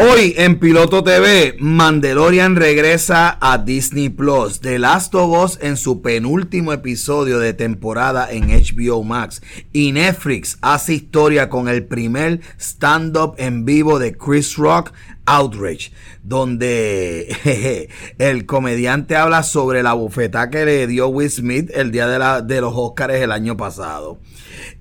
[0.00, 4.60] Hoy en Piloto TV, Mandalorian regresa a Disney Plus.
[4.60, 9.42] The Last of Us en su penúltimo episodio de temporada en HBO Max.
[9.72, 14.92] Y Netflix hace historia con el primer stand-up en vivo de Chris Rock,
[15.26, 15.90] Outrage,
[16.22, 17.88] donde
[18.18, 22.60] el comediante habla sobre la bufeta que le dio Will Smith el día de, de
[22.60, 24.20] los Oscars el año pasado.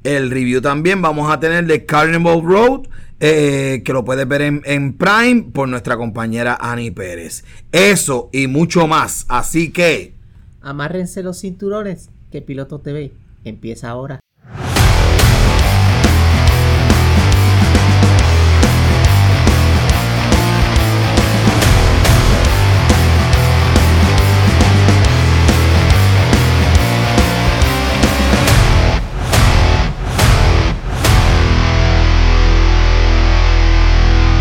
[0.03, 2.81] El review también vamos a tener de Carnival Road
[3.19, 7.43] eh, que lo puedes ver en, Prime por nuestra compañera Ani Pérez.
[7.71, 9.25] Eso y mucho más.
[9.27, 10.15] Así que...
[10.61, 14.19] Amárrense los cinturones que Piloto TV empieza ahora.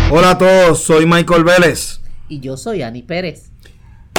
[0.09, 1.99] Hola a todos, soy Michael Vélez.
[2.29, 3.51] Y yo soy Ani Pérez.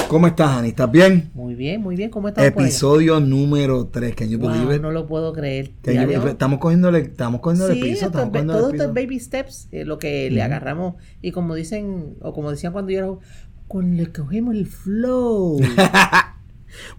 [0.07, 0.69] ¿Cómo estás, Ani?
[0.69, 1.31] ¿Estás bien?
[1.33, 2.11] Muy bien, muy bien.
[2.11, 2.45] ¿Cómo estás?
[2.45, 4.15] Episodio número 3.
[4.15, 5.71] que yo wow, No lo puedo creer.
[5.83, 8.05] estamos cogiéndole, estamos cogiéndole sí, piso.
[8.05, 10.93] Estamos todo esto es baby steps, eh, lo que le agarramos.
[11.23, 13.09] Y como dicen, o como decían cuando yo era,
[13.67, 15.59] con le cogemos el flow.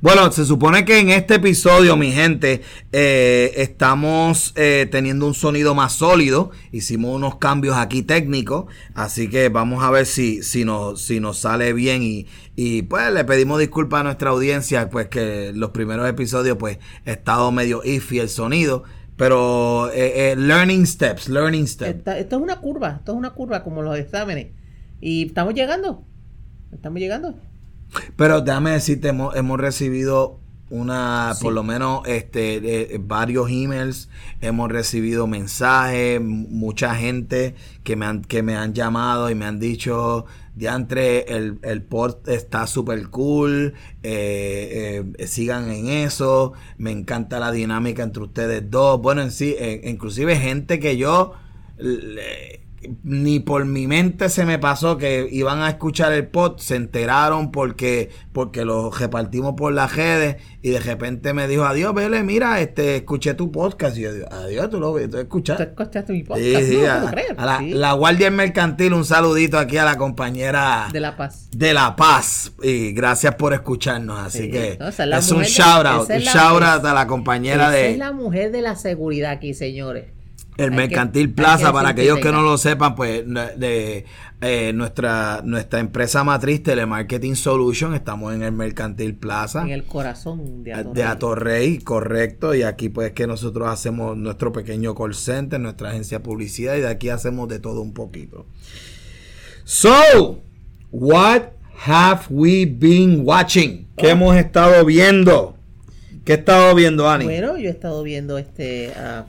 [0.01, 5.75] Bueno, se supone que en este episodio, mi gente, eh, estamos eh, teniendo un sonido
[5.75, 6.51] más sólido.
[6.73, 11.39] Hicimos unos cambios aquí técnicos, así que vamos a ver si, si, nos, si nos
[11.39, 16.09] sale bien y, y pues le pedimos disculpas a nuestra audiencia, pues que los primeros
[16.09, 18.85] episodios pues ha estado medio iffy el sonido.
[19.17, 22.07] Pero eh, learning steps, learning steps.
[22.07, 24.49] esto es una curva, esto es una curva como los exámenes.
[25.01, 26.05] Y estamos llegando,
[26.73, 27.35] estamos llegando.
[28.17, 34.09] Pero déjame decirte, hemos, hemos recibido una, por lo menos, este, varios emails,
[34.41, 39.59] hemos recibido mensajes, mucha gente que me han, que me han llamado y me han
[39.59, 47.41] dicho, diantre, el, el port está súper cool, eh, eh, sigan en eso, me encanta
[47.41, 51.35] la dinámica entre ustedes dos, bueno, en sí, eh, inclusive gente que yo
[53.03, 57.51] ni por mi mente se me pasó que iban a escuchar el pod, se enteraron
[57.51, 62.61] porque, porque lo repartimos por las redes y de repente me dijo, adiós, Vele, mira,
[62.61, 63.99] este, escuché tu podcast.
[63.99, 65.67] Y yo digo, adiós, tú lo tú escuchaste.
[65.67, 66.65] ¿Tú escuchaste mi podcast?
[66.65, 71.49] Sí, a, la, Guardia Mercantil, un saludito aquí a la compañera de La Paz.
[71.51, 72.53] De La Paz.
[72.63, 74.19] Y gracias por escucharnos.
[74.19, 76.09] Así que es, un shout out.
[76.09, 77.93] Un shout out a la compañera de...
[77.93, 80.20] Es la mujer de la seguridad aquí, señores.
[80.61, 84.05] El Mercantil Plaza, para aquellos que no lo sepan, pues de
[84.43, 89.63] eh, nuestra nuestra empresa matriz Telemarketing Solution, estamos en el Mercantil Plaza.
[89.63, 90.95] En el corazón de Atorrey.
[90.95, 92.55] De Atorrey, correcto.
[92.55, 96.81] Y aquí pues que nosotros hacemos nuestro pequeño call center, nuestra agencia de publicidad y
[96.81, 98.47] de aquí hacemos de todo un poquito.
[99.65, 100.43] So,
[100.91, 101.53] what
[101.87, 103.89] have we been watching?
[103.97, 104.11] ¿Qué oh.
[104.11, 105.57] hemos estado viendo?
[106.25, 107.25] ¿Qué he estado viendo, Ani?
[107.25, 108.93] Bueno, yo he estado viendo este...
[108.97, 109.25] Ah,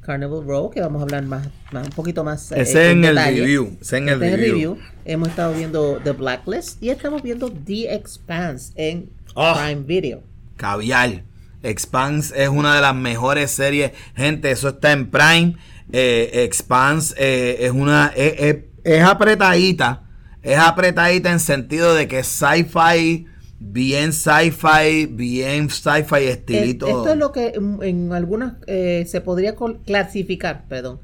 [0.00, 2.52] Carnival Row, que vamos a hablar más, más un poquito más.
[2.52, 3.76] Eh, Ese en, el review.
[3.80, 4.78] Ese en el, este review.
[5.04, 9.60] Hemos estado viendo The Blacklist y estamos viendo The Expanse en ah.
[9.62, 10.22] Prime Video.
[10.56, 11.22] Caviar.
[11.62, 13.92] Expanse es una de las mejores series.
[14.16, 15.56] Gente, eso está en Prime.
[15.92, 18.12] Eh, Expanse eh, es una.
[18.16, 20.04] es apretadita.
[20.42, 23.26] Es apretadita en sentido de que es sci-fi
[23.60, 26.88] bien sci-fi, bien sci-fi estilito.
[26.88, 29.54] Esto es lo que en, algunas eh, se podría
[29.84, 30.98] clasificar, perdón,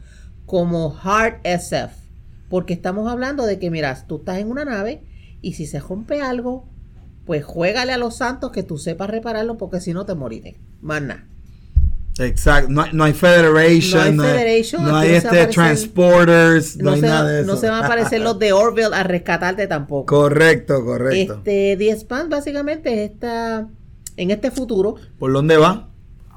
[0.46, 1.94] como hard SF,
[2.48, 5.02] porque estamos hablando de que, mira, tú estás en una nave
[5.42, 6.66] y si se rompe algo,
[7.26, 10.56] pues juégale a los santos que tú sepas repararlo, porque si no te moriré.
[10.80, 11.26] Más nada.
[12.18, 14.22] Exacto, no, hay Federation, no
[14.96, 17.52] hay, este Transporters, no, hay se, nada de eso.
[17.52, 20.06] No se van a aparecer los de Orville a rescatarte tampoco.
[20.06, 21.34] Correcto, correcto.
[21.34, 23.68] Este, The Span básicamente está
[24.16, 24.96] en este futuro.
[25.18, 25.90] ¿Por dónde va?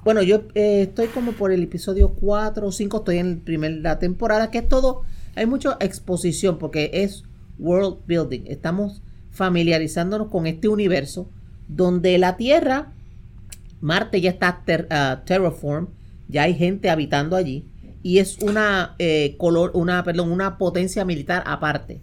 [0.04, 3.72] Bueno, yo eh, estoy como por el episodio 4 o 5, estoy en el primer,
[3.72, 5.04] la temporada, que es todo,
[5.36, 7.24] hay mucha exposición porque es
[7.58, 8.42] world building.
[8.48, 9.02] Estamos
[9.32, 11.30] familiarizándonos con este universo
[11.68, 12.94] donde la Tierra
[13.82, 15.88] Marte ya está uh, terraform,
[16.28, 17.66] ya hay gente habitando allí
[18.04, 22.02] y es una eh, color, una, perdón, una potencia militar aparte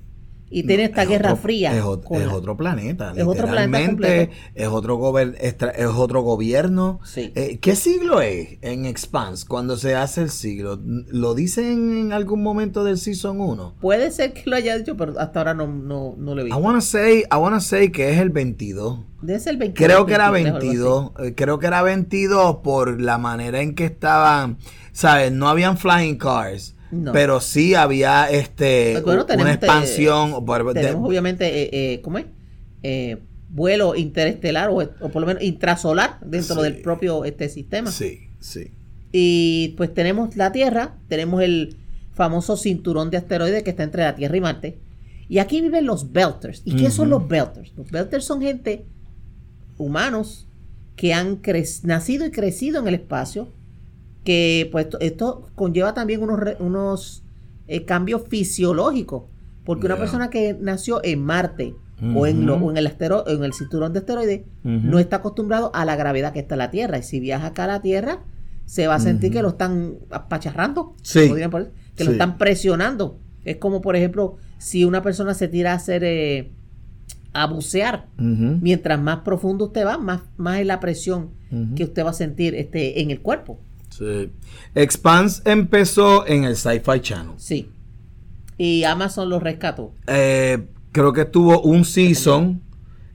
[0.48, 1.76] y tiene esta guerra fría.
[1.76, 3.12] Es, otro planeta.
[3.16, 4.30] Es otro planeta.
[4.54, 7.00] Es otro, es otro gobierno.
[7.16, 10.78] Eh, ¿Qué siglo es en Expanse cuando se hace el siglo?
[10.82, 13.74] ¿Lo dicen en algún momento del Season 1?
[13.80, 16.58] Puede ser que lo haya dicho, pero hasta ahora no, no, no lo he visto.
[16.58, 19.00] I wanna, say, I wanna say que es el 22.
[19.22, 19.74] el 22.
[19.74, 21.10] Creo que era 22.
[21.18, 24.58] Eh, creo que era 22 por la manera en que estaban,
[24.92, 25.32] ¿sabes?
[25.32, 27.12] No habían flying cars No.
[27.12, 30.32] pero sí había este Pues bueno, una eh, expansión.
[30.46, 32.26] de- Tenemos obviamente, eh, eh, ¿cómo es?
[32.82, 33.18] Eh,
[33.48, 36.62] vuelo interestelar o, o por lo menos intrasolar dentro Sí.
[36.62, 37.90] del propio este sistema.
[37.90, 38.70] sí, sí.
[39.12, 41.76] Y pues tenemos la Tierra, tenemos el
[42.12, 44.78] famoso cinturón de asteroides que está entre la Tierra y Marte.
[45.28, 46.62] Y aquí viven los Belters.
[46.64, 47.72] ¿Y qué son los Belters?
[47.76, 48.84] Los Belters son gente,
[49.78, 50.46] humanos,
[50.96, 51.40] que han
[51.82, 53.48] nacido y crecido en el espacio.
[54.26, 57.22] Que pues esto, conlleva también unos, unos
[57.68, 59.24] eh, cambios fisiológicos.
[59.64, 61.74] Porque una persona que nació en Marte
[62.14, 64.70] o, en lo- o en, el astero- en el cinturón de asteroides Ujú.
[64.86, 66.98] no está acostumbrado a la gravedad que está en la Tierra.
[66.98, 68.22] Y si viaja acá a la Tierra,
[68.64, 70.94] se va a sentir que lo están apacharrando.
[71.02, 71.20] Sí.
[71.50, 73.18] por que lo están presionando.
[73.44, 76.52] Es como, por ejemplo, si una persona se tira a hacer eh,
[77.32, 78.08] a bucear.
[78.62, 81.30] Mientras más profundo usted va, más, más es la presión
[81.74, 83.58] que usted va a sentir este, en el cuerpo.
[83.98, 84.30] Sí.
[84.74, 87.34] Expanse empezó en el Sci-Fi Channel.
[87.38, 87.70] Sí.
[88.58, 89.92] Y Amazon lo rescató.
[90.06, 92.62] Eh, creo que tuvo un season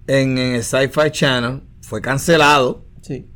[0.08, 1.62] en, en el Sci-Fi Channel.
[1.82, 2.86] Fue cancelado.
[3.02, 3.28] Sí.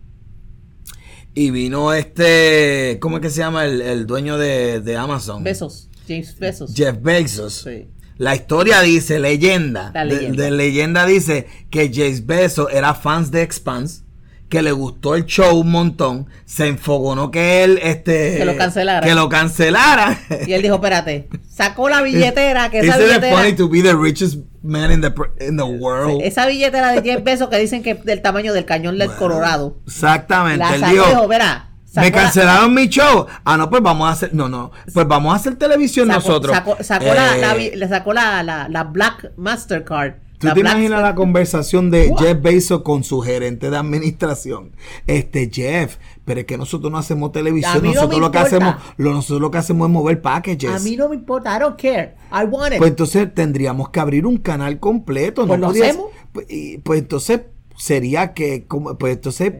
[1.33, 2.97] Y vino este.
[3.01, 3.65] ¿Cómo es que se llama?
[3.65, 5.43] El, el dueño de, de Amazon.
[5.43, 5.89] Besos.
[6.07, 6.73] James Besos.
[6.73, 7.53] Jeff Bezos.
[7.65, 7.89] Sí.
[8.17, 10.43] La historia dice, leyenda, de- leyenda.
[10.43, 14.03] De, leyenda dice que Jeff Bezos era fans de Expanse,
[14.49, 18.37] que le gustó el show un montón, se enfogonó que él, este...
[18.37, 19.05] Que lo cancelara.
[19.05, 20.17] Que lo cancelara.
[20.47, 23.35] Y él dijo, espérate, sacó la billetera, que esa billetera...
[23.35, 26.21] funny to be the richest man in the, pr- in the world?
[26.23, 29.77] Esa billetera de 10 pesos que dicen que es del tamaño del cañón del Colorado.
[29.87, 30.59] Exactamente.
[30.59, 31.69] La él sacó, dijo, dijo, verá.
[31.95, 33.25] me la- cancelaron mi show.
[33.43, 36.55] Ah, no, pues vamos a hacer, no, no, pues vamos a hacer televisión sacó, nosotros.
[36.55, 40.24] Sacó, sacó la, Eh, la sacó la, la Black Mastercard.
[40.45, 42.19] ¿Tú la te Black- imaginas la conversación de What?
[42.19, 44.71] Jeff Bezos con su gerente de administración?
[45.07, 49.11] Este Jeff, pero es que nosotros no hacemos televisión, no nosotros lo que hacemos, lo,
[49.13, 50.69] nosotros lo que hacemos es mover packages.
[50.71, 52.15] A mí no me importa, I don't care.
[52.31, 52.79] I want it.
[52.79, 55.45] Pues entonces tendríamos que abrir un canal completo.
[55.47, 56.07] Pues ¿no lo podías- hacemos.
[56.31, 57.41] Pues, y- pues entonces
[57.77, 59.53] sería que, como- pues entonces,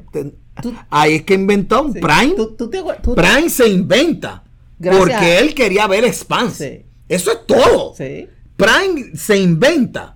[0.90, 2.00] ahí es que inventó un Sí.
[2.00, 2.34] Prime.
[2.36, 4.44] Tú- tú te acuer- tú- Prime se inventa.
[4.80, 5.06] Gracias.
[5.06, 6.84] Porque él quería ver Expanse.
[6.86, 6.86] Sí.
[7.08, 7.94] Eso es todo.
[7.96, 8.28] Sí.
[8.58, 10.15] Prime se inventa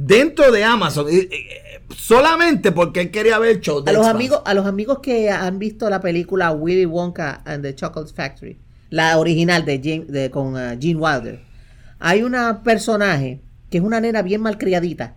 [0.00, 1.06] dentro de Amazon
[1.96, 5.30] solamente porque él quería ver el show de A los, amigos, a los amigos que
[5.30, 8.56] han visto la película Willy Wonka and the Chocolate Factory,
[8.90, 11.40] la original de, de- con uh, Gene Wilder,
[11.98, 13.40] hay una personaje
[13.70, 15.16] que es una nena bien malcriadita,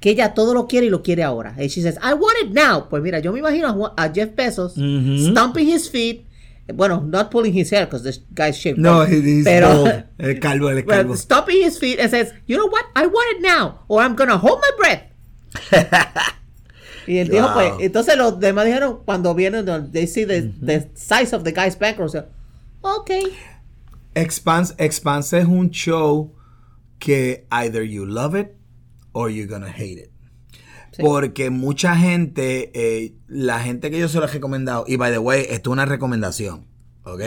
[0.00, 1.54] que ella todo lo quiere y lo quiere ahora.
[1.58, 2.88] Y she says, I want it now.
[2.88, 5.30] Pues mira, yo me imagino a, Jeff Bezos Ujú.
[5.30, 6.24] stomping his feet,
[6.72, 8.78] bueno, not pulling his hair because this guy's shaved.
[8.78, 9.08] No, right?
[9.12, 10.04] he- he's pero bald.
[10.18, 11.14] El calvo, el Well, calvo.
[11.16, 14.38] stomping his feet and says, you know what, I want it now, or I'm gonna
[14.38, 15.02] hold my breath.
[17.06, 17.52] y dijo, Wow.
[17.54, 21.76] pues, entonces los demás dijeron, cuando vienen, they see the, the size of the guy's
[21.76, 22.24] bankroll, so,
[22.82, 23.10] ok.
[24.14, 26.32] Expanse, Expanse es un show
[26.98, 28.56] que either you love it
[29.12, 30.10] or you're gonna hate it.
[30.96, 31.02] Sí.
[31.02, 35.18] Porque mucha gente, eh, la gente que yo se lo he recomendado, y by the
[35.18, 36.66] way, esto es una recomendación,
[37.02, 37.20] ¿ok?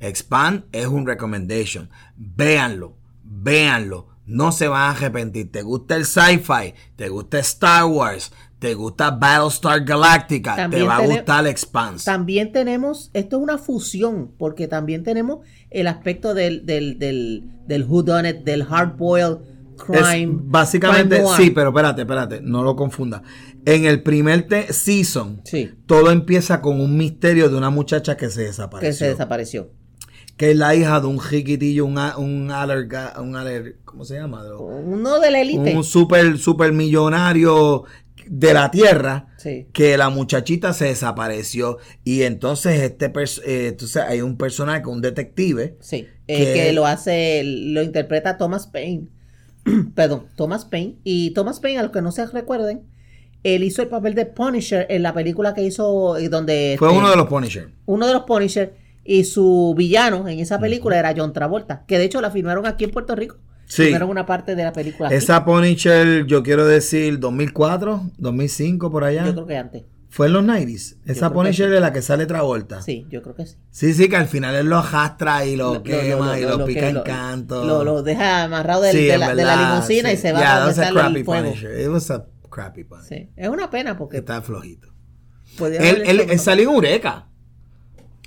[0.00, 1.88] Expand es un recommendation.
[2.16, 4.08] Véanlo, véanlo.
[4.26, 5.50] No se van a arrepentir.
[5.50, 6.74] ¿Te gusta el sci-fi?
[6.96, 8.32] ¿Te gusta Star Wars?
[8.62, 10.54] ¿Te gusta Battlestar Galactica?
[10.54, 12.04] También te va a gustar Expanse.
[12.04, 15.40] También tenemos, esto es una fusión, porque también tenemos
[15.70, 19.51] el aspecto del, del, del, del whodunit, del hard-boiled Es
[19.84, 20.32] crime.
[20.44, 21.36] básicamente, crime noir.
[21.40, 23.22] sí, pero espérate, espérate, no lo confunda.
[23.64, 25.70] En el primer season, Sí.
[25.86, 28.88] todo empieza con un misterio de una muchacha que se desapareció.
[28.90, 29.70] que se desapareció.
[30.36, 34.42] que es la hija de un jiquitillo, un, un alerga, un aler, ¿cómo se llama?
[34.58, 35.76] Uno de la élite.
[35.76, 37.84] Un super, super millonario
[38.26, 39.28] de la tierra.
[39.36, 39.68] Sí.
[39.72, 41.78] Que la muchachita se desapareció.
[42.02, 43.06] Y entonces este
[43.46, 45.76] eh, entonces hay un personaje, un detective.
[45.80, 49.08] Sí, eh, que- que lo hace, lo interpreta Thomas Paine.
[49.94, 50.96] Perdón, Thomas Paine.
[51.04, 52.82] Y Thomas Paine, a los que no se recuerden,
[53.42, 56.98] él hizo el papel de Punisher en la película que hizo eh, donde Fue este,
[56.98, 57.68] uno de los Punisher.
[57.86, 62.04] uno de los Punisher y su villano en esa película era John Travolta, que de
[62.04, 63.36] hecho la filmaron aquí en Puerto Rico.
[63.66, 63.84] Sí.
[63.84, 65.08] Filmaron una parte de la película.
[65.08, 65.16] aquí.
[65.16, 69.24] Esa Punisher, yo quiero decir 2004, 2005, por allá.
[69.26, 69.82] Yo creo que antes.
[70.14, 70.96] Fue en los 90s.
[71.06, 71.72] Esa Punisher sí.
[71.72, 72.82] de la que sale Travolta.
[72.82, 73.56] Sí, yo creo que sí.
[73.70, 76.64] Sí, sí, que al final él lo arrastra y lo, Lo- quema lo- y lo-
[76.66, 77.64] pica en lo- canto.
[77.64, 80.14] Lo, lo deja amarrado del- Sí, de, la, de la verdad, limusina sí.
[80.14, 81.44] y se va Yeah, a donde a está el crappy fuego.
[81.48, 81.80] Punisher.
[81.80, 83.18] It was a crappy Punisher.
[83.20, 83.30] Sí.
[83.36, 84.88] Es una pena porque Está flojito.
[85.60, 87.28] Él, él salió en Eureka.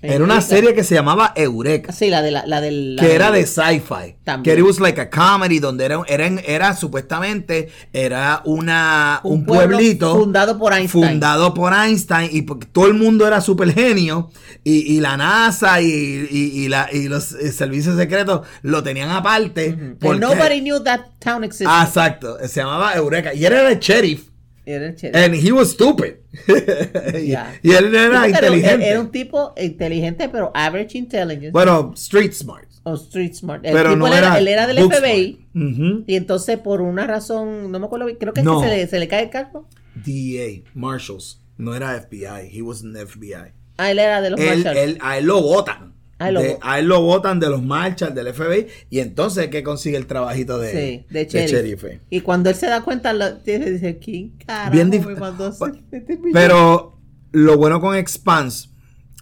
[0.02, 1.92] Era una serie que se llamaba Eureka.
[1.92, 2.96] Sí, la de la, la del.
[2.96, 4.18] la que era de sci-fi.
[4.44, 9.46] Que it was like a comedy donde era, era, era supuestamente era una, un, Un
[9.46, 11.06] pueblito fundado por Einstein.
[11.06, 14.30] fundado por Einstein y porque todo el mundo era súper genio
[14.64, 19.10] y, y la NASA y, y- y la, y los eh, servicios secretos lo tenían
[19.10, 19.70] aparte.
[19.70, 21.68] And porque- nobody knew that town existed.
[21.70, 22.38] Ah, exacto.
[22.48, 23.34] Se llamaba Eureka.
[23.34, 24.30] Y era el sheriff.
[24.66, 25.24] Era el chévere.
[25.26, 26.16] And he was stupid.
[27.22, 27.54] y, Ya.
[27.62, 28.88] y él era Era- inteligente.
[28.90, 31.52] Era un tipo inteligente, pero average intelligence.
[31.52, 32.68] Bueno, street smart.
[32.84, 33.66] o street smart.
[33.66, 34.38] El Pero tipo no él era.
[34.40, 35.48] él era del FBI.
[35.54, 35.72] smart.
[35.74, 36.04] Ujú.
[36.08, 38.62] Y entonces, por una razón, no me acuerdo, creo que, es No.
[38.62, 39.68] que se, le, se le cae el cargo.
[39.96, 41.42] DEA, Marshals.
[41.58, 42.50] No era FBI.
[42.52, 43.52] He wasn't FBI.
[43.78, 44.78] Ah, él era de los Él, Marshals.
[44.78, 45.94] él- a él lo votan.
[46.26, 46.70] A él lo De- votan.
[46.70, 48.68] a él lo votan de los marshals del FBI.
[48.90, 51.82] Y entonces es que consigue el trabajito de, Sí, de de sheriff.
[51.84, 52.02] sheriff.
[52.10, 56.18] Y cuando él se da cuenta, lo, dice, ¿quién carajo Bien me mandó hacer este
[56.18, 57.00] millón?" Pero
[57.32, 58.70] lo bueno con Expanse,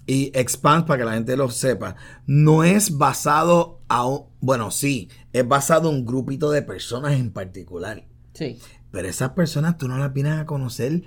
[0.06, 1.96] y Expanse, para que la gente lo sepa,
[2.26, 4.26] no es basado a un.
[4.42, 8.04] Bueno, sí, es basado en un grupito de personas en particular.
[8.34, 8.60] Sí.
[8.92, 11.04] Pero esas personas tú no las vienes a conocer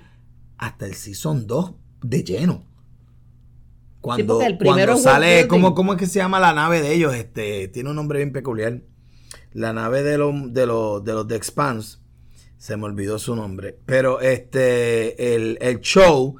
[0.57, 2.65] hasta el Season 2 de lleno.
[4.01, 5.47] Cuando, porque el primero cuando sale.
[5.47, 7.13] ¿cómo, ¿cómo es que se llama la nave de ellos?
[7.13, 8.81] Este, tiene un nombre bien peculiar.
[9.53, 11.97] La nave de los de los de los de Expanse.
[12.57, 13.77] Se me olvidó su nombre.
[13.85, 16.37] Pero este, el, el show,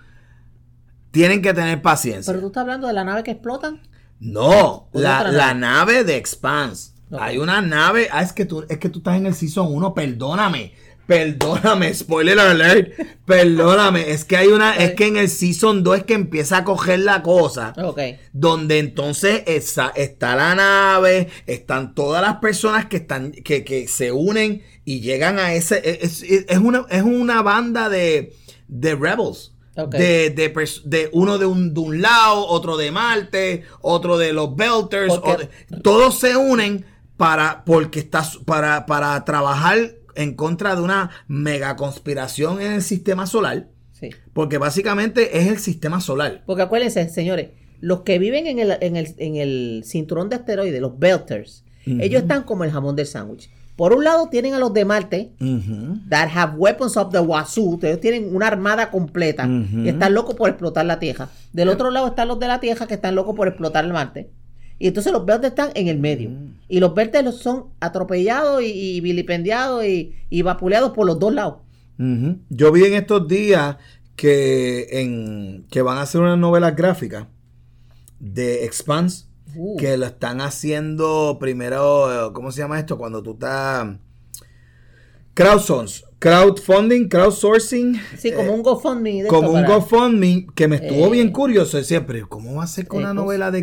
[1.11, 2.31] tienen que tener paciencia.
[2.31, 3.81] Pero tú estás hablando de la nave que explotan.
[4.19, 5.93] No, ¿O de la, otra la nave?
[5.93, 6.93] nave de Expanse.
[7.11, 8.09] Hay una nave.
[8.11, 9.93] Ah, es que tú, es que tú estás en el Season 1.
[9.93, 10.73] Perdóname.
[11.07, 11.93] Perdóname.
[11.93, 12.91] Spoiler alert.
[13.25, 14.11] Perdóname.
[14.11, 14.75] Es que hay una.
[14.75, 17.73] Es que en el Season 2 es que empieza a coger la cosa.
[17.81, 17.99] Ok.
[18.33, 21.29] Donde entonces está, está la nave.
[21.45, 23.31] Están todas las personas que están.
[23.31, 25.81] Que, que se unen y llegan a ese.
[26.03, 26.23] Es,
[26.57, 28.33] una, es una banda de.
[28.67, 29.53] De rebels.
[29.77, 29.93] Ok.
[29.95, 35.13] De, de, uno de un, de un lado, otro de Marte, otro de los Belters.
[35.13, 35.49] O de-
[35.83, 36.85] todos se unen
[37.15, 43.25] para, porque está, para, para trabajar en contra de una mega conspiración en el sistema
[43.27, 43.69] solar.
[43.93, 44.09] Sí.
[44.33, 46.43] Porque básicamente es el sistema solar.
[46.45, 50.81] Porque acuérdense, señores, los que viven en el, en el, en el cinturón de asteroides,
[50.81, 53.49] los Belters, ellos están como el jamón del sándwich.
[53.77, 55.99] Por un lado tienen a los de Marte, Ujú.
[56.09, 60.49] that have weapons of the wazoo, ellos tienen una armada completa y están locos por
[60.49, 61.29] explotar la Tierra.
[61.53, 64.31] Del otro lado están los de la Tierra que están locos por explotar el Marte.
[64.79, 66.31] Y entonces los verdes están en el medio.
[66.67, 71.33] Y los verdes los son atropellados y, y vilipendiados y, y vapuleados por los dos
[71.33, 71.57] lados.
[72.49, 73.77] Yo vi en estos días
[74.15, 77.27] que, en, que van a hacer una novela gráfica
[78.19, 79.25] de Expanse.
[79.55, 79.77] Uh.
[79.77, 82.97] Que lo están haciendo primero, eh, ¿cómo se llama esto?
[82.97, 83.87] Cuando tú estás...
[85.33, 87.99] Crowdsource, crowdfunding, crowdsourcing.
[88.17, 89.23] Sí, como eh, un GoFundMe.
[89.23, 91.77] de como un GoFundMe que me estuvo Eh, bien curioso.
[91.77, 93.59] Decía, pero ¿cómo va a ser con eh, una novela de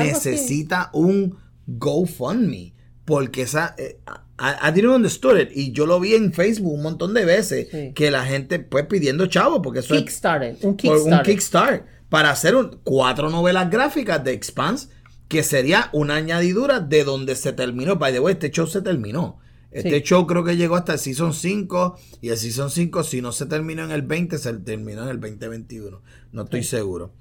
[0.00, 0.28] así.
[0.30, 1.36] Necesita un
[1.66, 2.74] GoFundMe.
[3.04, 3.74] Porque esa.
[3.78, 3.98] eh,
[4.38, 5.48] I, I didn't understood it.
[5.54, 7.68] Y yo lo vi en Facebook un montón de veces.
[7.70, 7.92] Sí.
[7.94, 9.62] Que la gente, pues, pidiendo chavo.
[9.62, 10.56] Porque eso es Kickstarter.
[10.60, 11.22] Un por un Kickstarter.
[11.34, 11.86] Kickstart.
[12.08, 14.88] Para hacer un- cuatro novelas gráficas de Expanse.
[15.28, 17.96] Que sería una añadidura de donde se terminó.
[17.96, 19.38] By the way, este show se terminó.
[19.76, 20.02] Este Sí.
[20.04, 23.46] show creo que llegó hasta el Season 5 y el Season 5 si no se
[23.46, 26.00] terminó en el 20 se terminó en el 2021.
[26.32, 27.12] No estoy seguro.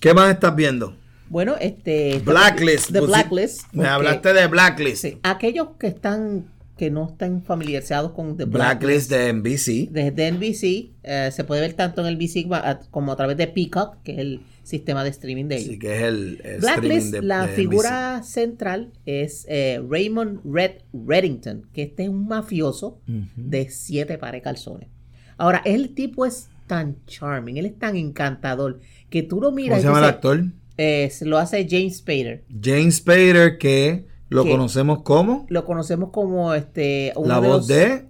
[0.00, 0.96] ¿Qué más estás viendo?
[1.28, 2.20] Bueno, este.
[2.24, 2.92] Blacklist.
[2.92, 3.62] The Blacklist.
[3.72, 5.02] Me hablaste de Blacklist.
[5.02, 6.46] sí, aquellos que están.
[6.78, 9.10] que no están familiarizados con The Blacklist.
[9.10, 9.90] Blacklist de NBC.
[9.92, 12.46] Desde NBC eh, se puede ver tanto en el BC
[12.92, 15.68] como a través de Peacock, que es el sistema de streaming de ellos.
[15.72, 20.82] Sí, que es el, el Blacklist, de la de figura central es eh, Raymond Red
[20.92, 23.00] Reddington, que este es un mafioso
[23.36, 24.88] de siete pares calzones.
[25.36, 29.80] Ahora, el tipo es tan charming, él es tan encantador, que tú lo miras ¿Cómo
[29.80, 30.44] se y llama el actor?
[30.76, 32.44] eh, lo hace James Spader.
[32.62, 38.04] James Spader, que lo conocemos como Lo conocemos como este la de voz los- de.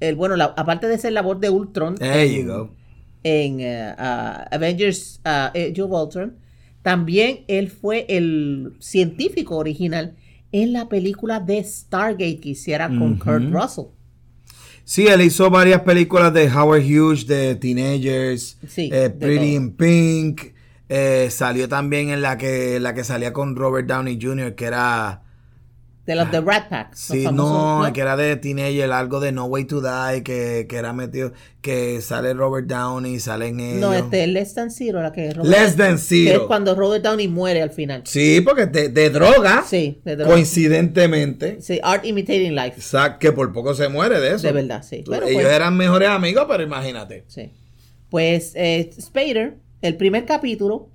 [0.00, 2.74] el, bueno, la- aparte de ser la voz de Ultron There you go.
[3.26, 3.94] En eh,
[4.52, 6.36] Avengers uh, Age of Ultron,
[6.82, 10.14] también él fue el científico original
[10.52, 13.18] en la película de Stargate que hiciera con.
[13.18, 13.86] Kurt Russell.
[14.84, 20.54] Sí, él hizo varias películas de Howard Hughes, de Teenagers, Sí, eh, Pretty in Pink.
[20.88, 25.24] eh, salió también en la que la que salía con Robert Downey Jr., que era.
[26.06, 26.94] De los de Rat Pack.
[26.94, 30.76] Sí, famosos, no, que era de Teenager, algo de No Way to Die, que, que
[30.76, 31.32] era metido.
[31.60, 33.80] Que sale Robert Downey, salen ellos.
[33.80, 36.46] No, este es Less Than Zero, la que es Robert- Less Than que es Zero.
[36.46, 38.02] cuando Robert Downey muere al final.
[38.04, 39.64] Sí, porque de, de droga.
[39.66, 40.30] Sí, de droga.
[40.32, 41.60] Coincidentemente.
[41.60, 42.76] Sí, Art Imitating Life.
[42.76, 44.46] Exacto, que por poco se muere de eso.
[44.46, 45.02] De verdad, sí.
[45.06, 47.24] Bueno, Ellos pues- eran mejores amigos, pero imagínate.
[47.26, 47.52] Sí.
[48.10, 50.88] Pues eh, Spader el primer capítulo,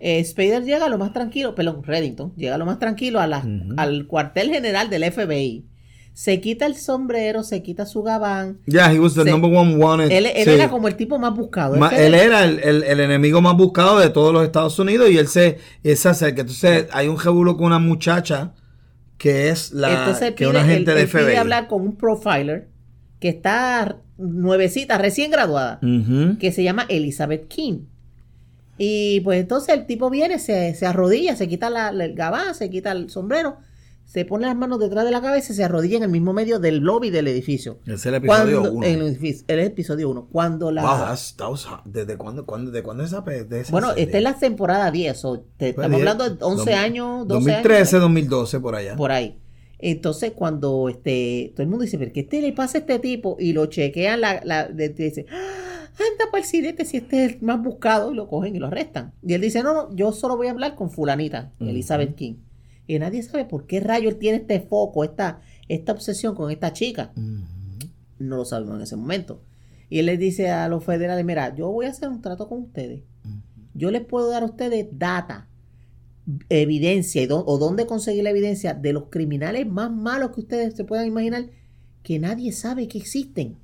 [0.00, 3.26] eh, Spader llega a lo más tranquilo, perdón, Reddington, llega a lo más tranquilo a
[3.26, 3.44] la-
[3.76, 5.64] al cuartel general del FBI.
[6.14, 8.58] Se quita el sombrero, se quita su gabán.
[8.66, 10.10] Yeah, he was the Se- number one wanted.
[10.10, 10.50] Él, él sí.
[10.50, 11.76] era como el tipo más buscado.
[11.76, 15.16] Ma- él era- el, el- el enemigo más buscado de todos los Estados Unidos y
[15.18, 16.40] él se, él se acerca.
[16.40, 18.52] Entonces hay un jebulo con una muchacha
[19.16, 21.36] que es la Entonces él que pide, una agente él- de él pide FBI.
[21.36, 22.68] hablar con un profiler
[23.20, 25.78] que está nuevecita, recién graduada,
[26.40, 27.82] que se llama Elizabeth King.
[28.78, 32.70] Y pues entonces el tipo viene, se, se arrodilla, se quita la, el gabán, se
[32.70, 33.56] quita el sombrero,
[34.04, 36.58] se pone las manos detrás de la cabeza y se arrodilla en el mismo medio
[36.60, 37.80] del lobby del edificio.
[37.84, 38.86] Ese es el episodio Cuando- uno.
[38.86, 40.28] en el, edificio- el episodio 1.
[40.32, 40.82] Cuando la...
[40.82, 41.80] Wow, that's- that was hot.
[41.84, 44.04] ¿Desde cuándo, cuándo, de cuándo esa, de esa bueno, serie?
[44.04, 45.24] esta es la temporada 10.
[45.26, 48.02] o te- Fue estamos 10, hablando de 11 dos- años, 12 2013, años.
[48.02, 48.96] 2012, por allá.
[48.96, 49.38] por ahí.
[49.80, 53.36] Entonces, cuando este, todo el mundo dice, pero ¿qué te le pasa a este tipo?
[53.38, 55.67] Y lo chequean, la, la, dice, "Ah,
[56.00, 58.66] anda para el cinete si este es el más buscado, y lo cogen y lo
[58.66, 59.12] arrestan.
[59.22, 62.36] Y él dice, no, no, yo solo voy a hablar con fulanita, Elizabeth King.
[62.86, 66.72] Y nadie sabe por qué rayo él tiene este foco, esta, esta obsesión con esta
[66.72, 67.12] chica.
[68.18, 69.42] No lo sabemos en ese momento.
[69.90, 72.62] Y él les dice a los federales, mira, yo voy a hacer un trato con
[72.62, 73.02] ustedes.
[73.74, 75.48] Yo les puedo dar a ustedes data,
[76.48, 80.84] evidencia y o dónde conseguir la evidencia de los criminales más malos que ustedes se
[80.84, 81.50] puedan imaginar
[82.02, 83.56] que nadie sabe que existen.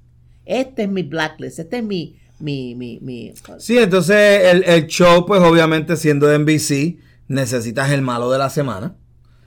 [0.44, 2.18] Este es mi blacklist, este es mi...
[2.40, 6.98] mi, mi, mi Sí, entonces el, el show, pues obviamente siendo de NBC,
[7.28, 8.96] necesitas el malo de la semana.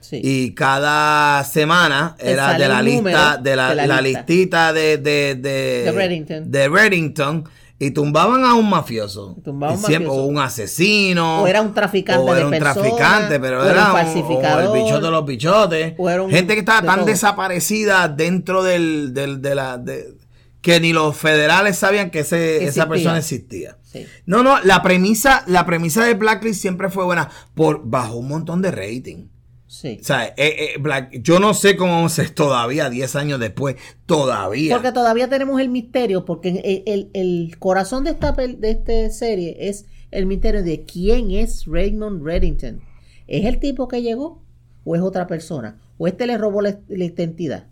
[0.00, 0.20] sí.
[0.22, 4.20] Y cada semana Te era de la lista, de la, de la la lista.
[4.26, 6.50] listita de, de, de, De Reddington.
[6.50, 7.44] de Reddington,
[7.80, 9.36] y tumbaban a un mafioso.
[9.44, 10.24] Tumbaban un siempre- mafioso.
[10.24, 11.42] o un asesino.
[11.42, 14.74] O era un traficante o era de un traficante, pero o era un falsificador, o
[14.74, 15.94] el bichote de los bichotes.
[15.96, 17.06] o era un- Gente que estaba tan todo.
[17.06, 19.78] desaparecida dentro del, del- de la...
[19.78, 20.17] de-
[20.60, 23.78] que ni los federales sabían que ese- esa persona existía.
[23.82, 24.06] Sí.
[24.26, 28.60] No, no, la premisa, la premisa de Blacklist siempre fue buena por bajo un montón
[28.62, 29.28] de rating.
[29.66, 29.98] Sí.
[30.00, 34.74] O sea, eh, eh, Black- yo no sé cómo es todavía, 10 años después, todavía.
[34.74, 39.56] Porque todavía tenemos el misterio, porque el, el- el corazón de esta, de esta serie
[39.68, 42.80] es el misterio de quién es Raymond Reddington.
[43.26, 44.42] ¿Es el tipo que llegó
[44.84, 45.78] o es otra persona?
[45.98, 47.66] ¿O este le robó la, la identidad?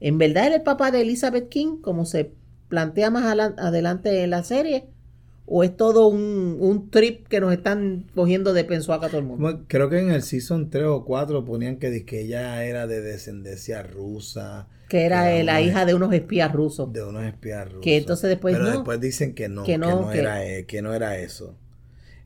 [0.00, 2.32] ¿En verdad era el papá de Elizabeth King, como se
[2.68, 3.24] plantea más
[3.56, 4.86] adelante en la serie?
[5.46, 9.26] ¿O es todo un, un trip que nos están cogiendo de pensuaca a todo el
[9.26, 9.64] mundo?
[9.68, 13.82] Creo que en el season 3 o 4 ponían que, que ella era de descendencia
[13.82, 14.68] rusa.
[14.88, 16.92] Que era que la una- hija de unos espías rusos.
[16.92, 17.82] De unos espías rusos.
[17.82, 18.70] Que entonces después Pero no.
[18.72, 21.54] después dicen que no, Que que no, era, que no era eso.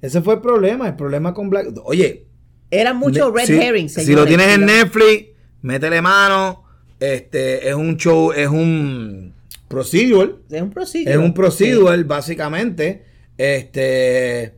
[0.01, 1.73] Ese fue el problema, el problema con Black...
[1.85, 2.27] Oye,
[2.71, 3.95] Eran muchos red si, herrings.
[3.95, 5.31] Si lo tienes en Netflix,
[5.62, 6.62] métele mano.
[7.01, 9.35] Este es un show, es un
[9.69, 10.37] procedural.
[10.51, 11.13] Es un procedural.
[11.13, 13.05] Es un procedural, básicamente.
[13.37, 14.55] Este.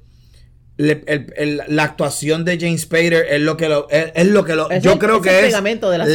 [0.79, 3.89] le- el- el- la actuación de James Spader es lo que lo.
[3.91, 4.71] Es, es lo que lo.
[4.71, 5.45] Es yo creo es que el es.
[5.47, 6.07] pegamento de la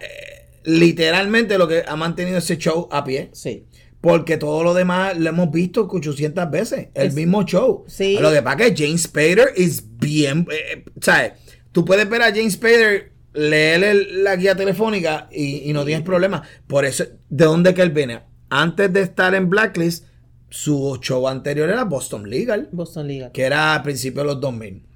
[0.00, 3.28] eh, literalmente lo que ha mantenido ese show a pie.
[3.32, 3.66] Sí.
[4.00, 6.88] Porque todo lo demás lo hemos visto 800 veces.
[6.94, 7.84] El Es- mismo show.
[7.88, 8.16] Sí.
[8.20, 10.46] Lo que pasa es que James Spader es bien.
[10.50, 11.32] eh, eh, ¿Sabes?
[11.72, 16.42] Tú puedes ver a James Spader, leer la guía telefónica y, y no tienes problema.
[16.66, 18.22] Por eso, ¿de dónde que él viene?
[18.48, 20.06] Antes de estar en Blacklist,
[20.48, 23.32] su show anterior era Boston Legal, Boston Legal.
[23.32, 24.86] que era a principios de los 2000.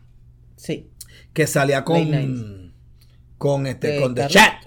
[0.57, 0.91] Sí.
[1.33, 2.73] Que salía con.
[3.39, 3.93] Con este.
[3.93, 4.65] De con The Chat.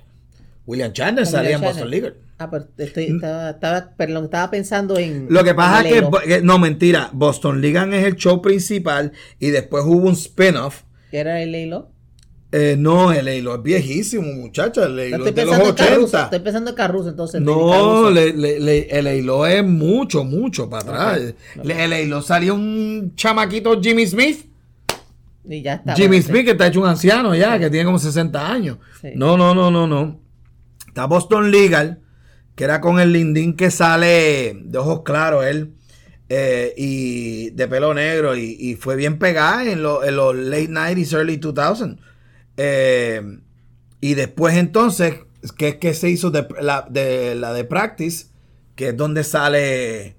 [0.65, 1.89] William Chandler salía en Boston.
[1.89, 2.15] Legal.
[2.39, 5.27] Ah, pero estoy, estaba, estaba, perdón, estaba pensando en.
[5.29, 9.83] Lo que pasa es que, no, mentira, Boston Legal es el show principal y después
[9.85, 10.83] hubo un spin-off.
[11.11, 11.92] ¿Qué era el Lelo?
[12.55, 15.75] Eh, no, el Eilo es viejísimo, muchacha, el Eilo Estoy es de los pensando en
[15.89, 16.03] Caruso.
[16.17, 16.23] 80.
[16.25, 16.75] Estoy pensando en
[17.09, 17.41] entonces.
[17.41, 19.07] No, le- le- le- el
[19.47, 21.33] es mucho, mucho para atrás.
[21.57, 24.45] Ok, Le- El Eilo salió un chamaquito Jimmy Smith.
[25.49, 25.95] Y ya está.
[25.95, 28.77] Jimmy Smith que está hecho un anciano ya, que tiene como 60 años.
[29.01, 29.09] Sí.
[29.15, 30.19] No, no, no, no, no.
[30.87, 32.01] Está Boston Legal,
[32.55, 35.73] que era con el lindín que sale de ojos claros él.
[36.29, 40.69] eh, y de pelo negro y, y fue bien pegada en, lo- en los late
[40.69, 41.97] 90s, early 2000s.
[42.57, 43.21] Eh,
[44.01, 45.15] y después entonces,
[45.57, 48.27] que es que se hizo de la de, la de Practice,
[48.75, 50.15] que es donde sale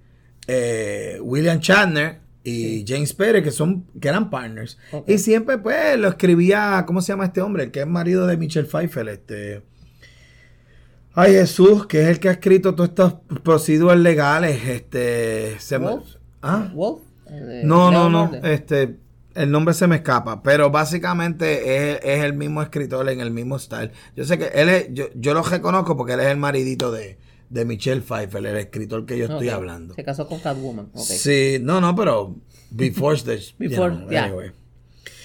[0.47, 4.79] eh, William Shatner y James Pérez, que son que eran partners.
[5.07, 7.65] Y siempre pues lo escribía, ¿cómo se llama este hombre?
[7.65, 9.63] El que es marido de Michelle Pfeiffer, este...
[11.17, 15.59] Ay Jesús, que es el que ha escrito todos estos procedures legales, este...
[15.59, 16.17] se Wolf.
[16.43, 16.71] ¿Ah?
[16.75, 17.01] Wolf.
[17.31, 18.33] eh, No, no, no.
[18.43, 18.97] Este,
[19.35, 23.59] el nombre se me escapa, pero básicamente es, es el mismo escritor en el mismo
[23.59, 23.91] style.
[24.17, 27.19] Yo sé que él es, yo, yo lo reconozco porque él es el maridito de,
[27.51, 29.55] de Michelle Pfeiffer, el escritor que yo estoy Ok.
[29.55, 29.95] hablando.
[29.95, 30.91] Se casó con Catwoman.
[30.95, 31.01] ok.
[31.05, 32.37] Sí, no, no, pero
[32.71, 34.25] before the you Before, know, yeah.
[34.25, 34.51] anyway.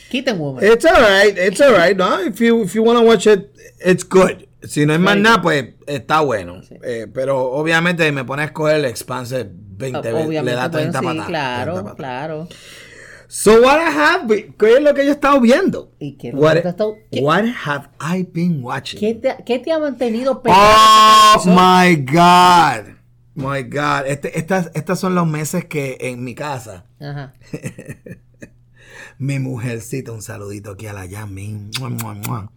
[0.09, 0.63] Kitten Woman.
[0.65, 4.47] It's alright, it's alright, no, if you if you wanna watch it, it's good.
[4.63, 6.63] Si no hay más nada, pues está bueno.
[6.63, 6.75] Sí.
[6.83, 10.99] Eh, pero obviamente me pone a escoger el Expanse 20 veces, le da bueno, 30
[10.99, 11.27] sí, patadas.
[11.27, 11.95] 30 claro, patadas.
[11.95, 12.47] claro.
[13.31, 15.91] So what I have, been- ¿qué es lo que yo he estado viendo?
[15.99, 18.99] ¿Y qué what, has estado- qué- what have I been watching?
[18.99, 20.59] ¿Qué te, qué te ha mantenido pegado?
[21.37, 22.95] Oh my God.
[23.35, 24.07] My God.
[24.07, 27.33] Este, estas, estas son los meses que en mi casa, Ajá.
[29.19, 32.51] mi mujercita, un saludito aquí a la mua.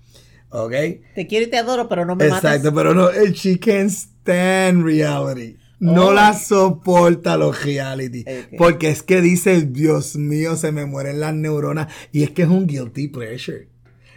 [0.48, 0.72] ¿Ok?
[1.14, 2.44] Te quiero y te adoro, pero no me mates.
[2.44, 5.58] Exacto, pero no, she can't stand reality.
[5.82, 6.12] No Oh.
[6.12, 8.24] la soporta los reality.
[8.56, 11.88] Porque es que dice, Dios mío, se me mueren las neuronas.
[12.12, 13.68] Y es que es un guilty pleasure.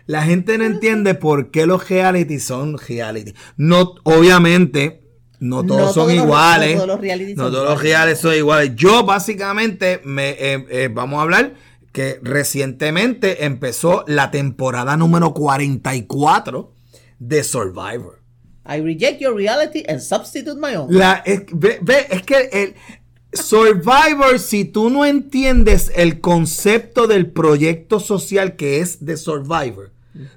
[0.05, 3.33] La gente no entiende por qué los reality son reality.
[3.57, 5.01] No, obviamente,
[5.39, 6.69] no todos No son todos los- iguales.
[6.75, 8.75] no todos los reality No son todos los son iguales.
[8.75, 11.55] Yo básicamente me eh, eh, vamos a hablar
[11.91, 16.73] que recientemente empezó la temporada número 44
[17.17, 18.21] de Survivor.
[18.67, 20.87] I reject your reality and substitute my own.
[20.89, 22.75] La, es, ve, ve, es que el
[23.33, 29.91] Survivor, si tú no entiendes el concepto del proyecto social que es de Survivor,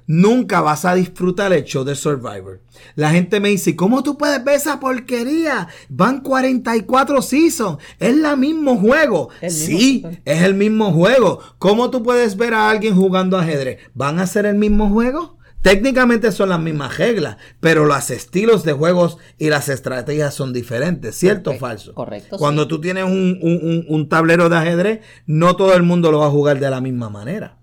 [0.05, 2.59] nunca vas a disfrutar el show de Survivor.
[2.95, 5.69] La gente me dice, ¿cómo tú puedes ver esa porquería?
[5.87, 9.29] Van 44 seasons, es el mismo juego.
[9.41, 11.39] El mismo- sí, es el mismo juego.
[11.57, 13.79] ¿Cómo tú puedes ver a alguien jugando ajedrez?
[13.93, 15.38] ¿Van a ser el mismo juego?
[15.61, 21.15] Técnicamente son las mismas reglas, pero los estilos de juegos y las estrategias son diferentes,
[21.17, 21.93] ¿cierto o falso?
[21.93, 26.19] correcto, Cuando tú tienes un, un- un- tablero de ajedrez, no todo el mundo lo
[26.19, 27.57] va a jugar de la misma manera.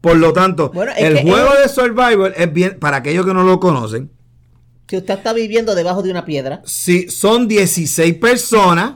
[0.00, 3.44] Por lo tanto, Bueno, el juego es- de Survivor es bien, para aquellos que no
[3.44, 4.10] lo conocen,
[4.88, 8.94] Si usted está viviendo debajo de una piedra, si son 16 personas,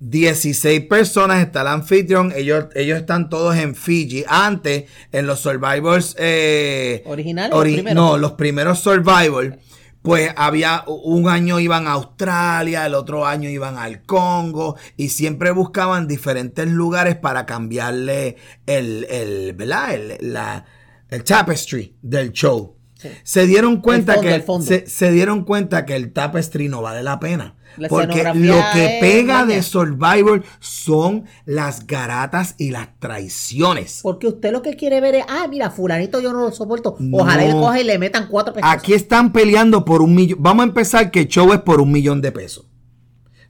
[0.00, 4.24] 16 personas está el anfitrión, ellos, ellos están todos en Fiji.
[4.28, 9.58] Antes, en los Survivors eh, ¿Originales ori- no, los primeros Survivor,
[10.02, 15.50] pues había un año iban a Australia, el otro año iban al Congo y siempre
[15.50, 19.94] buscaban diferentes lugares para cambiarle el, el, ¿verdad?
[19.94, 20.64] El, la,
[21.10, 22.76] el tapestry del show.
[22.94, 23.08] Sí.
[23.22, 27.18] Se dieron cuenta fondo, que se, se dieron cuenta que el tapestry no vale la
[27.20, 27.56] pena.
[27.76, 34.00] La porque lo que pega de Survivor son las garatas y las traiciones.
[34.02, 36.96] porque usted lo que quiere ver es, ah, mira, fulanito yo no lo soporto.
[37.12, 37.48] Ojalá No.
[37.48, 38.68] él coja y le metan cuatro pesos.
[38.72, 40.38] Aquí están peleando por un millón.
[40.42, 42.64] Vamos a empezar que el show es por un millón de pesos.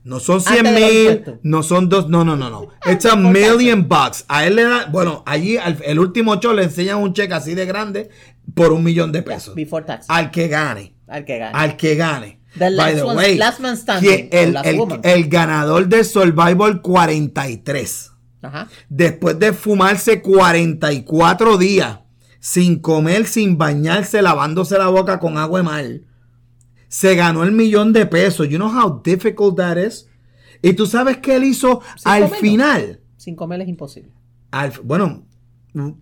[0.03, 2.67] No son 100 Antes de los mil, no son dos, no, no, no, no.
[2.89, 4.25] It's a million bucks.
[4.27, 7.53] A él le da, bueno, allí al- el último show le enseñan un cheque así
[7.53, 8.09] de grande
[8.53, 9.55] por un millón de pesos.
[9.55, 10.05] Before tax.
[10.09, 10.95] Al que gane.
[11.07, 11.51] al que gane.
[11.53, 12.38] al que gane.
[12.57, 15.01] The last one- last man standing, el, o last el- woman.
[15.03, 18.67] el ganador de Survivor 43, Ajá.
[18.89, 21.99] después de fumarse 44 días
[22.39, 25.85] sin comer, sin bañarse, lavándose la boca con agua de mar,
[26.87, 28.47] se ganó el millón de pesos.
[28.49, 30.07] You know how difficult that is?
[30.61, 32.39] Y tú sabes qué él hizo al comer, no.
[32.39, 32.99] final.
[33.17, 34.11] Sin comer es imposible.
[34.51, 35.25] Al- bueno,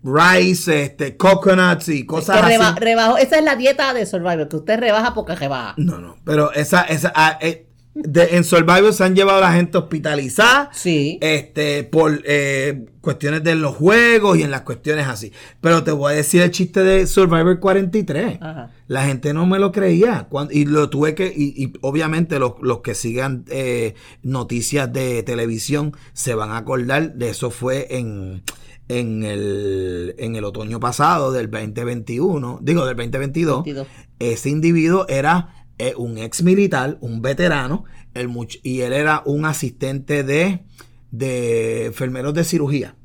[0.03, 2.51] rice, este, coconuts y cosas Que así.
[2.53, 3.17] reba- rebajo.
[3.17, 5.73] Esa es la dieta de Survivor, que usted rebaja porque rebaja.
[5.77, 7.65] No, no, pero esa, esa, ah, eh,
[7.99, 11.17] de- en Survivor se han llevado a la gente hospitalizada, Sí.
[11.19, 15.31] este, por eh, cuestiones de los juegos y en las cuestiones así.
[15.61, 18.37] Pero te voy a decir el chiste de Survivor 43.
[18.39, 18.69] Ajá.
[18.87, 20.27] La gente no me lo creía.
[20.29, 25.23] cuando- y lo tuve que, y, y obviamente los, los que sigan eh, noticias de
[25.23, 28.43] televisión se van a acordar de eso fue en,
[28.89, 33.63] en, el, en el otoño pasado del 2021, digo del 2022.
[33.65, 33.87] 22.
[34.19, 39.45] Ese individuo era eh, un ex militar, un veterano, el much- y él era un
[39.45, 40.65] asistente de,
[41.11, 42.95] de enfermeros de cirugía.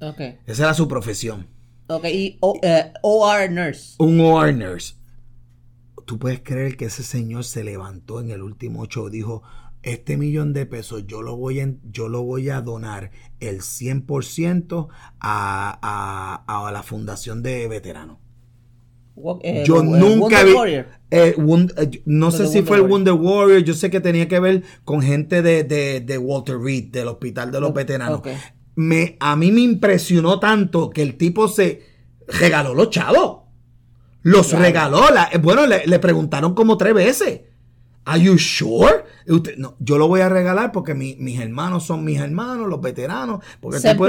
[0.00, 0.20] Ok.
[0.46, 1.46] Esa era su profesión.
[1.88, 2.04] Ok.
[2.06, 3.94] Y o- eh, OR nurse.
[3.98, 4.94] Un OR nurse.
[6.06, 9.08] ¿Tú puedes creer que ese señor se levantó en el último show?
[9.10, 9.42] Dijo,
[9.82, 14.88] este millón de pesos yo lo voy a, yo lo voy a donar el 100%
[15.20, 15.78] a,
[16.46, 18.18] a, a la fundación de veteranos.
[19.42, 20.96] Eh, Yo eh, nunca Wonder vi.
[21.10, 22.82] Eh, Won- eh, no sé si Wonder fue el.
[22.84, 23.62] Wonder Warrior.
[23.62, 27.50] Yo sé que tenía que ver con gente de, de- de Walter Reed, del Hospital
[27.52, 28.22] de los Veteranos.
[28.76, 31.82] Me, a mí me impresionó tanto que el tipo se
[32.28, 33.40] regaló los chavos.
[34.22, 34.64] Los Claro.
[34.64, 35.10] regaló.
[35.12, 37.40] La- eh, bueno, le, le preguntaron como tres veces.
[38.10, 39.04] ¿Are you sure?
[39.28, 42.80] Usted- no, yo lo voy a regalar porque mi- mis hermanos son mis hermanos, los
[42.80, 43.44] veteranos.
[43.60, 44.06] Porque el tipo-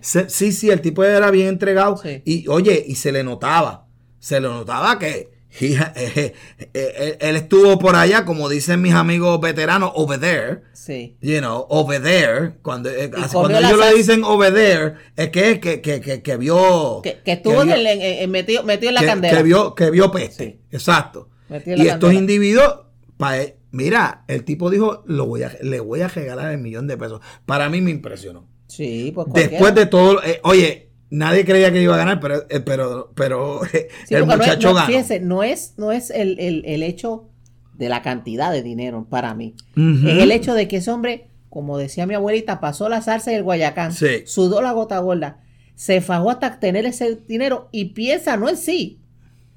[0.00, 1.96] se- sí, sí, el tipo era bien entregado.
[1.96, 2.22] Sí.
[2.24, 3.86] Y oye, y se le notaba.
[4.18, 6.34] Se le notaba que, he eh, eh,
[6.74, 10.60] eh, él estuvo por allá, como dicen mis amigos veteranos, over there.
[10.72, 11.16] Sí.
[11.20, 12.52] You know, over there.
[12.62, 12.88] Cuando,
[13.32, 17.00] cuando ellos le dicen over there, es que, que, que, que, vio.
[17.02, 19.36] Que, estuvo vio- en el- en- en- metido, metido en la candela.
[19.36, 20.44] que vio, que vio peste.
[20.44, 20.60] Sí.
[20.70, 21.28] Exacto.
[21.66, 22.80] Y estos individuos,
[23.20, 23.36] pa-
[23.70, 27.20] mira, el tipo dijo, lo voy a, le voy a regalar el millón de pesos.
[27.46, 28.48] Para mí me impresionó.
[28.66, 32.60] Sí, pues Después de todo, eh, oye, nadie creía que iba a ganar, pero, eh,
[32.60, 34.86] pero, pero eh, Sí, el porque no muchacho no, ganó.
[34.86, 37.28] Fíjense, no es, no es el, el- el hecho
[37.74, 39.54] de la cantidad de dinero para mí.
[39.74, 43.36] Es el hecho de que ese hombre, como decía mi abuelita, pasó la salsa y
[43.36, 44.22] el guayacán, Sí.
[44.26, 45.40] sudó la gota gorda,
[45.76, 49.00] se fajó hasta tener ese dinero y piensa no en sí.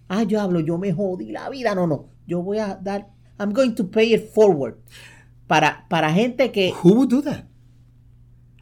[0.08, 1.76] Ah, yo hablo, yo me jodí la vida.
[1.76, 2.08] No, no.
[2.26, 4.76] Yo voy a dar, I'm going to pay it forward.
[5.48, 7.46] Para, para gente que, Who would do that?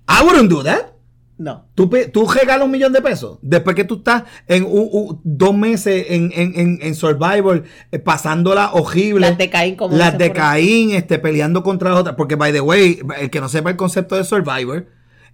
[0.08, 0.94] I wouldn't do that.
[1.38, 1.66] no.
[1.74, 5.56] Tú, tú regalas un millón de pesos después que tú estás en un- un- dos
[5.56, 9.22] meses en, en, en, en Survivor eh, pasándola horrible.
[9.28, 10.32] Las de Caín, como Las de.
[10.32, 12.16] Caín, este, peleando contra las otras.
[12.16, 14.88] Porque, by the way, el que no sepa el concepto de Survivor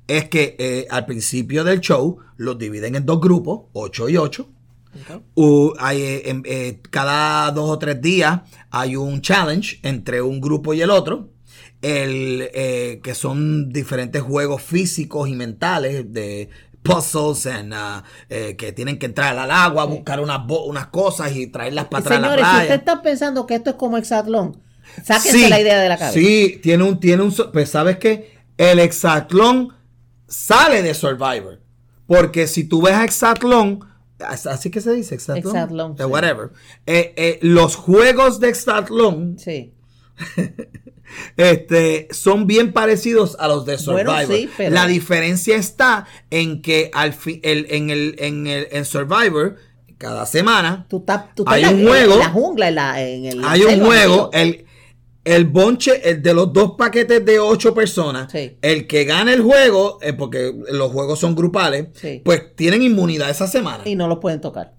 [0.08, 4.47] es que eh, al principio del show los dividen en dos grupos, 8 y 8.
[5.80, 10.73] Hay, eh, em- eh, cada dos o tres días hay un challenge entre un grupo
[10.73, 11.30] y el otro.
[11.82, 16.50] El, eh, que son diferentes juegos físicos y mentales de
[16.82, 21.47] puzzles and, uh, eh, que tienen que entrar al agua, buscar unas, unas cosas y
[21.47, 22.63] traerlas para atrás a la Señores, si playa.
[22.63, 24.62] usted está pensando que esto es como Exatlón,
[25.04, 26.17] sáquense Sí, la idea de la cabeza.
[26.17, 29.73] Sí, tiene un, tiene un, pues sabes que el hexatlón
[30.28, 31.62] sale de Survivor.
[32.08, 33.82] Porque si tú ves a hexatlón,
[34.19, 35.56] así que se dice hexatlón.
[35.56, 36.03] Hexatlón, Eh, sí.
[36.06, 36.49] whatever.
[36.86, 39.71] Eh, eh, los juegos de hexatlón Sí.
[41.38, 44.36] este, son bien parecidos a los de Bueno, Survivor.
[44.36, 48.86] sí, pero- La diferencia está en que al fi- el, en, el, en, el, en
[48.86, 49.56] Survivor,
[49.97, 51.03] cada semana, Tú
[51.36, 52.17] tú Hay la- un en juego.
[52.19, 54.65] la jungla, en la, en el hay un juego, el,
[55.36, 58.58] el bonche, el de los dos paquetes de ocho personas, Sí.
[58.62, 62.22] el que gana el juego, eh, porque los juegos son grupales, Sí.
[62.24, 63.84] pues tienen inmunidad esa semana.
[63.86, 64.74] Y no los pueden tocar.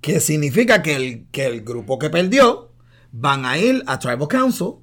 [0.00, 2.72] Que significa que el, que el grupo que perdió
[3.12, 4.74] van a ir a Tribal Council.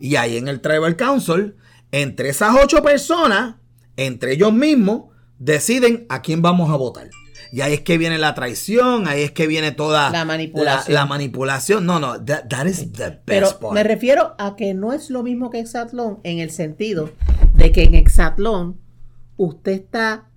[0.00, 1.56] Y ahí en el Tribal Council,
[1.92, 3.56] entre esas ocho personas,
[3.96, 5.04] entre ellos mismos,
[5.38, 7.10] deciden a quién vamos a votar.
[7.52, 10.94] Y ahí es que viene la traición, ahí es que viene toda La manipulación.
[10.94, 11.84] La, la manipulación.
[11.86, 13.74] No, no, that, that is the best Pero part.
[13.74, 17.10] me refiero a que no es lo mismo que Exatlón en el sentido
[17.54, 18.78] de que en Exatlón
[19.36, 20.28] usted está,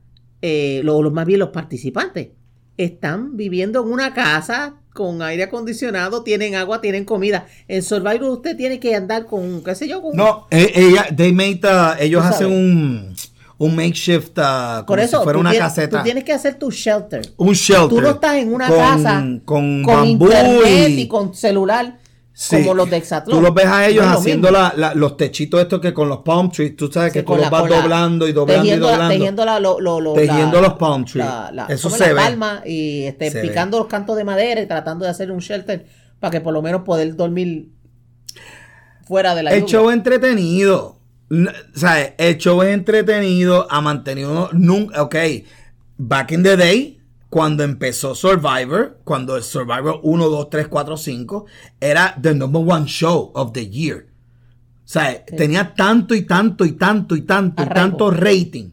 [0.41, 2.30] eh, lo, lo- más bien los participantes,
[2.78, 7.45] están viviendo en una casa con aire acondicionado, tienen agua, tienen comida.
[7.67, 10.15] En Survivor usted tiene que andar con, qué sé yo, con...
[10.15, 13.15] No, eh, ella, they made, uh, ellos hacen un,
[13.57, 15.97] un makeshift, uh, Por eso si fuera una tienes, caseta.
[15.99, 17.21] tú tienes que hacer tu shelter.
[17.37, 17.89] un shelter.
[17.89, 21.99] Tú no estás en una con- casa con, con bambú internet y- y con celular
[22.35, 22.55] Sí.
[22.57, 23.37] como los de Exatlón.
[23.37, 24.63] Tú los ves a ellos No haciendo mismo.
[24.63, 27.33] la- la- los techitos estos que con los palm trees, tú sabes Sí, que tú
[27.33, 29.13] los la- vas doblando y doblando tejiendo y la- doblando.
[29.13, 31.27] tejiendo la- lo- lo- lo- Tejiendo los palm trees.
[31.69, 32.01] Eso ¿cómo es?
[32.01, 32.19] se ve.
[32.19, 35.85] palma y este, Se picando los cantos de madera y tratando de hacer un shelter
[36.19, 37.69] para que por lo menos poder dormir
[39.05, 39.71] fuera de la el lluvia.
[39.71, 40.97] show entretenido.
[41.73, 42.13] ¿Sabes?
[42.17, 45.15] El show es entretenido, ha mantenido nunca, ok,
[45.97, 51.45] back in the day, cuando empezó Survivor, cuando el Survivor 1, 2, 3, 4, 5,
[51.79, 54.07] era the number one show of the year.
[54.85, 58.71] O sea, tenía tanto y tanto y tanto y tanto y tanto rating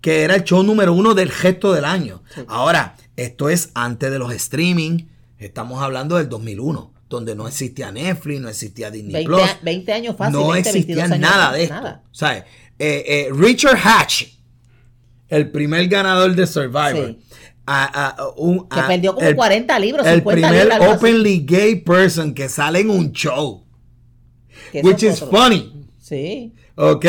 [0.00, 2.22] que era el show número uno del gesto del año.
[2.46, 5.06] Ahora, esto es antes de los streaming.
[5.38, 9.42] Estamos hablando del 2001, donde no existía Netflix, no existía Disney 20, Plus.
[9.42, 10.32] a- 20 años fácil.
[10.40, 11.74] no 20, existía 22 años, nada de esto.
[11.74, 12.02] nada.
[12.12, 12.44] ¿Sabes?
[12.78, 14.24] Eh, eh, Richard Hatch,
[15.28, 17.08] el primer ganador de Survivor.
[17.18, 17.18] Sí.
[17.68, 20.92] a- a- un- Que a- perdió como el- 40 libros, El 50 primer libras, algo
[20.92, 21.04] así.
[21.04, 23.64] openly gay person que sale en un show.
[24.84, 25.36] Which is otro.
[25.36, 25.86] funny.
[26.00, 26.52] Sí.
[26.76, 27.04] ¿Ok?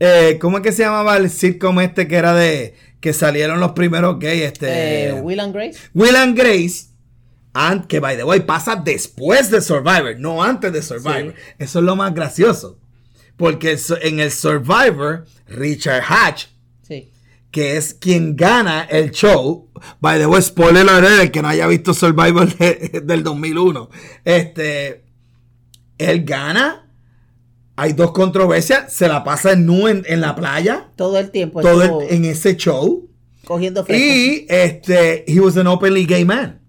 [0.00, 3.72] Eh, ¿Cómo es que se llamaba el sitcom este que era de que salieron los
[3.72, 4.42] primeros gays?
[4.42, 5.78] Este, Will and Grace.
[5.94, 6.88] Will and Grace,
[7.54, 11.32] and, que by the way pasa después de Survivor, no antes de Survivor.
[11.36, 11.54] Sí.
[11.58, 12.78] Eso es lo más gracioso.
[13.36, 16.46] Porque en el Survivor, Richard Hatch,
[16.82, 17.10] Sí.
[17.50, 19.68] que es quien gana el show,
[20.00, 23.88] by the way, spoiler alert, el que no haya visto Survivor de- del 2001,
[24.24, 25.04] este,
[25.98, 26.80] él gana.
[27.76, 31.60] Hay dos controversias, se la pasa en nu en, en la playa, Todo el tiempo
[31.60, 33.08] todo el- en ese show.
[33.44, 34.04] cogiendo fresco.
[34.04, 36.60] Y este, he was an openly gay man.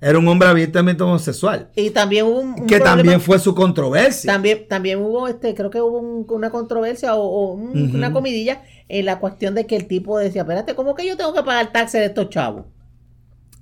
[0.00, 1.68] Era un hombre abiertamente homosexual.
[1.74, 4.32] Y también hubo un, un que problema- también fue su controversia.
[4.32, 7.96] También, también hubo, este, creo que hubo un- una controversia o, o un- Ujú.
[7.96, 11.34] una comidilla en la cuestión de que el tipo decía, espérate, ¿cómo que yo tengo
[11.34, 12.66] que pagar taxes de estos chavos?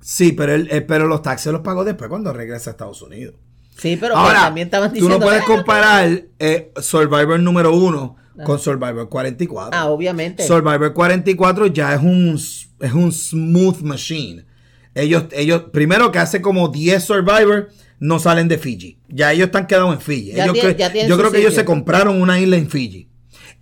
[0.02, 3.34] Sí, pero, él, eh, pero los taxes los pagó después cuando regresa a Estados Unidos.
[3.76, 5.18] Sí, pero Ahora, también estaban tú diciendo.
[5.18, 9.70] no puedes "Ah, comparar eh, Survivor número uno con Survivor 44.
[9.78, 10.42] Ah, obviamente.
[10.46, 12.34] Survivor 44 ya es un,
[12.80, 14.44] es un smooth machine.
[14.94, 17.68] Ellos, ellos, primero que hace como 10 Survivor
[18.00, 18.98] no salen de Fiji.
[19.08, 20.32] Ya ellos están quedados en Fiji.
[20.32, 23.08] Ellos cre- yo creo que ellos se compraron una isla en Fiji.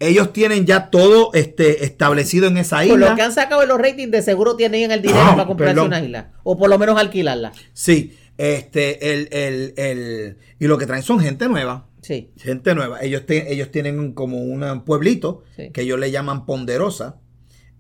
[0.01, 3.11] Ellos tienen ya todo este, establecido en esa Por isla.
[3.11, 5.75] lo que han sacado en los ratings, de seguro tienen el dinero Ah, para comprarse
[5.75, 5.89] perdón.
[5.89, 6.33] una isla.
[6.45, 7.53] O por lo menos alquilarla.
[7.73, 11.89] Sí, este, el, el, el, y lo que traen son gente nueva.
[12.01, 12.31] Sí.
[12.39, 13.01] Gente nueva.
[13.03, 15.71] Ellos, te- ellos tienen como un pueblito Sí.
[15.73, 17.17] que ellos le llaman Ponderosa.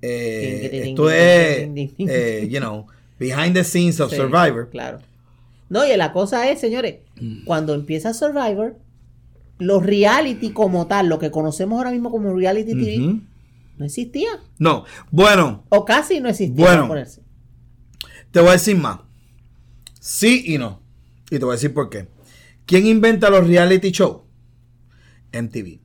[0.03, 2.87] Eh, esto es, eh, you know,
[3.19, 4.69] behind the scenes of Sí, Survivor.
[4.71, 4.99] Claro.
[5.69, 7.01] No, y la cosa es, señores,
[7.45, 8.77] cuando empieza Survivor,
[9.59, 13.21] los reality como tal, lo que conocemos ahora mismo como reality TV,
[13.77, 14.31] no existía.
[14.59, 16.65] No, bueno, O casi no existía.
[16.65, 16.89] Bueno.
[16.89, 17.23] ponerse.
[18.31, 19.01] te voy a decir más.
[20.01, 20.81] Sí y no.
[21.31, 22.09] Y te voy a decir por qué.
[22.65, 24.23] ¿Quién inventa los reality shows?
[25.33, 25.81] MTV.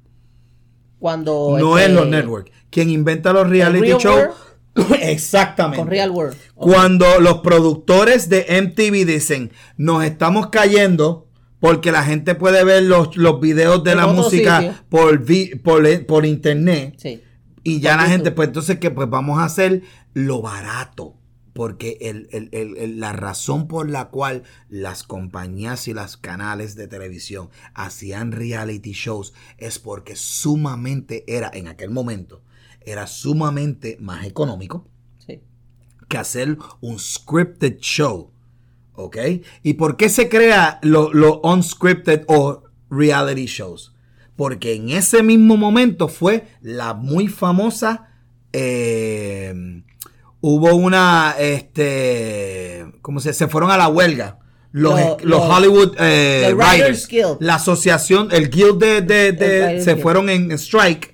[1.00, 1.58] Cuando.
[1.60, 2.52] No este, es los networks.
[2.70, 4.36] Quien inventa los reality Real shows.
[5.02, 5.78] Exactamente.
[5.80, 6.36] Con Real World.
[6.56, 11.28] Cuando los productores de MTV dicen, nos estamos cayendo
[11.60, 14.76] porque la gente puede ver los, los videos de En la música sitio.
[14.90, 16.96] por, vi- por, por internet.
[16.98, 17.22] Sí.
[17.64, 19.84] Y ya Por la gente, pues entonces que pues vamos a hacer
[20.14, 21.16] lo barato.
[21.54, 26.88] Porque el- el- el- la razón por la cual las compañías y los canales de
[26.88, 32.42] televisión hacían reality shows es porque sumamente era, en aquel momento,
[32.86, 34.88] era sumamente más económico
[35.26, 35.42] Sí.
[36.10, 38.32] que hacer un scripted show.
[38.96, 39.18] ¿Ok?
[39.64, 43.94] ¿Y por qué se crea lo, lo unscripted o reality shows?
[44.36, 48.10] Porque en ese mismo momento fue la muy famosa.
[48.52, 49.84] eh,
[50.42, 51.36] hubo una.
[51.40, 52.86] Este.
[53.02, 54.40] ¿Cómo se Se fueron a la huelga.
[54.72, 57.08] Los, Lo- los lo- Hollywood eh, Writers Writers.
[57.08, 57.38] Guild.
[57.42, 59.02] La asociación, el guild de.
[59.02, 60.02] de- se Guild.
[60.04, 61.13] fueron en strike.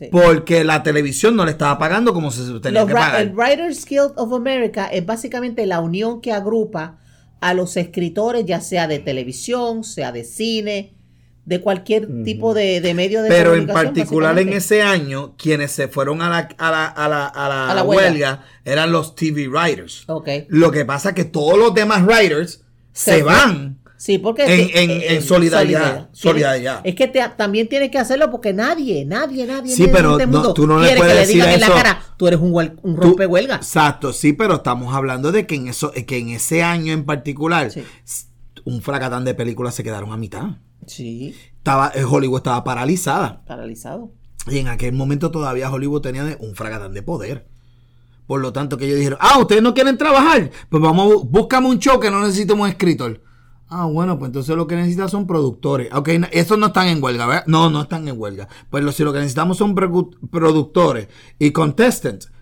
[0.00, 0.08] Sí.
[0.10, 3.20] Porque la televisión no le estaba pagando como se tenía Los que pagar.
[3.20, 6.98] el Writers Guild of America es básicamente la unión que agrupa
[7.40, 10.94] a los escritores, ya sea de televisión, sea de cine,
[11.46, 15.88] de cualquier tipo de, de medio de Pero en particular en ese año, quienes se
[15.88, 18.08] fueron a la, a la, a la, a la A la huelga.
[18.10, 18.44] huelga.
[18.64, 20.04] eran los TV writers.
[20.06, 20.28] Ok.
[20.48, 23.79] Lo que pasa es que todos los demás writers se, van.
[24.02, 26.80] Sí, porque En- te- en- en solidaridad, solidaridad.
[26.84, 30.20] Es que te- también tienes que hacerlo porque nadie, nadie, nadie, Sí, nadie pero en
[30.22, 31.74] este no- mundo tú no le puedes que le decir digan en la eso.
[31.74, 33.56] cara, tú eres un, un rompehuelga.
[33.56, 37.70] Exacto, sí, pero estamos hablando de que en eso, que en ese año en particular,
[37.70, 37.82] Sí.
[38.64, 40.44] un fracatán de películas se quedaron a mitad.
[40.86, 43.44] Sí, Estaba, eh, Hollywood estaba paralizada.
[43.44, 44.12] paralizado.
[44.50, 47.46] Y en aquel momento todavía Hollywood tenía un fracatán de poder.
[48.26, 50.50] Por lo tanto, que ellos dijeron, ah, ustedes no quieren trabajar.
[50.70, 53.20] Pues vamos, búscame un show que no necesitemos un escritor.
[53.72, 55.92] Ah, bueno, pues entonces lo que necesitas son productores.
[55.94, 57.44] Ok, esos no están en huelga, ¿verdad?
[57.46, 58.48] No, no están en huelga.
[58.68, 62.32] Pues lo, si lo que necesitamos son produ- productores y contestants,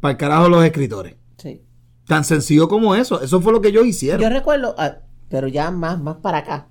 [0.00, 1.14] para el carajo los escritores.
[1.38, 1.62] Sí.
[2.06, 3.20] Tan sencillo como eso.
[3.22, 4.20] Eso fue lo que ellos hicieron.
[4.20, 4.96] Yo recuerdo, ah,
[5.28, 6.66] pero ya más, más para acá,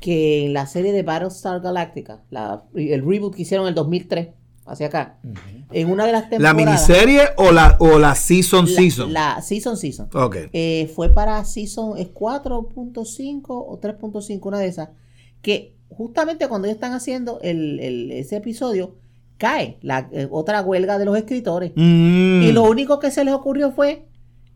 [0.00, 4.28] que en la serie de Battlestar Galactica, la, el reboot que hicieron en el 2003,
[4.66, 5.18] hacia acá,
[5.72, 6.56] en una de las ¿La temporadas.
[6.56, 9.12] miniserie o la, o la season la- season?
[9.12, 10.08] La season season.
[10.14, 10.36] ok.
[10.52, 14.88] Eh, fue para season es 4.5 o 3.5, una de esas.
[15.42, 18.96] Que justamente cuando ellos están haciendo el, el- ese episodio,
[19.38, 21.72] cae la eh, otra huelga de los escritores.
[21.74, 22.42] Mm.
[22.42, 24.06] Y lo único que se les ocurrió fue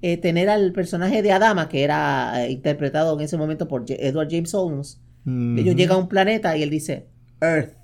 [0.00, 3.94] eh, tener al personaje de Adama, que era eh, interpretado en ese momento por J-
[3.98, 5.00] Edward James Olmos.
[5.24, 5.58] Mm.
[5.58, 7.08] Ellos llegan a un planeta y él dice
[7.40, 7.74] Earth.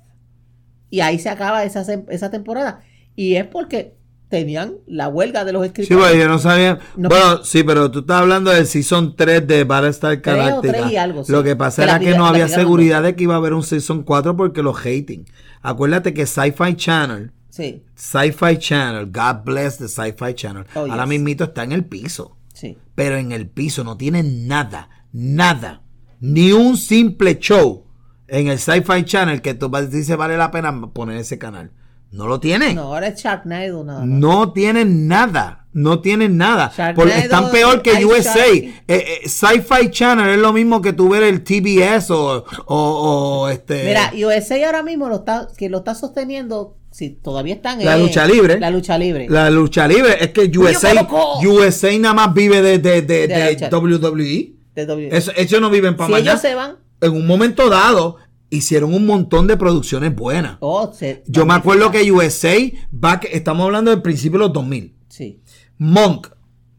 [0.94, 2.83] Y ahí se acaba esa, esa temporada.
[3.16, 3.96] Y es porque
[4.28, 6.16] tenían la huelga de los Sí, escritores.
[6.16, 6.78] yo no sabía.
[6.96, 7.09] No.
[7.09, 10.90] bueno, sí, pero tú estás hablando del season 3 de Battlestar Galactica.
[10.92, 11.33] y algo, sí.
[11.33, 13.64] Lo que pasa Que era que no había seguridad de que iba a haber un
[13.64, 15.24] season 4 porque los hating.
[15.62, 21.09] Acuérdate que Sci-Fi Channel, Sí, Sci-Fi Channel, God bless the Sci-Fi Channel, Oh, ahora yes.
[21.09, 22.37] mismito está en el piso.
[22.52, 22.76] sí.
[22.94, 25.83] Pero en el piso no tiene nada, nada,
[26.20, 27.84] ni un simple show
[28.28, 31.70] en el Sci-Fi Channel que tú dices vale la pena poner ese canal.
[32.14, 32.74] No lo tiene.
[32.74, 34.04] No, ahora es Sharknado nada.
[34.06, 35.66] No tienen nada.
[35.72, 36.68] No tienen nada.
[36.68, 38.46] Sharknado, Porque están peor que USA.
[38.46, 43.48] Eh, eh, Sci-Fi Channel es lo mismo que tú ver el TBS o, o, o,
[43.48, 43.82] este.
[43.84, 48.24] Mira, USA ahora mismo lo está, que lo está sosteniendo, si todavía están La lucha
[48.24, 48.60] libre.
[48.60, 49.26] La lucha libre.
[49.28, 50.16] La lucha libre.
[50.20, 51.08] Es que USA!
[51.44, 53.77] USA nada más vive de, de, de, De la de.
[53.77, 54.52] WWE.
[54.77, 55.08] de W.
[55.16, 56.31] Eso, ellos no viven para si mañana.
[56.31, 58.17] ellos se van, En un momento dado,
[58.51, 60.57] hicieron un montón de producciones buenas.
[60.61, 62.55] oh, se- Yo me acuerdo que USA,
[62.90, 64.95] back, estamos hablando del principio de los 2000.
[65.09, 65.40] Sí,
[65.79, 66.29] Monk,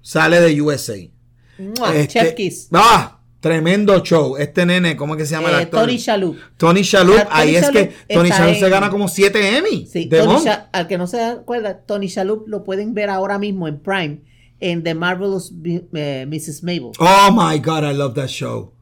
[0.01, 0.95] sale de USA.
[1.57, 2.69] Mua, Este- Chef Kiss.
[2.73, 3.11] ¡Ah!
[3.39, 4.37] Tremendo show.
[4.37, 5.81] Este nene, ¿cómo es que se llama el Eh, actor?
[5.81, 6.35] Tony Shalhoub.
[6.57, 7.15] Tony Shalhoub.
[7.19, 7.73] Ah, Tony Ahí es Shalhoub
[8.07, 9.85] que Tony Shalhoub se gana como 7 Emmy.
[9.85, 10.47] Sí, de Monk.
[10.71, 14.21] Al que no se acuerda, Tony Shalhoub lo pueden ver ahora mismo en Prime
[14.59, 16.63] en The Marvelous B- eh, Mrs.
[16.63, 16.89] Mabel.
[16.97, 18.73] Oh my God, I love that show.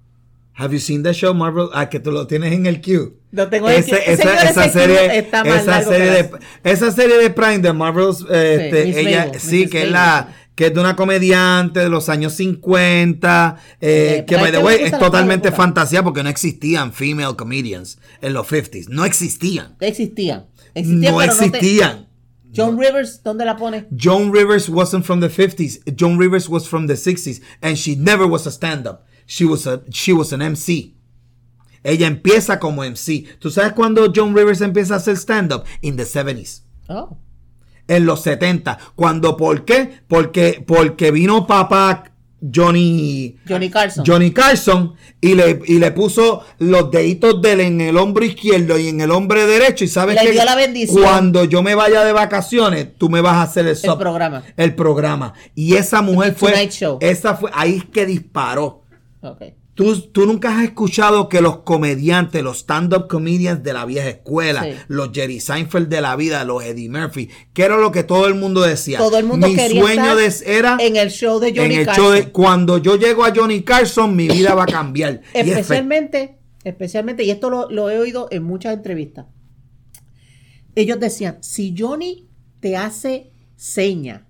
[0.56, 1.70] Have you seen that show, Marvel?
[1.74, 3.14] Ah, que tú lo tienes en el queue.
[3.32, 4.04] Lo tengo en el queue.
[4.14, 6.32] esa, serie, está más esa serie de,
[6.64, 9.72] esa serie de Prime de Marvel's, eh, este, Miss ella, sí, Mrs.
[9.72, 10.50] que es la, sí.
[10.54, 14.84] que es de una comediante de los años 50, eh, Eh, que by the way
[14.84, 20.46] es totalmente fantasía porque no existían female comedians en los 50s, no existían, Existían.
[20.76, 22.08] Existían, no pero no te- existían.
[22.56, 23.88] John Rivers, ¿dónde la pone?
[24.00, 25.80] Joan Rivers wasn't from the 50s.
[25.96, 29.08] Joan Rivers was from the 60s and she never was a stand-up.
[29.28, 30.94] She was a she was an MC.
[31.84, 33.26] Ella empieza como MC.
[33.40, 35.64] ¿Tú sabes cuándo Joan Rivers empieza a hacer stand-up?
[35.82, 36.62] In the 70s.
[36.88, 37.18] Oh.
[37.88, 38.78] En los 70.
[38.96, 40.00] Cuando, ¿por qué?
[40.08, 42.06] Porque, porque vino papá
[42.54, 44.04] Johnny, Johnny Carson.
[44.06, 48.78] Johnny Carson y le, y le puso los deditos de él en el hombro izquierdo
[48.78, 49.86] y en el hombro derecho.
[49.86, 51.02] Y sabes Le que dio la bendición.
[51.04, 54.44] cuando yo me vaya de vacaciones, tú me vas a hacer el, sub- programa.
[54.58, 55.34] El programa.
[55.56, 56.70] Y esa mujer The fue.
[57.02, 57.50] Esa fue.
[57.54, 58.83] Ahí es que disparó.
[59.76, 64.64] Tú, tú nunca has escuchado que los comediantes, los stand-up comedians de la vieja escuela,
[64.64, 64.70] Sí.
[64.88, 68.36] los Jerry Seinfeld de la vida, los Eddie Murphy, que era lo que todo el
[68.36, 69.00] mundo decía.
[69.00, 71.80] Todo el mundo Mi quería sueño estar de- era en el show de Johnny en
[71.80, 72.04] el Carson.
[72.06, 75.22] show de- cuando yo llego a Johnny Carson, mi vida va a cambiar.
[75.34, 79.26] Y Especialmente, especialmente, y esto lo, lo he oído en muchas entrevistas.
[80.76, 82.28] Ellos decían, si Johnny
[82.60, 84.28] te hace seña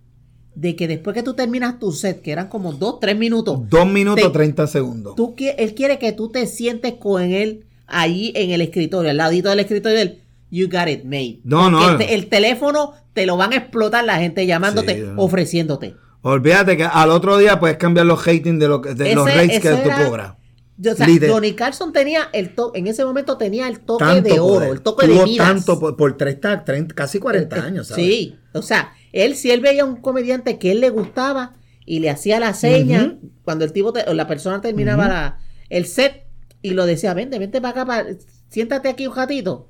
[0.55, 3.87] de que después que tú terminas tu set, que eran como dos, tres minutos, Dos
[3.87, 5.15] minutos te- 30 segundos.
[5.15, 9.49] tú, él quiere que tú te sientes con él ahí en el escritorio, al ladito
[9.49, 10.19] del escritorio de él.
[10.51, 11.39] You got it made.
[11.43, 11.91] No, no.
[11.91, 15.95] El, te- el teléfono te lo van a explotar la gente llamándote, Sí, ofreciéndote.
[16.21, 19.59] Olvídate que al otro día puedes cambiar los ratings de, lo que- de los rates
[19.59, 20.33] que tú cobras.
[20.77, 21.29] Yo, o sea, Líder.
[21.29, 24.69] Johnny Carson tenía el to- en ese momento tenía el toque Tanto de oro, poder.
[24.71, 25.47] el toque de Tuvo Midas.
[25.47, 28.03] tanto por, por 30, 30, casi 40 Eh, años, ¿sabes?
[28.05, 31.53] Sí, o sea, él si él veía un comediante que él le gustaba
[31.85, 35.85] y le hacía la seña cuando el tipo te- o la persona terminaba la- el
[35.85, 36.23] set
[36.63, 38.05] y lo decía, vente, vente para acá, pa-
[38.49, 39.69] siéntate aquí un ratito.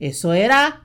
[0.00, 0.82] Eso era,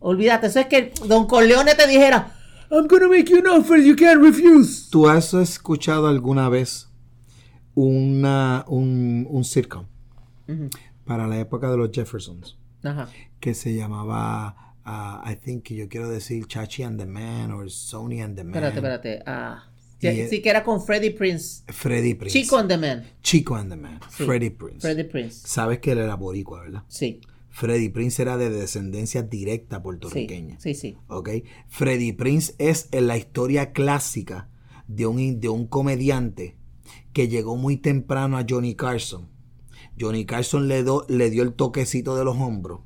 [0.00, 2.34] olvídate, eso es que Don Corleone te dijera,
[2.70, 4.88] I'm gonna make you an offer you can't refuse.
[4.90, 6.87] ¿Tú has escuchado alguna vez
[7.74, 9.86] una, un, un sitcom
[11.04, 13.08] para la época de los Jeffersons Ajá.
[13.40, 17.68] que se llamaba, ah, I think, que yo quiero decir Chachi and the Man o
[17.68, 18.54] Sony and the Man?
[18.64, 19.22] Espérate, espérate.
[19.26, 21.64] Ah, sí, sí que era con Freddie Prince.
[21.68, 22.38] Freddy Prince.
[22.38, 23.04] Chico and the Man.
[23.22, 24.00] Chico and the Man.
[24.10, 24.24] Sí.
[24.24, 24.80] Freddie Prince.
[24.80, 25.46] Freddie Prince.
[25.46, 26.82] Sabes que él era boricua, ¿verdad?
[26.88, 27.20] Sí.
[27.50, 30.60] Freddie Prince era de descendencia directa Sí, puertorriqueña.
[30.60, 30.96] sí, sí.
[31.08, 31.30] ¿ok?
[31.68, 34.48] Freddie Prince es en la historia clásica
[34.86, 36.56] de un, de un comediante
[37.18, 39.28] que llegó muy temprano a Johnny Carson.
[40.00, 42.82] Johnny Carson le, do- le dio el toquecito de los hombros,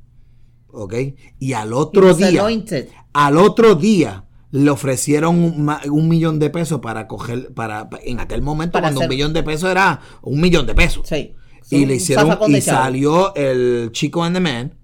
[0.69, 0.95] ¿ok?
[1.39, 2.89] Y al otro día, anointed.
[3.13, 8.41] al otro día le ofrecieron un, millón de pesos para coger, para, pa- en aquel
[8.41, 11.07] momento Para cuando un millón de pesos era un millón de pesos.
[11.07, 11.35] Sí.
[11.71, 14.79] Y le hicieron, y salió el Chico and the Man.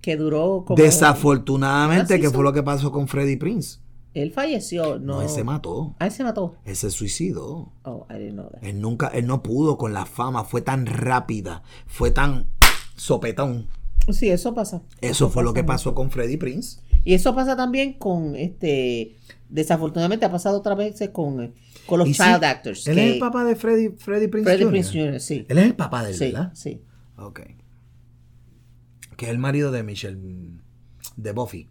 [0.00, 0.82] Que duró como...
[0.82, 3.80] Desafortunadamente, Una que fue lo que pasó con Freddie Prince.
[4.12, 5.14] Él falleció, no.
[5.16, 5.94] No, él se mató.
[6.00, 6.56] Ah, él se mató.
[6.64, 7.72] Él se suicidó.
[7.84, 8.62] Oh, I didn't know that.
[8.62, 10.44] Él nunca, él no pudo con la fama.
[10.44, 11.62] Fue tan rápida.
[11.86, 12.46] Fue tan
[12.96, 13.68] sopetón.
[14.08, 14.82] Sí, eso pasa.
[15.00, 16.80] Eso fue lo que pasó con Freddie Prince.
[17.04, 19.16] Y eso pasa también con este.
[19.48, 21.52] Desafortunadamente ha pasado otras veces con, eh,
[21.86, 22.86] con los sí, child actors.
[22.88, 24.70] Él que- es el papá de Freddie, Freddie Prince Freddie Jr.
[24.72, 25.46] Prince Jr., sí.
[25.48, 26.50] Él es el papá de él, Sí, ¿verdad?
[26.54, 26.82] sí.
[27.16, 27.40] Ok.
[29.16, 30.18] Que es el marido de Michelle.
[31.16, 31.68] De Buffy.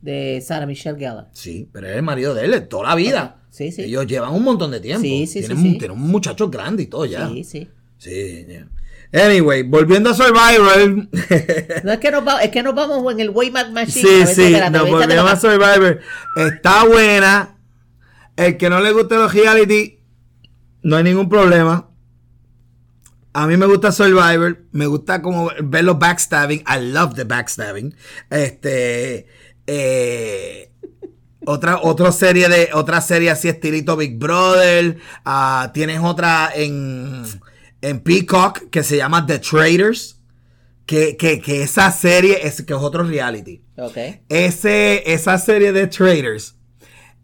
[0.00, 1.28] De Sarah Michelle Gellar.
[1.32, 3.42] Sí, pero es el marido de él de toda la vida.
[3.50, 3.82] Sí, sí.
[3.82, 5.02] Ellos llevan un montón de tiempo.
[5.02, 5.78] Sí, sí, sí, tienen, sí.
[5.78, 7.28] tienen un muchacho grande y todo ya.
[7.28, 7.68] Sí, sí.
[7.98, 8.68] Sí, yeah.
[9.12, 11.08] Anyway, volviendo a Survivor.
[11.84, 14.08] No es que nos, va- es que nos vamos en el Wayback Machine.
[14.08, 15.36] sí, A sí, nos volvemos a.
[15.36, 16.00] Survivor.
[16.36, 17.56] Está buena.
[18.36, 19.98] El que no le guste los reality,
[20.82, 21.88] no hay ningún problema.
[23.32, 24.64] A mí me gusta Survivor.
[24.72, 26.60] Me gusta como ver los backstabbing.
[26.60, 27.94] I love the backstabbing.
[28.30, 29.26] Este.
[29.68, 30.72] Eh,
[31.44, 32.70] otra, otra serie de.
[32.72, 34.96] Otra serie así estilito Big Brother.
[35.24, 37.22] Ah, tienes otra en.
[37.80, 40.16] En Peacock que se llama The Traders.
[40.86, 43.62] Que, que, que esa serie es, que es otro reality.
[43.76, 43.98] Ok.
[44.30, 46.56] Ese, esa serie de Traders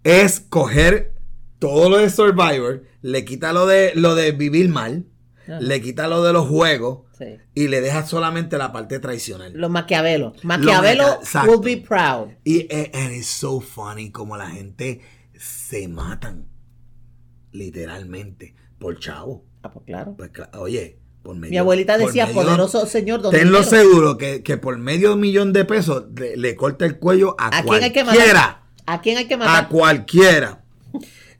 [0.02, 1.14] es coger
[1.58, 5.06] todo lo de Survivor, le quita lo de, lo de vivir mal,
[5.44, 5.60] Ajá.
[5.60, 7.36] le quita lo de los juegos Sí.
[7.54, 9.52] y le deja solamente la parte tradicional.
[9.54, 10.32] Los Maquiavelo.
[10.42, 12.28] Maquiavelo Maquia- will be proud.
[12.44, 15.00] Y eh, and it's so funny como la gente
[15.38, 16.46] se matan.
[17.52, 19.44] literalmente por chavo.
[19.62, 20.14] Ah, pues claro.
[20.16, 21.50] Pues, oye, por medio.
[21.52, 23.76] Mi abuelita decía, medio- poderoso señor, don Tenlo dinero".
[23.76, 27.36] seguro que, que por medio de un millón de pesos le, le corta el cuello
[27.38, 28.32] a, ¿A quién hay que cualquiera.
[28.34, 28.62] matar?
[28.86, 29.64] ¿A quién hay que matar?
[29.64, 30.64] A cualquiera.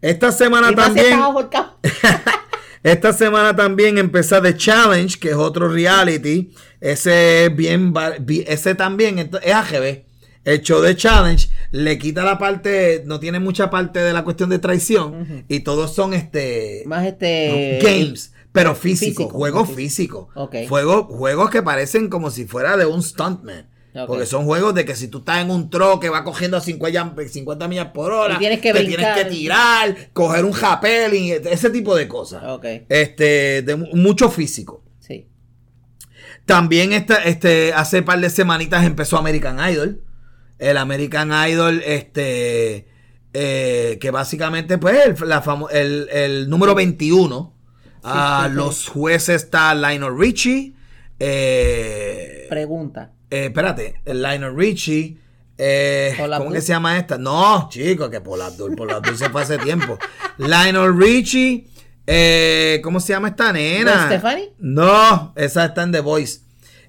[0.01, 1.19] Esta semana también.
[2.85, 6.53] Esta semana también empezó The Challenge, que es otro reality.
[6.83, 7.95] Ese es bien,
[8.47, 10.05] ese también es AGB.
[10.45, 14.51] El show de Challenge le quita la parte, no tiene mucha parte de la cuestión
[14.51, 17.81] de traición y todos son este Más este.
[17.83, 20.29] games, pero físico, físico, juegos físico.
[20.35, 20.69] físicos.
[20.69, 23.67] Juegos, juegos que parecen como si fuera de un stuntman.
[24.07, 26.61] Porque son juegos de que si tú estás en un tro que va cogiendo a
[26.61, 29.15] 50, 50 millas por hora, Y tienes que te brincar.
[29.15, 32.43] tienes que tirar, coger un rappel y ese tipo de cosas.
[32.45, 32.65] Ok.
[32.89, 34.83] Este, de mu- mucho físico.
[34.99, 35.29] Sí.
[36.45, 40.03] También esta, este, hace par de semanitas empezó American Idol.
[40.59, 42.89] El American Idol, este,
[43.33, 47.55] eh, que básicamente, pues, el, la famo- el, el número 21.
[48.03, 48.57] Ah, sí, sí.
[48.57, 50.75] Los jueces está Lionel Richie.
[51.19, 53.13] Eh, Pregunta.
[53.35, 55.19] Eh, espérate, el Lionel Richie.
[55.59, 57.19] eh, ¿Cómo que se llama esta?
[57.19, 59.99] No, chico, que Paula Abdul, Abdul se fue hace tiempo.
[60.39, 61.67] Lionel Richie.
[62.07, 63.93] eh, ¿Cómo se llama esta nena?
[63.95, 64.49] ¿Gwen Stefani?
[64.59, 66.41] No, esa está en The Voice.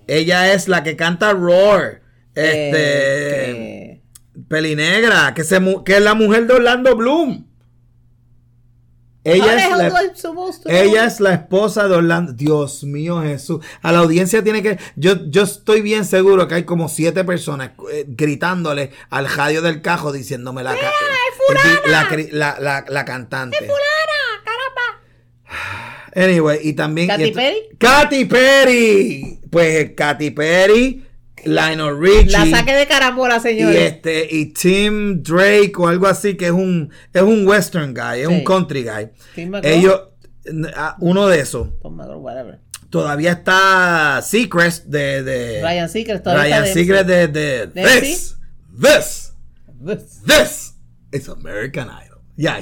[0.07, 2.01] Ella es la que canta Roar.
[2.35, 3.51] Este.
[3.51, 4.01] Eh,
[4.49, 7.47] Pelinegra, que, se, que es la mujer de Orlando Bloom.
[9.33, 9.89] Ella es, la,
[10.71, 12.33] ella es la esposa de Orlando.
[12.33, 13.65] Dios mío, Jesús.
[13.81, 14.77] A la audiencia tiene que.
[14.95, 19.81] Yo, yo estoy bien seguro que hay como siete personas eh, gritándole al radio del
[19.81, 20.91] cajo diciéndome la, ca-
[21.89, 23.57] la, la, la, la cantante.
[26.15, 27.07] Anyway, y también.
[27.07, 27.69] ¿Katy Perry?
[27.77, 29.39] ¡Katy Perry!
[29.49, 31.04] Pues Katy Perry,
[31.45, 32.31] Lionel Richie.
[32.31, 33.93] La saque de carambola, Y señores.
[33.93, 38.27] este, y Tim Drake o algo así, que es un, es un western guy, es
[38.27, 38.33] Sí.
[38.33, 39.09] un country guy.
[39.35, 39.53] Tim.
[39.63, 40.01] Ellos,
[40.99, 41.79] uno de esos.
[41.81, 42.59] Tom McGraw, whatever.
[42.89, 48.37] Todavía está Secrets de, de Ryan Seacrest todavía Ryan está de de, de, ¿De This,
[48.79, 49.33] This,
[49.83, 49.97] MC.
[50.25, 50.73] This
[51.11, 52.19] is American Idol.
[52.37, 52.59] Ya,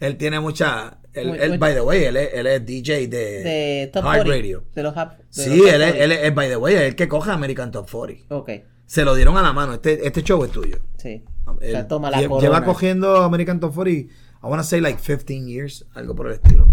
[0.00, 3.08] él tiene mucha, él, Muy- él, muy- by the way, él es, él es DJ
[3.08, 4.30] de, de Top Hard 40.
[4.36, 4.64] Radio.
[4.74, 5.00] De los de
[5.30, 6.04] Sí, los él es, 40.
[6.04, 8.34] él es, by the way, es el que coge American Top 40.
[8.34, 8.50] Ok,
[8.86, 9.74] Se lo dieron a la mano.
[9.74, 10.78] Este, este show es tuyo.
[10.96, 11.22] sí.
[11.46, 12.40] o Él sea, toma la corona.
[12.40, 16.66] Lleva cogiendo American Top 40, I wanna say like 15 years, algo por el estilo.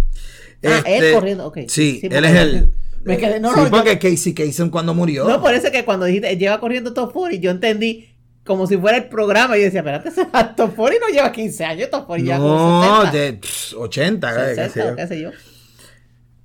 [0.63, 1.57] Ah, él Este, corriendo, ok.
[1.67, 2.71] Sí, Sí, él es el.
[3.03, 5.25] Me quedé- no, sí, no, porque Casey Kasem cuando murió.
[5.27, 8.09] No, por eso que cuando dijiste lleva corriendo Top 40, yo entendí
[8.47, 9.55] como si fuera el programa.
[9.57, 10.25] Y yo decía, espérate, ese
[10.55, 13.11] Top 40 no lleva 15 años, Top 40 lleva como no, 60.
[13.17, 14.95] de pss, 80, eh, qué sé 60, yo.
[14.95, 15.29] qué sé yo.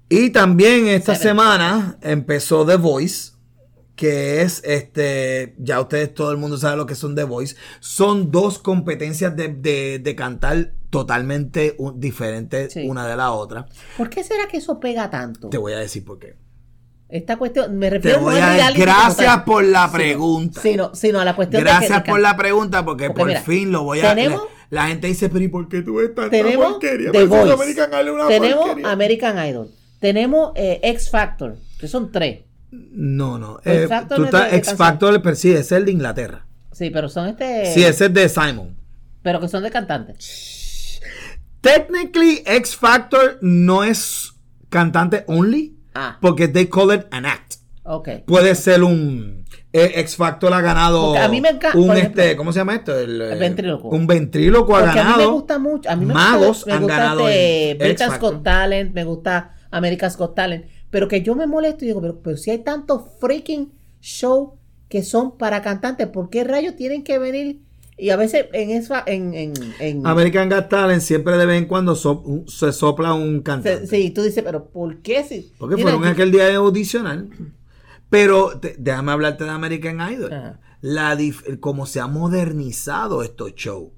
[0.08, 1.22] Y también esta 70.
[1.30, 3.32] semana empezó The Voice,
[3.96, 7.56] que es este, ya ustedes todo el mundo sabe lo que son The Voice.
[7.80, 12.86] Son dos competencias de, de- de cantar totalmente diferentes Sí.
[12.86, 13.64] una de la otra.
[13.96, 15.48] ¿Por qué será que eso pega tanto?
[15.48, 16.36] Te voy a decir por qué.
[17.12, 20.60] Esta cuestión, me Te refiero voy no a dar gracias por la pregunta.
[20.62, 23.42] Sino, sino a la cuestión de Gracias que- por la pregunta porque, Porque por mira,
[23.42, 24.14] fin lo voy a...
[24.14, 27.12] tenemos- la, la gente dice, pero ¿y por qué tú ves tanta tenemos porquería?
[27.12, 28.90] The Voice, American Idol una tenemos porquería.
[28.92, 32.40] American Idol, tenemos eh, X Factor, que son tres.
[32.70, 33.58] No, no.
[33.58, 35.92] X eh, Factor tú no estás de- de X Factor, pero sí, es el de
[35.92, 36.46] Inglaterra.
[36.72, 37.66] Sí, pero son este.
[37.74, 38.74] Sí, ese es de Simon.
[39.22, 40.98] Pero que son de cantantes.
[41.60, 44.32] Technically, X Factor no es
[44.70, 47.54] cantante only, Ah, porque they call it an act.
[47.84, 48.08] ok.
[48.26, 52.22] Puede ser un eh, X Factor ha ganado Porque a mí me encanta, un ejemplo,
[52.22, 52.98] este, ¿cómo se llama esto?
[52.98, 53.88] El, el ventríloco.
[53.88, 55.28] Un ventríloco ha Porque a mí ganado.
[55.30, 55.90] me gusta mucho.
[55.90, 58.18] A mí me Magos gusta, me han gusta ganado este Britain's.
[58.20, 60.66] Got Talent, me gusta America's Got Talent.
[60.90, 65.02] Pero que yo me molesto y digo, pero, pero si hay tantos freaking show que
[65.02, 67.60] son para cantantes, ¿por qué rayos tienen que venir?
[67.98, 71.66] Y a veces en esa, en, en, en- American Got Talent siempre de vez en
[71.68, 73.86] cuando so- se sopla un se- cantante.
[73.86, 75.52] sí, tú dices, pero ¿por qué si?
[75.58, 77.28] Porque Mira, fueron yo- aquel día de audicional.
[78.10, 80.32] Pero te- déjame hablarte de American Idol.
[80.32, 80.60] Ajá.
[80.80, 83.90] La dif- cómo se ha modernizado estos shows.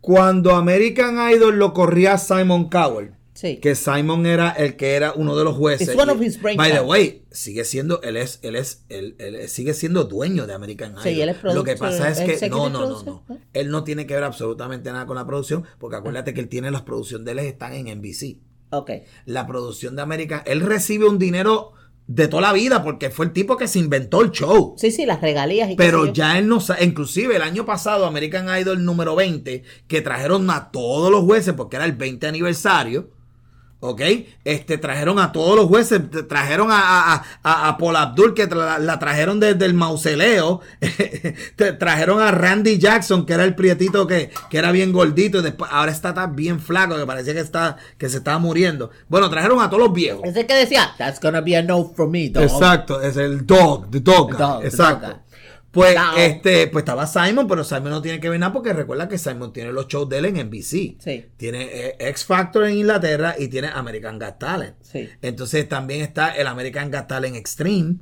[0.00, 3.58] Cuando American Idol lo corría Simon Cowell, Sí.
[3.58, 5.88] que Simon era el que era uno de los jueces.
[5.88, 8.84] It's one of y- his brain by the way, sigue siendo, él es, él es,
[8.88, 11.02] él, él sigue siendo dueño de American Idol.
[11.02, 13.38] Sí, él es Lo que pasa es que no, no, no, no.
[13.52, 16.70] Él no tiene que ver absolutamente nada con la producción, porque acuérdate que él tiene
[16.70, 18.38] las producciones de él están en NBC.
[18.70, 18.90] Ok.
[19.26, 21.72] La producción de American, él recibe un dinero
[22.06, 24.74] de toda la vida porque fue el tipo que se inventó el show.
[24.78, 28.46] Sí, sí, las regalías y Pero ya él no sabe, inclusive el año pasado American
[28.58, 33.10] Idol número 20, que trajeron a todos los jueces porque era el 20 aniversario,
[33.78, 34.00] ¿Ok?
[34.42, 38.48] Este, trajeron a todos los jueces, tra- trajeron a, a, a, a Paul Abdul, que
[38.48, 40.60] tra- la trajeron desde el mausoleo,
[41.56, 45.42] Tra- trajeron a Randy Jackson, que era el prietito que, que era bien gordito, y
[45.42, 48.90] después, ahora está tan bien flaco, que parecía que, está, que se estaba muriendo.
[49.08, 50.22] Bueno, trajeron a todos los viejos.
[50.24, 52.44] Es el que decía, that's gonna be a no for me, dog.
[52.44, 55.06] Exacto, es el dog, the dog, The dog, the exacto.
[55.08, 55.16] dog.
[55.76, 59.18] Pues este, pues estaba Simon, pero Simon no tiene que ver nada porque recuerda que
[59.18, 60.96] Simon tiene los shows de él en NBC.
[60.98, 61.26] Sí.
[61.36, 64.76] Tiene eh, X Factor en Inglaterra y tiene American Got Talent.
[64.82, 65.08] Sí.
[65.22, 67.96] Entonces también está el American Got Talent Extreme,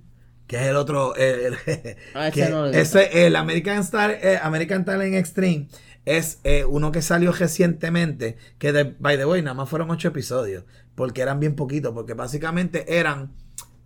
[0.46, 1.14] que es el otro.
[1.16, 5.68] el- el- Ah, que no ese, el American, Star, eh, American Talent Extreme
[6.04, 10.08] es eh, uno que salió recientemente, que de, by the way, nada más fueron ocho
[10.08, 10.64] episodios,
[10.94, 13.32] porque eran bien poquitos, porque básicamente eran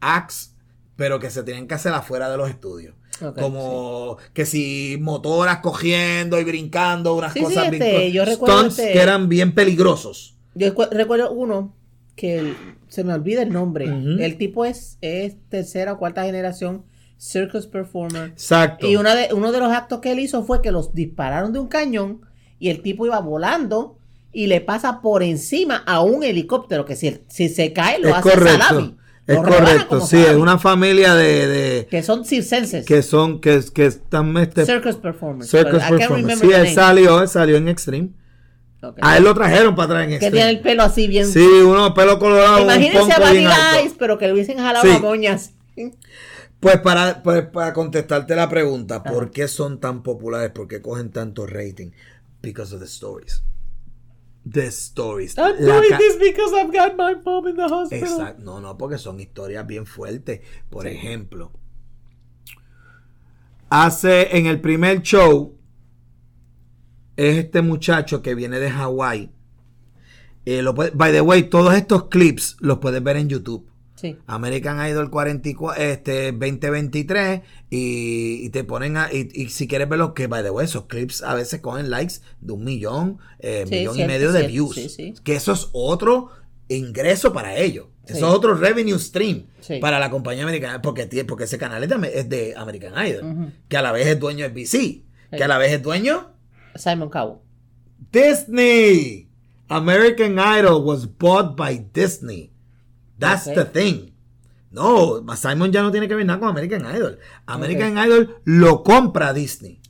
[0.00, 0.54] acts,
[0.96, 2.94] pero que se tenían que hacer afuera de los estudios.
[3.40, 8.58] Como que si motoras cogiendo y brincando, unas Sí, sí, cosas este, bien- yo recuerdo
[8.58, 10.36] stunts este- que eran bien peligrosos.
[10.54, 11.74] Yo recu- recuerdo uno
[12.16, 12.56] que el-
[12.88, 13.84] se me olvida el nombre.
[13.86, 16.84] El tipo es, es tercera o cuarta generación
[17.16, 18.28] circus performer.
[18.30, 18.86] Exacto.
[18.88, 21.58] Y una de, uno de los actos que él hizo fue que los dispararon de
[21.58, 22.20] un cañón
[22.58, 23.98] y el tipo iba volando
[24.32, 28.14] y le pasa por encima a un helicóptero que si, si se cae lo es
[28.14, 28.58] hace correcto.
[28.64, 28.96] salami.
[29.28, 32.84] Es correcto, sí, es una familia de, de- Que son circenses.
[32.86, 35.50] que son que, que están este, circus performers.
[35.50, 38.08] circus remember Sí, él salió, él salió en Extreme.
[39.02, 40.62] A él lo trajeron para atrás en Que tiene el Extreme.
[40.62, 41.26] pelo así bien.
[41.26, 43.82] Sí, uno pelo colorado, Imagínense a Vanilla.
[43.84, 44.92] Ice, pero que le hubiesen jalado Sí.
[44.92, 45.50] las moñas.
[46.60, 50.50] Pues para, pues para contestarte la pregunta, ¿por qué son tan populares?
[50.50, 51.90] ¿Por qué cogen tanto rating?
[52.42, 53.42] Because of the stories.
[54.50, 55.36] The stories.
[55.36, 58.20] I'm doing this because I've got my mom in the hospital.
[58.20, 58.44] Exacto.
[58.44, 60.40] No, no, porque son historias bien fuertes.
[60.70, 61.52] Por ejemplo,
[63.68, 65.58] hace en el primer show,
[67.16, 69.30] es este muchacho que viene de Hawái.
[70.46, 73.68] Eh, by the way, todos estos clips los puedes ver en YouTube.
[74.00, 74.16] Sí.
[74.26, 77.40] American Idol 44, este, 2023
[77.70, 80.64] y, y te ponen a, y, y si quieres ver los que, by the way,
[80.66, 84.38] esos clips a veces cogen likes de un millón, eh, Sí, millón y medio de
[84.40, 84.74] cierto, views.
[84.94, 85.14] sí.
[85.24, 86.30] Que eso es otro
[86.68, 87.86] ingreso para ellos.
[88.06, 89.46] Eso es otro revenue stream
[89.82, 93.92] para la compañía americana, porque, porque ese canal es de, American Idol, que a la
[93.92, 95.02] vez es dueño de BC,
[95.36, 96.30] que a la vez es dueño
[96.74, 97.40] Simon Cowell.
[98.12, 99.28] Disney.
[99.68, 102.50] American Idol was bought by Disney.
[103.18, 104.12] That's the thing.
[104.70, 107.18] No, Simon ya no tiene que ver nada con American Idol.
[107.46, 109.80] American Idol lo compra Disney.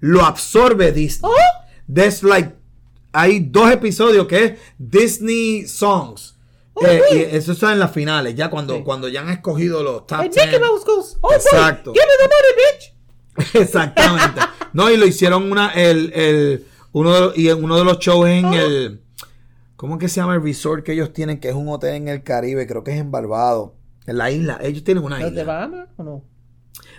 [0.00, 1.30] Lo absorbe Disney.
[1.30, 1.64] Oh.
[1.92, 2.54] There's like
[3.12, 6.36] hay dos episodios que es Disney Songs.
[6.86, 10.20] Eh, y eso está en las finales, ya cuando, cuando ya han escogido los top
[10.20, 10.60] And Mickey 10.
[10.60, 11.90] Mouse goes, oh Exacto.
[11.90, 13.60] boy, give me the money, bitch.
[13.62, 14.40] Exactamente.
[14.72, 18.28] No, y lo hicieron una, el, el, uno de, y en uno de los shows
[18.28, 19.02] en el,
[19.78, 21.38] ¿cómo que se llama el resort que ellos tienen?
[21.40, 23.70] Que es un hotel en el Caribe, creo que es en Barbados,
[24.06, 24.58] en la isla.
[24.60, 25.44] Ellos tienen una ¿Los de isla.
[25.54, 26.24] Bahamas o no?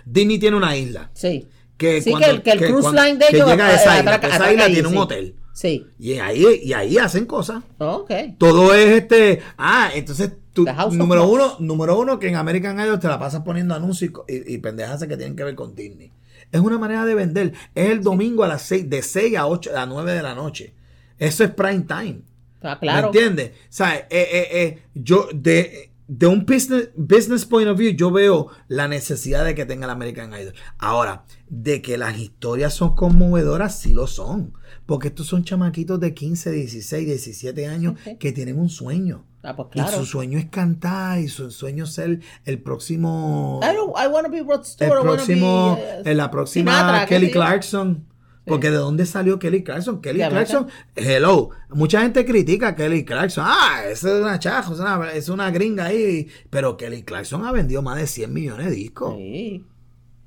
[0.04, 1.10] Disney tiene una isla.
[1.14, 1.46] Sí.
[1.76, 3.98] Que Sí, cuando- que el- que el cruise cuando- line de ellos llega a esa
[3.98, 5.36] isla, atraca- esa isla ahí, tiene un hotel.
[5.52, 5.86] Sí.
[5.98, 7.62] Y ahí, y ahí hacen cosas.
[7.78, 8.10] Oh, ok.
[8.38, 9.40] Todo es este.
[9.58, 13.74] Ah, entonces tú, número uno, número uno, que en American Idol te la pasas poniendo
[13.74, 16.12] anuncios y, y pendejas que tienen que ver con Disney.
[16.52, 17.52] Es una manera de vender.
[17.74, 20.74] Es el domingo a las 6, de 6 a 8, a 9 de la noche.
[21.18, 22.22] Eso es prime time.
[22.62, 23.10] Ah, claro.
[23.12, 23.50] ¿Me entiendes?
[23.50, 28.10] O sea, eh, eh, eh, yo de, de un business, business point of view, yo
[28.10, 30.54] veo la necesidad de que tenga el American Idol.
[30.78, 34.52] Ahora, de que las historias son conmovedoras, sí lo son.
[34.86, 39.24] Porque estos son chamaquitos de 15, 16, 17 años que tienen un sueño.
[39.42, 43.60] Ah, pues Y su sueño es cantar y su sueño es ser el próximo.
[43.62, 44.98] I, I wanna be Rod El Stewart.
[44.98, 47.30] Wanna próximo, be, uh, la próxima Sinatra, Kelly.
[47.30, 48.06] Clarkson.
[48.44, 50.00] Porque de dónde salió Kelly Clarkson?
[50.00, 50.20] Kelly.
[50.20, 50.66] Clarkson,
[50.96, 51.50] hello.
[51.68, 53.44] Mucha gente critica a Kelly Clarkson.
[53.46, 56.28] Ah, esa es una chaja, es una, es una gringa ahí.
[56.48, 59.14] Pero Kelly Clarkson ha vendido más de 100 millones de discos.
[59.16, 59.64] Sí.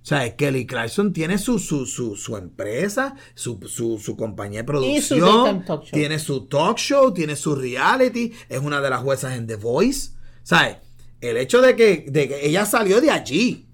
[0.02, 4.80] O sea, Kelly Clarkson tiene su, su, su, su empresa, su, su, su compañía de
[4.86, 5.92] Y su producción, daytime talk show.
[5.94, 10.12] tiene su talk show, tiene su reality, es una de las juezas en The Voice.
[10.44, 10.78] ¿Sabes?
[11.22, 13.70] El hecho de que, de que ella salió de allí.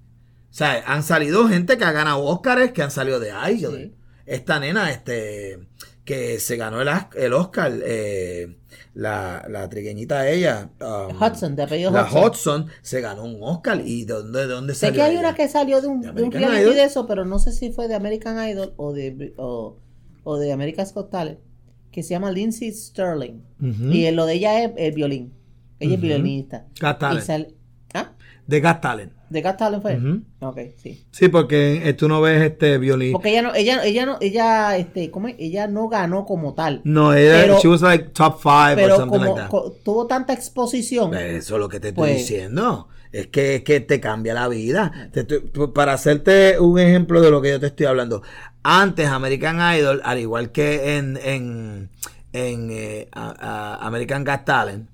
[0.52, 3.78] O sea, han salido gente que ha ganado Óscares, que han salido de Idol.
[3.78, 3.96] Sí.
[4.30, 5.60] Esta nena, este,
[6.06, 8.58] que se ganó el, el Oscar, eh,
[8.94, 10.70] la, la trigueñita ella.
[10.82, 12.24] um, Hudson, de apellido la Hudson.
[12.24, 13.82] Hudson se ganó un Oscar.
[13.84, 15.20] ¿Y de dónde, de dónde Sé salió que hay ella?
[15.20, 17.72] una que salió de un, ¿De de un reality de eso, pero no sé si
[17.72, 19.78] fue de American Idol o de, o,
[20.24, 21.40] o de America's Got Talent,
[21.92, 23.42] que se llama Lindsay Sterling.
[23.62, 23.92] Ujú.
[23.92, 25.34] Y lo de ella es el violín.
[25.80, 26.68] Ella es violinista.
[26.80, 27.24] Got Talent.
[27.24, 27.56] Y sal-.
[28.50, 29.14] De Got Talent.
[29.30, 29.96] ¿De Got Talent fue?
[29.98, 30.22] Ujú.
[30.40, 31.06] Ok, sí.
[31.12, 33.12] Sí, porque eh, tú no ves este violín.
[33.14, 35.36] Porque ella no, ella, ella no, ella, este, ¿cómo es?
[35.38, 36.82] Ella no ganó como tal.
[36.84, 39.84] No, ella, Pero- she was like top five or Pero something como like that.
[39.84, 41.14] tuvo tanta exposición.
[41.14, 42.88] Eso es lo que te estoy Pues- diciendo.
[43.12, 45.10] Es que, es que te cambia la vida.
[45.12, 48.22] Te p- para hacerte un ejemplo de lo que yo te estoy hablando.
[48.62, 51.90] Antes, American Idol, al igual que en, en,
[52.34, 54.90] en eh, a- a- American Got Talent,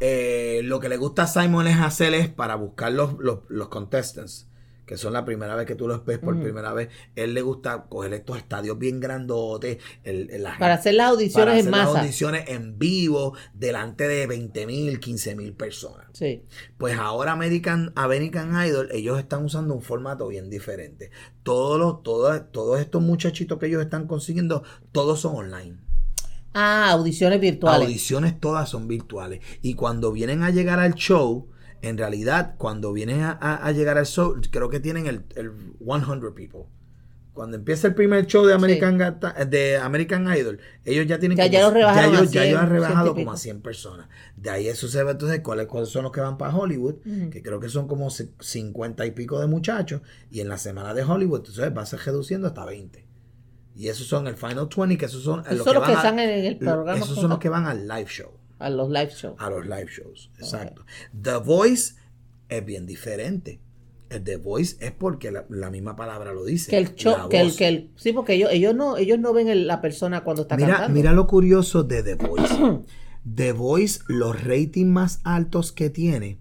[0.00, 3.68] eh, lo que le gusta a Simon es hacer es para buscar los, los, los
[3.68, 4.46] contestants,
[4.84, 6.90] que son la primera vez que tú los ves por primera vez.
[7.16, 9.78] Él le gusta coger estos estadios bien grandotes.
[10.04, 12.00] el- el- la para hacer las audiciones para en las masa.
[12.02, 16.06] audiciones en vivo delante de 20 mil, 15 mil personas.
[16.12, 16.44] Sí.
[16.78, 21.10] Pues ahora American, American Idol, ellos están usando un formato bien diferente.
[21.42, 25.78] Todos los, todos, todos estos muchachitos que ellos están consiguiendo, todos son online.
[26.58, 27.86] Ah, audiciones virtuales.
[27.86, 29.40] Audiciones todas son virtuales.
[29.62, 31.48] Y cuando vienen a llegar al show,
[31.82, 35.52] en realidad, cuando vienen a, a- a llegar al show, creo que tienen el, el
[35.78, 36.62] 100 people.
[37.34, 41.36] Cuando empieza el primer show de American, Got Ta- de American Idol, ellos ya tienen
[41.36, 41.60] Ya- como- ya
[41.94, 44.08] ya ellos, ya ellos 100, han rebajado 100 y como a 100 personas.
[44.36, 47.28] De ahí eso se ve entonces cuáles, cuáles son los que van para Hollywood, Ujú.
[47.28, 50.00] que creo que son como se- 50 y pico de muchachos,
[50.30, 53.05] y en la semana de Hollywood, entonces va a ser reduciendo hasta 20.
[53.76, 55.90] Y esos son el Final 20, que esos son los son que los que van
[55.90, 58.88] a- están en el programa Esos son los que van al live show A los
[58.88, 59.34] live shows.
[59.38, 60.30] a los live shows.
[60.38, 60.84] Exacto.
[61.20, 61.94] The Voice
[62.48, 63.60] es bien diferente.
[64.08, 66.70] El The Voice es porque la, la misma palabra lo dice.
[66.70, 69.48] Que el show, que el, que el, sí, porque ellos, ellos no, ellos no ven
[69.48, 70.94] el- la persona cuando está mira, cantando.
[70.94, 72.54] mira lo curioso de The Voice.
[73.34, 76.38] The Voice, los ratings más altos que tiene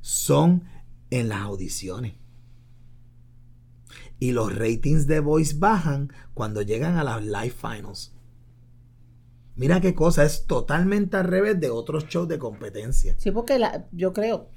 [0.00, 0.64] son
[1.10, 2.14] en las audiciones.
[4.18, 8.12] Y los ratings de Voice bajan cuando llegan a las live finals.
[9.54, 13.14] Mira qué cosa, es totalmente al revés de otros shows de competencia.
[13.18, 14.48] Sí, porque la, yo creo,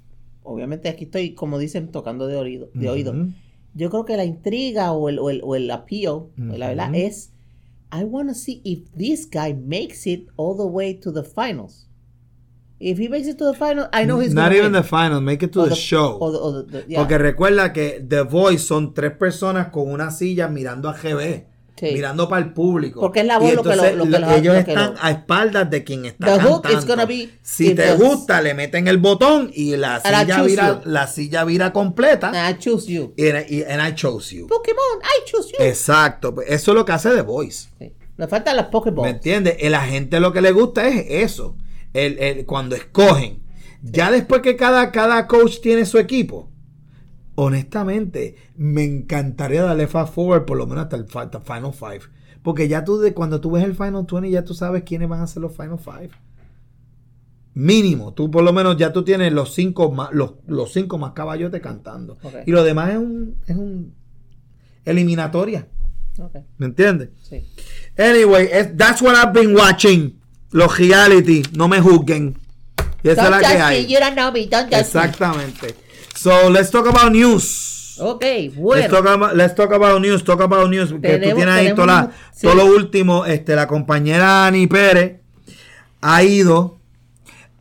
[0.44, 2.70] obviamente aquí estoy, como dicen, tocando de oído.
[2.74, 3.14] De oído.
[3.74, 7.32] Yo creo que la intriga o el, o el, o el appeal, la verdad, es
[7.94, 11.88] I want to see if this guy makes it all the way to the finals.
[12.80, 14.82] If he makes it to the finals, I know he's Not even win.
[14.82, 16.18] the final, make it to the, the- show.
[16.20, 17.00] or the- or the- the- yeah.
[17.00, 21.46] Porque recuerda que The Voice son tres personas con una silla mirando a GB,
[21.78, 21.92] Sí.
[21.94, 23.02] mirando para el público.
[23.02, 24.72] Porque es la voz Y lo que lo- lo que lo- los- ellos lo que
[24.72, 26.80] están a espaldas de quien está The hook cantando.
[26.80, 30.90] is gonna be si te gusta, le meten el botón y la silla vira, you.
[30.90, 32.32] la silla vira completa.
[32.50, 33.14] I choose you.
[33.18, 33.28] Y,
[33.64, 34.48] and I chose you.
[34.48, 35.58] Pokémon, I choose you.
[35.64, 37.70] Exacto, pues eso es lo que hace The Voice.
[37.78, 37.92] Sí.
[38.18, 39.10] Le faltan las ¿Me Pokéballs.
[39.14, 39.58] entiendes?
[39.70, 41.58] La gente lo que le gusta es eso.
[41.94, 43.44] El, el- cuando escogen.
[43.82, 46.50] Ya después que cada, cada coach tiene su equipo.
[47.36, 52.02] Honestamente, me encantaría darle fast forward por lo menos hasta el hasta Final Five.
[52.42, 55.22] Porque ya tú, de, cuando tú ves el Final 20, ya tú sabes quiénes van
[55.22, 56.12] a ser los Final Five.
[57.56, 61.14] Mínimo, tú por lo menos ya tú tienes los cinco más, los, los cinco más
[61.14, 62.18] caballotes cantando.
[62.46, 63.96] Y lo demás es un, es un
[64.86, 65.68] eliminatoria.
[66.58, 67.10] ¿Me entiendes?
[67.22, 67.44] sí.
[67.98, 70.20] Anyway, that's what I've been watching.
[70.52, 72.38] Los reality, no me juzguen.
[73.04, 73.86] Y esa es la que hay.
[74.80, 75.76] Exactamente.
[76.16, 77.98] So, let's talk about news.
[78.00, 78.90] Ok, Let's, bueno.
[78.90, 80.90] talk about, let's talk about news, talk about news.
[81.02, 82.42] Que tú tienes ahí tenemos toda la- una- sí.
[82.48, 83.26] todo lo último.
[83.26, 85.22] Este, la compañera Ani Pérez
[86.02, 86.80] ha ido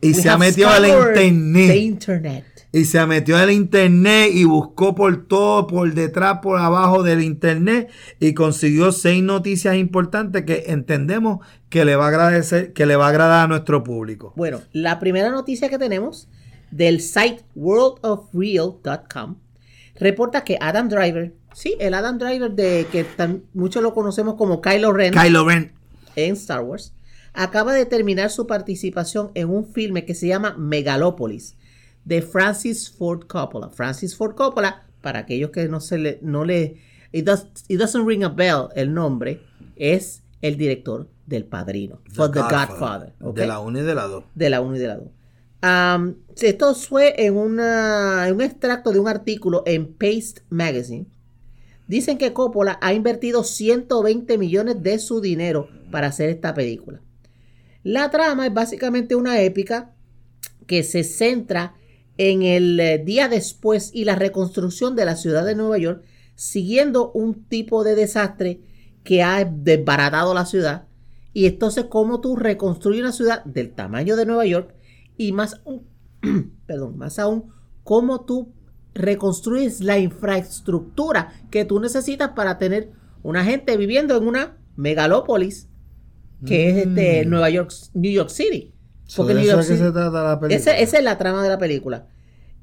[0.01, 1.67] y We se ha metido al internet.
[1.71, 2.45] The internet.
[2.73, 7.89] Y se metió al internet y buscó por todo, por detrás, por abajo del internet
[8.19, 11.39] y consiguió seis noticias importantes que entendemos
[11.69, 14.33] que le va a agradecer, que le va a agradar a nuestro público.
[14.35, 16.27] Bueno, la primera noticia que tenemos
[16.75, 19.35] del site worldofreal.com
[19.97, 24.61] reporta que Adam Driver, sí, el Adam Driver de que tan- muchos lo conocemos como
[24.61, 25.71] Kylo Ren Kylo Ren.
[26.15, 26.93] en Star Wars,
[27.33, 31.55] acaba de terminar su participación en un filme que se llama Megalopolis
[32.03, 33.69] de Francis Ford Coppola.
[33.69, 36.77] Francis Ford Coppola, para aquellos que no se le, no le,
[37.13, 39.41] it, does- it doesn't ring a bell el nombre,
[39.77, 43.35] es el director del Padrino, for The Godfather, ¿ok?
[43.35, 44.23] De la 1 y de la 2.
[44.35, 45.07] de la 1 y de la 2.
[46.41, 51.07] Esto fue en, en un extracto de un artículo en Paste Magazine.
[51.87, 57.01] Dicen que Coppola ha invertido 120 millones de su dinero para hacer esta película.
[57.83, 59.93] La trama es básicamente una épica
[60.65, 61.75] que se centra
[62.17, 66.03] en el eh, día después y la reconstrucción de la ciudad de Nueva York,
[66.35, 68.61] siguiendo un tipo de desastre
[69.03, 70.87] que ha desbaratado la ciudad.
[71.33, 74.73] Y entonces, cómo tú reconstruyes una ciudad del tamaño de Nueva York
[75.17, 75.85] y más, aún-
[76.67, 77.51] perdón, más aún,
[77.83, 78.51] cómo tú
[78.93, 82.91] reconstruyes la infraestructura que tú necesitas para tener
[83.23, 85.67] una gente viviendo en una megalópolis
[86.45, 87.29] que es este Mm.
[87.29, 88.73] Nueva York, New York City.
[89.05, 90.75] So, Porque de New York es que City- se trata la película.
[90.77, 92.07] esa es la trama de la película.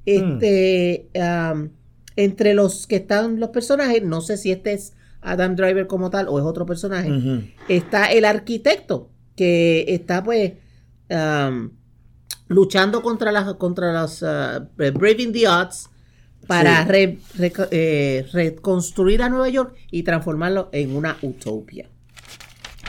[0.05, 1.69] Este, um,
[2.17, 6.29] entre los que están los personajes, no sé si este es Adam Driver como tal
[6.29, 10.53] o es otro personaje, está el arquitecto que está pues
[11.11, 11.71] um,
[12.53, 15.89] luchando contra las contra las uh, braving the odds
[16.47, 16.89] para Sí.
[16.89, 21.89] re- reco- eh, reconstruir a Nueva York y transformarlo en una utopia.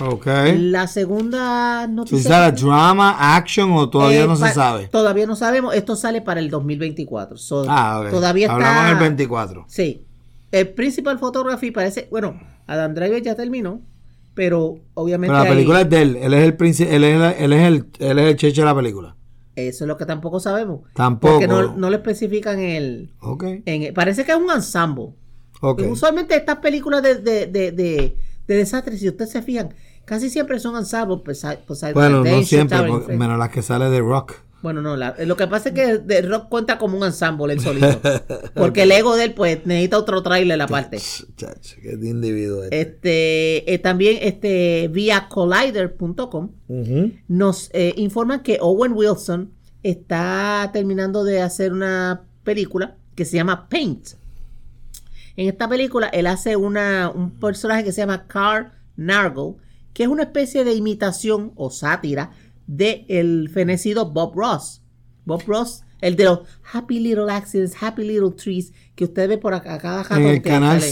[0.01, 0.25] Ok.
[0.57, 4.87] La segunda So, ¿Is noticia that a drama, action o todavía eh, no se sabe?
[4.87, 5.75] Todavía no sabemos.
[5.75, 7.37] Esto sale para el 2024.
[7.37, 8.09] So, Ah, ok.
[8.09, 8.55] Todavía está.
[8.55, 9.65] Hablamos del 24.
[9.67, 10.03] Sí.
[10.51, 12.07] El Principal Photography parece.
[12.09, 13.81] Bueno, Adam Driver ya terminó.
[14.33, 15.31] Pero obviamente.
[15.31, 16.15] Pero la ahí- película es de él.
[16.15, 16.53] Él es el
[16.91, 19.15] él es, la- él es el, él es el cheche de la película.
[19.55, 20.81] Eso es lo que tampoco sabemos.
[20.95, 21.33] Tampoco.
[21.33, 23.11] Porque no, no lo especifican el.
[23.19, 23.43] Ok.
[23.65, 25.09] en el- parece que es un ensamble.
[25.61, 25.83] Ok.
[25.89, 29.73] Usualmente estas películas de, de, de, de, de desastres, si ustedes se fijan,
[30.05, 31.19] casi siempre son ensambles.
[31.67, 32.81] Poseidon Bueno, no siempre,
[33.15, 34.33] menos las que sale de rock.
[34.63, 37.59] Bueno, no, la- lo que pasa es que The Rock cuenta como un ensamble él
[37.59, 37.99] solito.
[38.55, 40.97] Porque el ego de él, pues, necesita otro trailer aparte.
[41.35, 42.79] Chacho, qué individuo este.
[42.81, 46.49] Este, eh, también, este, vía collider.com
[47.27, 49.51] nos eh, informan que Owen Wilson
[49.83, 54.11] está terminando de hacer una película que se llama Paint.
[55.35, 59.55] En esta película él hace una, un personaje que se llama Carl Nargle,
[59.93, 62.31] que es una especie de imitación o sátira
[62.67, 64.81] de el fenecido Bob Ross.
[65.25, 66.39] Bob Ross, el de los
[66.73, 70.81] Happy Little Accidents, Happy Little Trees, que usted ve por acá cada En el canal
[70.81, 70.91] sale.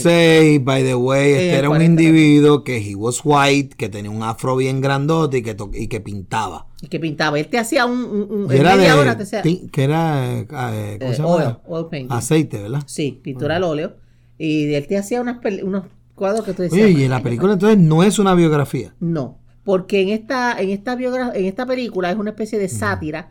[0.58, 1.84] 6, by the way, este era un 40.
[2.02, 5.88] individuo que he was white, que tenía un afro bien grandote y que, to- y
[5.88, 6.66] que pintaba.
[6.80, 7.38] Y que pintaba.
[7.38, 10.40] Él te hacía un, un- un- era media de, hora te hacía que era, eh,
[10.40, 10.46] eh,
[10.98, 11.60] ¿cómo eh, se llama?
[11.66, 12.06] oil, oil.
[12.08, 12.82] Aceite, ¿verdad?
[12.86, 13.96] Sí, pintura al óleo.
[14.38, 16.86] Y él te hacía unas unos cuadros que tú decías.
[16.86, 18.94] Oye, y "Ay, la película entonces no es una biografía.
[18.98, 23.30] No, porque en esta, en esta biogra- en esta película es una especie de sátira,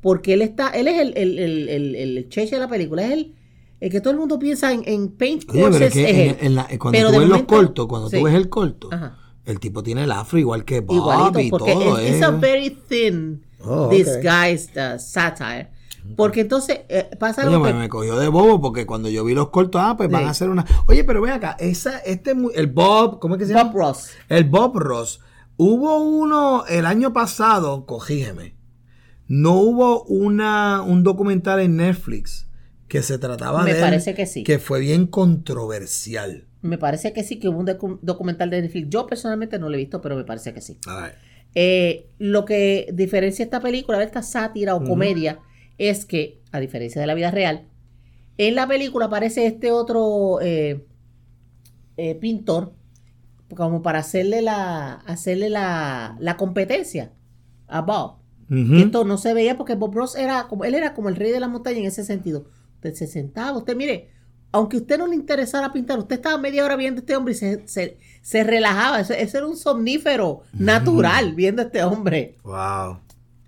[0.00, 3.12] porque él está, él es el, el, el, el, el cheche de la película, es
[3.12, 3.34] el,
[3.80, 6.30] el que todo el mundo piensa en, en paint Oye, pero es que es en-
[6.30, 6.36] él.
[6.40, 8.88] en la- cuando Pero tú ves los momento- cortos, cuando sí, tú ves el corto,
[8.92, 9.16] Ajá.
[9.46, 11.98] el tipo tiene el afro igual que Bob igualito, y porque todo.
[11.98, 12.24] es, es eh.
[12.24, 13.92] a very thin Oh, ok.
[13.92, 15.68] disguised uh, satire.
[16.16, 19.22] Porque entonces eh, pasa Oye, algo me, que- me cogió de bobo porque cuando yo
[19.24, 20.26] vi los cortos, ah, pues van Sí.
[20.28, 20.64] a hacer una.
[20.88, 23.70] Oye, pero ven acá, esa, este, el Bob, ¿cómo es que se llama?
[23.70, 24.10] Bob Ross.
[24.30, 25.20] El Bob Ross.
[25.62, 28.54] Hubo uno el año pasado, corrígeme.
[29.28, 32.48] No hubo una, un documental en Netflix
[32.88, 33.76] que se trataba Me de.
[33.78, 34.42] él, parece que sí.
[34.42, 36.46] Que fue bien controversial.
[36.62, 38.88] Me parece que sí, que hubo un docu- documental de Netflix.
[38.88, 40.78] Yo personalmente no lo he visto, pero me parece que sí.
[41.54, 45.40] Eh, lo que diferencia esta película de esta sátira o comedia
[45.76, 47.68] es que, a diferencia de la vida real,
[48.38, 50.86] en la película aparece este otro eh,
[51.98, 52.72] eh, pintor
[53.56, 57.12] como para hacerle la hacerle la, la competencia
[57.68, 58.16] a Bob.
[58.48, 61.30] Que esto no se veía porque Bob Ross era como él era como el rey
[61.30, 62.46] de la montaña en ese sentido.
[62.76, 64.10] Usted se sentaba, usted mire,
[64.50, 67.34] aunque a usted no le interesara pintar, usted estaba media hora viendo a este hombre
[67.34, 68.98] y se, se, se relajaba.
[68.98, 72.38] Eso, eso era un somnífero natural viendo a este hombre.
[72.42, 72.98] Wow.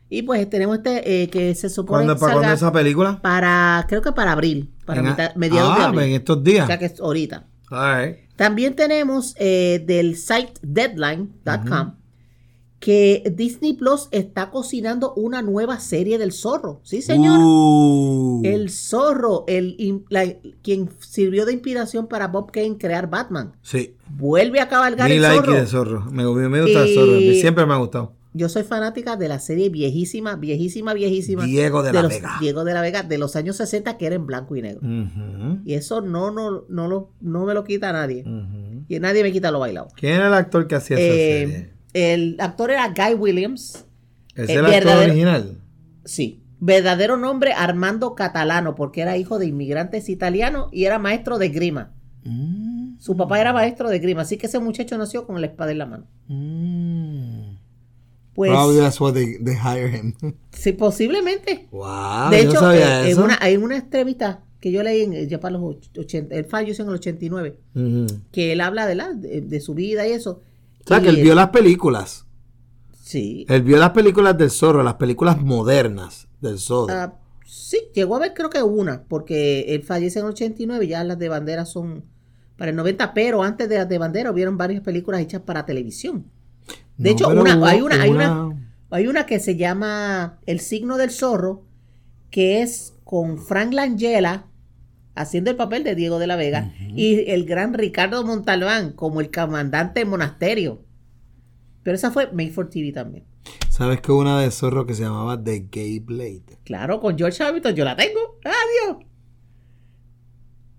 [0.09, 3.21] Y pues tenemos este eh, que se supone ¿Cuándo, que ¿Para cuándo esa película?
[3.23, 6.03] para, creo que para abril, para mitad- mediados de ah, abril.
[6.03, 6.67] en estos O días.
[6.69, 7.47] sea que es ahorita.
[7.73, 8.17] All right.
[8.37, 11.95] También tenemos eh, del site deadline.com
[12.81, 16.81] que Disney Plus está cocinando una nueva serie del zorro.
[16.83, 17.39] Sí, señor.
[17.41, 18.41] Uh.
[18.45, 23.95] El zorro, el, la- quien sirvió de inspiración para Bob Kane crear Batman, Sí.
[24.11, 25.53] vuelve a cabalgar Mi el like zorro.
[25.55, 26.01] de zorro.
[26.11, 27.19] Me, me gusta el zorro.
[27.41, 28.15] Siempre me ha gustado.
[28.35, 31.45] Yo soy fanática de la serie viejísima, viejísima, viejísima.
[31.45, 32.37] Diego de la los- Vega.
[32.41, 34.81] Diego de la Vega, de los años 60, que era en blanco y negro.
[35.65, 38.25] Y eso no, no, no, lo, no me lo quita nadie.
[38.89, 39.89] Y nadie me quita lo bailado.
[39.97, 41.73] ¿Quién era el actor que hacía esa Eh, serie?
[41.93, 43.85] el actor era Guy Williams.
[44.35, 45.59] ¿Es eh, el actor original?
[46.07, 46.39] Sí.
[46.59, 51.93] Verdadero nombre Armando Catalano, porque era hijo de inmigrantes italianos y era maestro de grima.
[52.25, 55.73] Mm, Su papá era maestro de grima, así que ese muchacho nació con la espada
[55.73, 56.07] en la mano.
[56.29, 57.12] mm.
[58.35, 60.15] Pues, Probably that's what they, they hire him.
[60.53, 61.69] sí, posiblemente.
[61.71, 63.25] wow, de hecho, eh, en eso.
[63.25, 66.85] una, hay una entrevista que yo leí en, ya para los och- 80, él falleció
[66.85, 68.07] en el 89, Ujú.
[68.31, 70.41] que él habla de, la, de, de su vida y eso.
[70.85, 72.27] O sea, que Y, él vio las películas.
[73.03, 73.45] Sí.
[73.49, 76.95] Él vio las películas del zorro, las películas modernas del zorro.
[76.95, 77.15] Ah,
[77.45, 81.19] sí, llegó a ver creo que una, porque él fallece en el 89, ya las
[81.19, 82.05] de bandera son
[82.57, 86.25] para el 90, pero antes de las de bandera hubieron varias películas hechas para televisión.
[86.97, 90.39] De No, hecho, una, hubo hay, una, hay, una- una, hay una que se llama
[90.47, 91.65] El signo del zorro,
[92.31, 94.47] que es con Frank Langella
[95.15, 99.31] haciendo el papel de Diego de la Vega y el gran Ricardo Montalbán como el
[99.31, 100.85] comandante del monasterio.
[101.83, 103.25] Pero esa fue Made for TV también.
[103.69, 106.59] ¿Sabes que una de Zorro que se llamaba The Gay Blade?
[106.65, 108.39] Claro, con George Hamilton yo la tengo.
[108.45, 109.05] Adiós.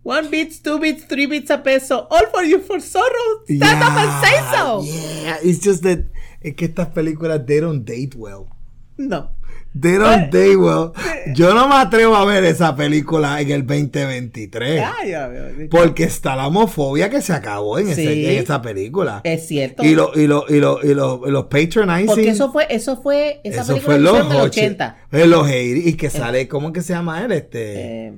[0.03, 2.07] One bits, two bits, three bits a peso.
[2.11, 3.45] All for you for Zorro.
[3.45, 4.83] Stand up and say so.
[4.83, 5.99] Yeah, it's just that
[6.41, 8.47] es que estas películas they don't date well.
[8.97, 9.29] No.
[9.73, 10.91] They don't date well.
[11.33, 14.83] Yo no me atrevo a ver esa película en el 2023.
[14.99, 15.69] Ay, ya veo.
[15.71, 18.25] Porque está la homofobia que se acabó en, ese- Sí.
[18.25, 19.21] en esa película.
[19.23, 19.83] Es cierto.
[19.83, 22.05] Y, lo, y, lo, y, lo, y, lo- y los patronizing.
[22.07, 24.97] Porque eso fue, eso fue, esa eso película fue los en el 80.
[25.11, 25.23] 80.
[25.23, 25.89] En los 80.
[25.89, 27.31] Y que sale, ¿cómo que se llama él?
[27.31, 28.07] Este.
[28.07, 28.13] Eh,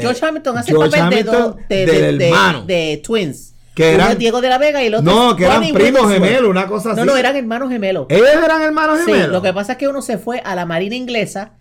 [0.00, 2.64] George Eh, Hamilton hace George papel de, dos- de, del de- hermano.
[2.64, 3.54] de- twins.
[3.74, 6.10] Que Uno eran- es Diego de la Vega y el otro no, que eran primos
[6.12, 7.00] gemelos, una cosa así.
[7.00, 8.06] No, no, eran hermanos gemelos.
[8.10, 9.30] Ellos eran hermanos Sí, gemelos.
[9.30, 11.54] lo que pasa es que uno se fue a la marina inglesa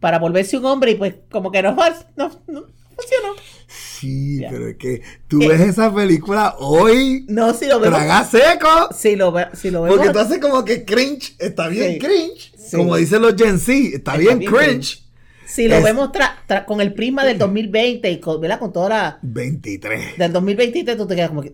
[0.00, 1.72] para volverse un hombre y pues como que no,
[2.16, 2.66] no, no
[2.96, 3.34] funcionó.
[3.68, 4.48] Sí, Ya.
[4.50, 5.48] pero es que tú Eh.
[5.48, 7.24] ves esa película hoy.
[7.28, 7.98] No, si lo vemos.
[7.98, 8.88] Traga seco.
[8.94, 9.96] Si lo, si lo vemos.
[9.98, 11.34] Porque tú haces como que cringe.
[11.38, 11.98] Está bien Sí.
[11.98, 12.52] cringe.
[12.58, 12.76] Sí.
[12.78, 13.72] Como dicen los Gen Z.
[13.72, 15.01] Está, Está bien, bien cringe.
[15.52, 18.58] Si lo es- vemos tra- tra- con el prisma del 2020 y con, ¿verdad?
[18.58, 19.18] con toda la.
[19.22, 20.18] 23.
[20.18, 21.52] Del 2023 tú te quedas como que.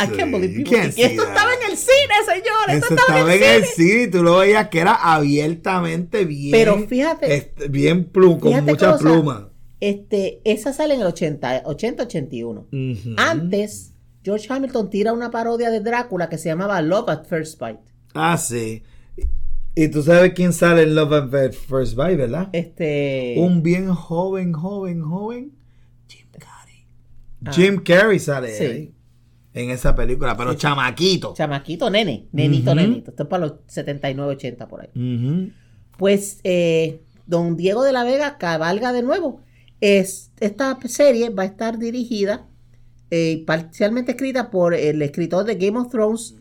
[0.00, 2.70] I can't believe people see Esto estaba en el cine, señor.
[2.70, 3.90] Esto Eso estaba, estaba en el cine.
[3.90, 4.06] cine.
[4.08, 6.52] Tú lo veías que era abiertamente bien.
[6.52, 9.50] Pero fíjate- este, bien plum, con mucha cosa, pluma.
[9.80, 12.66] Este, esa sale en el 80, 80-81.
[12.72, 13.14] Ujú.
[13.18, 13.92] Antes,
[14.24, 17.80] George Hamilton tira una parodia de Drácula que se llamaba Love at First Bite.
[18.14, 18.82] Ah, sí.
[19.80, 22.48] Y tú sabes quién sale en Love and At First Bite, ¿verdad?
[22.52, 23.36] Este.
[23.38, 25.52] Un bien joven, joven, joven.
[26.08, 26.84] Jim Carrey.
[27.44, 27.52] Ah.
[27.52, 28.64] Jim Carrey sale Sí.
[28.64, 28.94] ahí,
[29.54, 31.32] en esa película, pero chamaquito.
[31.32, 32.26] Chamaquito, nene.
[32.32, 32.80] Nenito, Ujú.
[32.80, 33.10] nenito.
[33.12, 35.52] Esto es para los 79, 80 por ahí.
[35.96, 39.42] Pues, eh, don Diego de la Vega cabalga de nuevo.
[39.80, 42.48] Es, esta serie va a estar dirigida,
[43.12, 46.34] eh, parcialmente escrita por el escritor de Game of Thrones.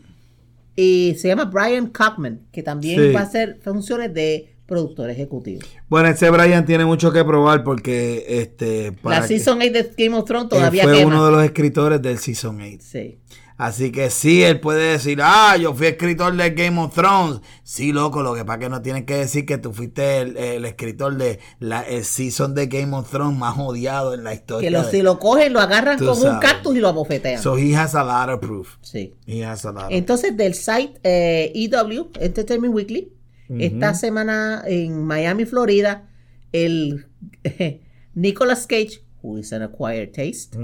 [0.79, 3.11] Y se llama Brian Cockman, que también Sí.
[3.11, 5.61] va a hacer funciones de productor ejecutivo.
[5.89, 10.15] Bueno, ese Brian tiene mucho que probar porque este para La Season 8 de Game
[10.15, 11.07] of Thrones él todavía fue quema.
[11.07, 12.77] uno de los escritores del Season 8.
[12.81, 13.17] Sí.
[13.57, 17.41] Así que sí, él puede decir, ah, yo fui escritor de Game of Thrones.
[17.63, 20.37] Sí, loco, lo que pasa es que no tienes que decir que tú fuiste el,
[20.37, 24.67] el escritor de la el season de Game of Thrones más odiado en la historia.
[24.69, 27.41] Que lo, de- si lo cogen, lo agarran con un cactus y lo abofetean.
[27.41, 28.75] So he has a lot of proof.
[28.81, 29.15] sí.
[29.25, 33.11] He has a lot of Entonces, del site eh, EW, Entertainment Weekly,
[33.57, 36.07] esta semana en Miami, Florida,
[36.51, 37.07] el
[38.13, 40.55] Nicolas Cage, who is an acquired taste,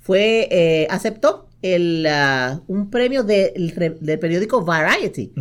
[0.00, 5.32] fue, eh, aceptó el, ah, un premio del del periódico Variety.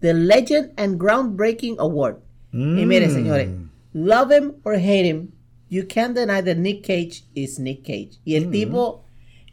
[0.00, 2.16] The Legend and Groundbreaking Award.
[2.52, 2.56] Y
[2.86, 3.14] mire, Mm.
[3.14, 3.48] señores,
[3.92, 5.30] love him or hate him,
[5.68, 8.20] you can't deny that Nick Cage is Nick Cage.
[8.24, 9.04] Y el tipo,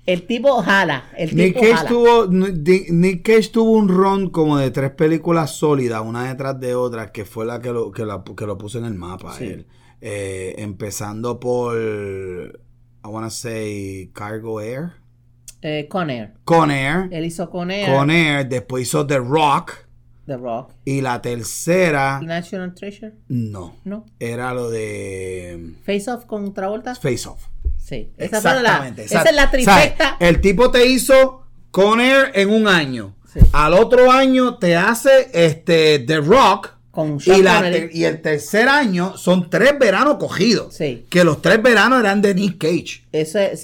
[0.05, 1.89] el tipo jala, el Nick tipo Cage, jala.
[1.89, 6.75] tuvo, Nick Nick Cage tuvo un ron como de tres películas sólidas, una detrás de
[6.75, 9.33] otra, que fue la que lo, que la- que lo puso en el mapa.
[9.35, 9.45] Sí.
[9.45, 9.65] él.
[10.03, 11.75] Eh, empezando por,
[13.03, 14.91] I wanna say, Cargo Air.
[15.61, 16.33] Eh, Con Air.
[16.43, 17.07] Con Air.
[17.11, 18.47] Él hizo Con Air, Con Air.
[18.47, 19.73] Después hizo The Rock.
[20.25, 20.73] The Rock.
[20.85, 23.75] Y la tercera, National Treasure, no.
[23.83, 24.05] ¿no?
[24.19, 26.95] Era lo de Face Off con Travolta.
[26.95, 27.47] Face Off.
[27.77, 28.11] Sí.
[28.17, 29.03] Esa, fue la, Exactamente.
[29.05, 30.17] esa es la trifecta.
[30.19, 33.15] El tipo te hizo Con Air en un año.
[33.33, 33.39] Sí.
[33.51, 36.75] Al otro año te hace este The Rock.
[36.91, 40.75] Con Y, la el tercer año son tres veranos cogidos.
[40.75, 41.05] Sí.
[41.09, 43.05] Que los tres veranos eran de Nick Cage.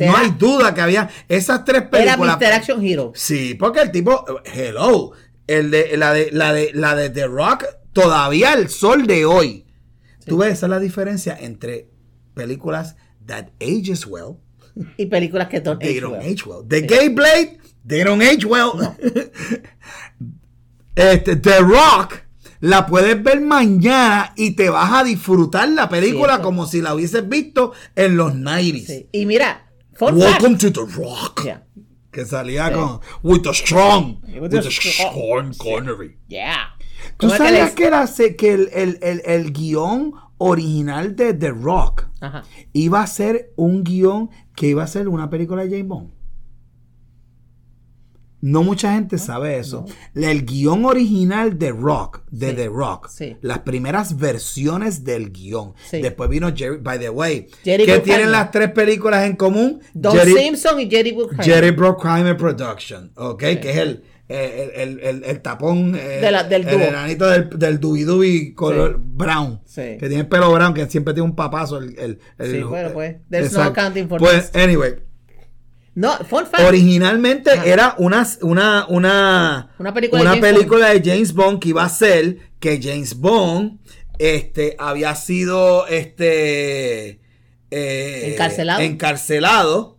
[0.07, 2.38] No hay duda que había esas tres era películas.
[2.39, 2.53] Mr.
[2.53, 3.11] Action Hero.
[3.15, 5.11] Sí, porque el tipo, hello,
[5.45, 9.65] el de, la, de, la, de, la de The Rock, todavía el sol de hoy.
[10.25, 11.89] Tú ves, esa es la diferencia entre
[12.34, 14.38] películas that ages well,
[14.97, 16.25] Y películas que don't they age don't well.
[16.25, 16.63] age well.
[16.67, 18.73] The Gay Blade, they don't age well.
[20.95, 22.26] este, The Rock,
[22.60, 26.43] la puedes ver mañana y te vas a disfrutar la película Cierto.
[26.43, 28.86] como si la hubieses visto en los 90s.
[28.86, 29.10] Sí.
[29.12, 29.70] Y mira.
[29.99, 31.43] Welcome to The Rock.
[31.43, 31.66] Yeah.
[32.12, 34.22] Que salía con With the Strong.
[34.24, 35.55] With With, the strong.
[35.58, 36.18] Connery.
[36.28, 36.76] Yeah.
[37.18, 38.05] ¿Tú ¿Cómo es que sabías que, era,
[38.38, 42.43] que el, el, el, el guion original de The Rock Ajá.
[42.74, 46.12] iba a ser un guion que iba a ser una película de James Bond?
[48.39, 49.85] No mucha gente sabe eso.
[50.13, 52.55] El guion original de Rock, de Sí.
[52.55, 53.35] The Rock, Sí.
[53.41, 55.73] las primeras versiones del guion.
[55.89, 56.01] Sí.
[56.01, 58.03] Después vino Jerry, by the way, Jerry ¿qué Bruckheimer.
[58.03, 59.81] tienen las tres películas en común?
[59.93, 61.45] Don Jerry- Simpson y Jerry Bruckheimer.
[61.45, 63.39] Jerry Bruckheimer Production, ¿ok?
[63.39, 67.79] Que es el, el, el, el, tapón, eh, De la- del el enanito del, del
[68.53, 69.01] color Sí.
[69.15, 69.61] brown.
[69.65, 69.81] Sí.
[69.97, 71.77] Que tiene el pelo brown, que siempre tiene un papazo.
[71.79, 74.61] El, el, bueno, pues, there's no accounting for Pues, this.
[74.61, 74.95] anyway.
[76.00, 76.64] No, fun fact.
[76.68, 77.66] Originalmente Ajá.
[77.66, 81.84] era una, una, una, Una película de una James película de James Bond que iba
[81.84, 83.80] a ser que James Bond
[84.20, 87.20] este, había sido este,
[87.72, 88.82] eh, Encarcelado.
[88.82, 89.98] encarcelado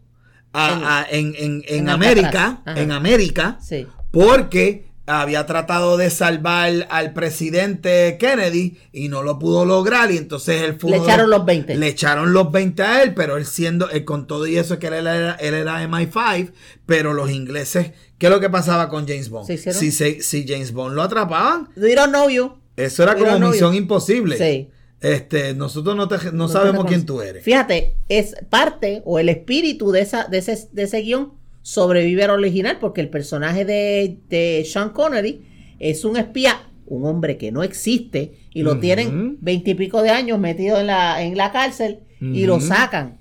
[0.53, 3.87] a- a- en, en- en en América, en América, Sí.
[4.13, 10.63] porque había tratado de salvar al presidente Kennedy y no lo pudo lograr y entonces
[10.63, 11.75] él fue Le echaron los 20.
[11.77, 14.89] le echaron los 20 a él, pero él siendo, él con todo y eso que
[14.89, 16.53] él era, él era MI5,
[16.87, 19.47] pero los ingleses, ¿qué es lo que pasaba con James Bond?
[19.47, 19.81] ¿Se hicieron?
[19.81, 22.53] Si, se- si James Bond lo atrapaban, We don't know you.
[22.77, 23.79] eso era We como misión you.
[23.79, 24.37] imposible.
[24.37, 24.69] Sí.
[25.01, 27.45] Este, nosotros no, te- no sabemos quién tú eres.
[27.45, 31.35] Fíjate, es parte o el espíritu de, esa, de, ese, de ese guion
[31.69, 35.45] sobrevive al original porque el personaje de, de Sean Connery
[35.79, 40.81] es un espía, un hombre que no existe y lo tienen veintipico de años metido
[40.81, 43.19] en la, en la cárcel y lo sacan.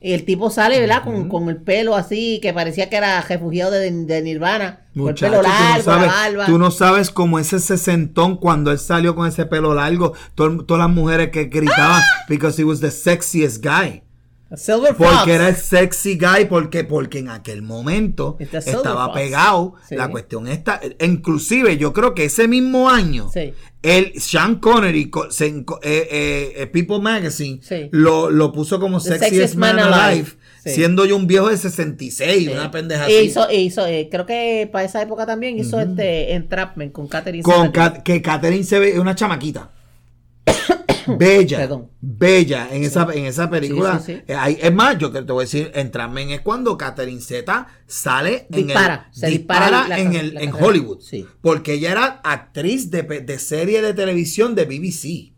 [0.00, 1.04] Y el tipo sale, ¿verdad?
[1.04, 4.86] Con, el pelo así, que parecía que era refugiado de, de Nirvana.
[4.94, 6.46] con el Muchacho, pelo largo, no sabes, la barba.
[6.46, 10.90] tú no sabes cómo ese sesentón cuando él salió con ese pelo largo, todas las
[10.90, 14.02] mujeres que gritaban because he was the sexiest guy.
[14.56, 15.10] Silver Fox.
[15.16, 19.18] Porque era el sexy guy, porque, porque en aquel momento Silver estaba Fox.
[19.20, 19.74] pegado.
[19.88, 19.94] Sí.
[19.96, 23.52] La cuestión está, inclusive yo creo que ese mismo año, Sí.
[23.82, 27.88] el Sean Connery, se eh, eh, eh, People Magazine, Sí.
[27.92, 30.30] lo, lo puso como The Sexiest Man, Alive,
[30.64, 30.70] Sí.
[30.70, 32.48] siendo yo un viejo de 66, Sí.
[32.52, 33.26] una pendeja Y así.
[33.26, 37.42] hizo, y hizo, eh, creo que para esa época también hizo este Entrapment con Catherine
[37.42, 37.72] Con
[38.04, 39.70] que Catherine se ve una chamaquita.
[41.18, 41.90] Bella, Perdón.
[42.00, 43.98] bella en esa, en esa película.
[43.98, 44.20] Sí.
[44.28, 48.46] Eh, hay- es más, yo te voy a decir, Entrarme es cuando Catherine Zeta sale
[48.48, 50.52] Dispara, en se el, dispara dispara la- en, el, la en.
[50.54, 51.00] Hollywood.
[51.40, 55.32] Porque ella era actriz de, de serie de televisión de BBC.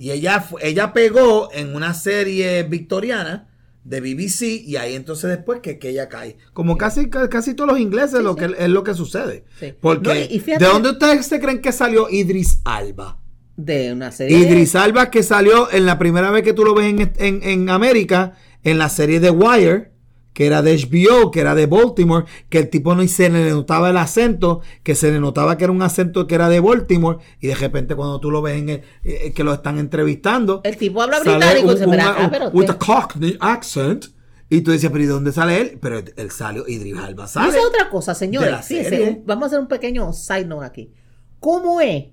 [0.00, 3.48] Y ella, ella pegó en una serie victoriana
[3.84, 6.36] de BBC y ahí entonces después que, que ella cae.
[6.52, 8.40] Como casi, ca- casi todos los ingleses lo sí.
[8.40, 9.44] que, es lo que sucede.
[9.80, 13.18] Porque, No, y- y fíjate- ¿de dónde ustedes se creen que salió Idris Alba?
[13.60, 14.38] De una serie.
[14.38, 17.70] Idris Alba que salió en la primera vez que tú lo ves en, en- en
[17.70, 19.90] América, en la serie de Wire,
[20.32, 23.90] que era de HBO, que era de Baltimore, que el tipo no se le notaba
[23.90, 27.48] el acento, que se le notaba que era un acento que era de Baltimore, y
[27.48, 31.02] de repente cuando tú lo ves en el, eh, que lo están entrevistando, El tipo
[31.02, 31.70] habla británico.
[31.70, 34.04] un- se un- acá, un- pero with a Cockney accent,
[34.48, 35.78] y tú dices, pero ¿y de dónde sale él?
[35.82, 37.48] Pero él salió, Idris Alba sale.
[37.48, 38.64] Esa es otra cosa, señores.
[38.64, 40.92] Fíjense, vamos a hacer un pequeño side note aquí.
[41.40, 42.04] ¿Cómo es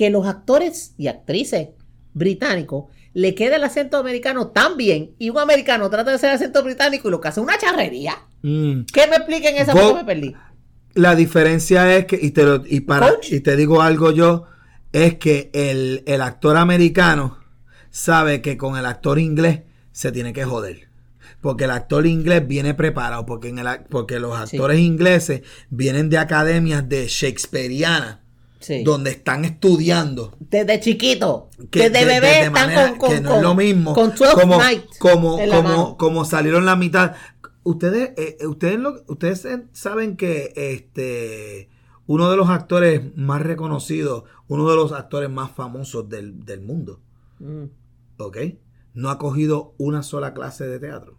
[0.00, 1.68] que los actores y actrices
[2.14, 6.64] británicos le queda el acento americano tan bien y un americano trata de hacer acento
[6.64, 8.14] británico y lo que hace es una charrería?
[8.40, 8.84] Mm.
[8.90, 10.34] ¿Qué me expliquen esa porque me perdí?
[10.94, 13.30] La diferencia es que, y te, lo- y para, Coach.
[13.30, 14.46] y te digo algo yo,
[14.92, 17.36] es que el, el actor americano
[17.90, 19.60] sabe que con el actor inglés
[19.92, 20.88] se tiene que joder.
[21.42, 24.56] Porque el actor inglés viene preparado, porque, en el, porque los Sí.
[24.56, 28.19] actores ingleses vienen de academias de Shakespeareana,
[28.60, 28.84] Sí.
[28.84, 30.36] donde están estudiando.
[30.38, 33.42] Desde chiquito, que desde de- bebé de- de están con, con, que no con- es
[33.42, 37.14] lo mismo con 12 como, Night como, como, como salieron la mitad
[37.62, 41.68] ustedes eh, ustedes lo- ustedes eh, saben que este
[42.06, 47.00] uno de los actores más reconocidos uno de los actores más famosos del, del mundo
[47.38, 47.64] Mm.
[48.18, 48.36] ¿ok?
[48.94, 51.16] no ha cogido una sola clase de teatro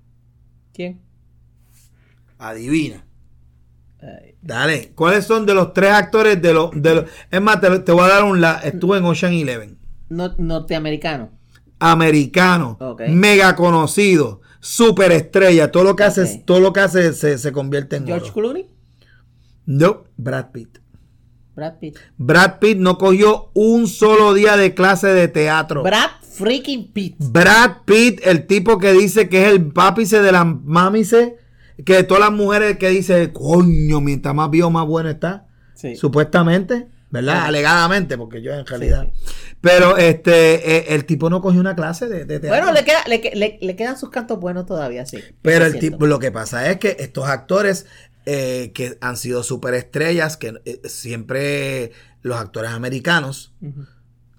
[0.73, 1.01] ¿Quién?
[2.37, 3.05] adivina
[4.41, 7.91] dale ¿cuáles son de los tres actores de los de los es más te, te
[7.91, 9.77] voy a dar un la estuve en Ocean Eleven
[10.09, 11.29] no- norteamericano.
[11.79, 13.01] americano, Ok.
[13.09, 18.05] mega conocido, superestrella, todo lo que hace, todo lo que hace se, se convierte en
[18.05, 18.33] George oro.
[18.33, 18.67] Clooney,
[19.65, 20.77] No, Brad Pitt.
[21.55, 21.97] Brad Pitt.
[22.17, 25.83] Brad Pitt no cogió un solo día de clase de teatro.
[25.83, 27.15] Brad freaking Pitt.
[27.19, 31.37] Brad Pitt, el tipo que dice que es el papice de la mamice,
[31.85, 35.47] que todas las mujeres que dice, coño, mientras más viejo, más bueno está.
[35.75, 35.95] Sí.
[35.95, 37.41] Supuestamente, ¿verdad?
[37.41, 37.47] Sí.
[37.47, 39.07] Alegadamente, porque yo en realidad.
[39.13, 39.33] sí.
[39.61, 42.49] Pero este, eh, el tipo no cogió una clase de, de teatro.
[42.49, 45.19] Bueno, le, queda, le, le- le quedan sus cantos buenos todavía, sí.
[45.41, 47.85] Pero el tipo, lo que pasa es que estos actores
[48.25, 51.91] eh, que han sido superestrellas, que eh, siempre
[52.23, 53.53] los actores americanos,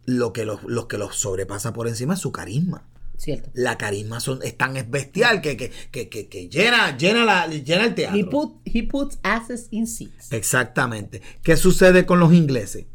[0.04, 2.84] lo que los, los que los sobrepasa por encima es su carisma.
[3.22, 3.50] Cierto.
[3.54, 7.46] La carisma son, es tan es bestial que, que, que, que, que llena, llena, la,
[7.46, 8.18] llena el teatro.
[8.18, 10.32] He, put, he puts asses in seats.
[10.32, 11.22] Exactamente.
[11.44, 12.86] ¿Qué sucede con los ingleses?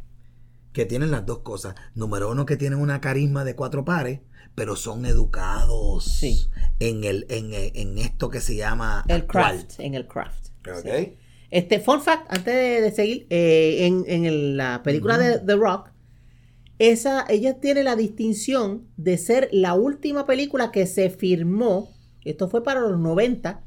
[0.74, 1.76] Que tienen las dos cosas.
[1.96, 4.20] Número uno, que tienen una carisma de cuatro pares,
[4.54, 6.48] pero son educados Sí.
[6.80, 9.60] en, el, en, en esto que se llama El actual.
[9.66, 10.48] craft, en el craft.
[10.68, 10.84] Ok.
[10.84, 11.14] Sí.
[11.52, 15.56] Este, fun fact, antes de, de seguir, eh, en, en el- la película de The
[15.56, 15.90] Rock,
[16.80, 21.90] esa, ella tiene la distinción de ser la última película que se firmó,
[22.24, 23.62] esto fue para los 90,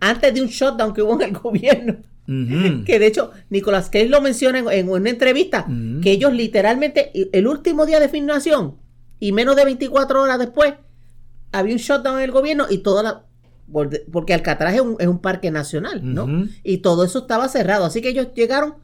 [0.00, 1.96] antes de un shutdown que hubo en el gobierno.
[2.26, 5.64] Que de hecho, Nicolas Cage lo menciona en, en una entrevista,
[6.02, 8.78] que ellos literalmente, el último día de filmación
[9.20, 10.74] y menos de 24 horas después,
[11.52, 13.26] había un shutdown en el gobierno y toda la...
[14.12, 16.48] Porque Alcatraz es un, es un parque nacional, ¿no?
[16.62, 17.84] Y todo eso estaba cerrado.
[17.84, 18.74] Así que ellos llegaron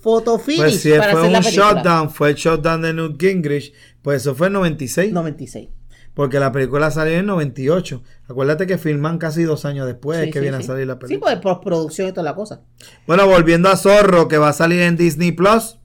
[0.00, 1.72] foto finish Pues si para fue hacer un la película.
[1.74, 3.72] shutdown, fue el shutdown de Newt Gingrich,
[4.02, 5.12] pues eso fue en 96.
[5.12, 5.68] 96.
[6.14, 8.02] Porque la película salió en 98.
[8.28, 10.64] Acuérdate que filman casi dos años después Sí, que sí, viene sí.
[10.64, 11.30] a salir la Sí, película.
[11.32, 12.62] pues postproducción y toda la cosa.
[13.06, 15.78] Bueno, volviendo a Zorro, que va a salir en Disney Plus.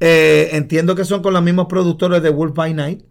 [0.00, 3.02] eh, entiendo que son con los mismos productores de Wolf by Night.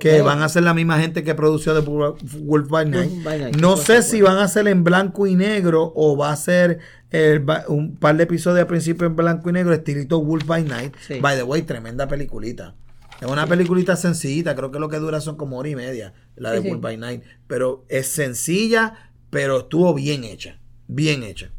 [0.00, 3.10] Que van a ser la misma gente que produció de Wolf by Night.
[3.10, 3.56] Wolf by Night.
[3.56, 6.78] No sé si van a ser en blanco y negro o va a ser
[7.10, 10.94] el un par de episodios al principio en blanco y negro, estilito Wolf by Night.
[11.06, 11.20] Sí.
[11.20, 12.74] By the way, tremenda peliculita.
[13.20, 16.50] Es una peliculita sencillita, creo que lo que dura son como hora y media, la
[16.50, 16.68] de Sí, sí.
[16.70, 17.22] Wolf by Night.
[17.46, 20.58] Pero es sencilla, pero estuvo bien hecha.
[20.88, 21.50] Bien hecha.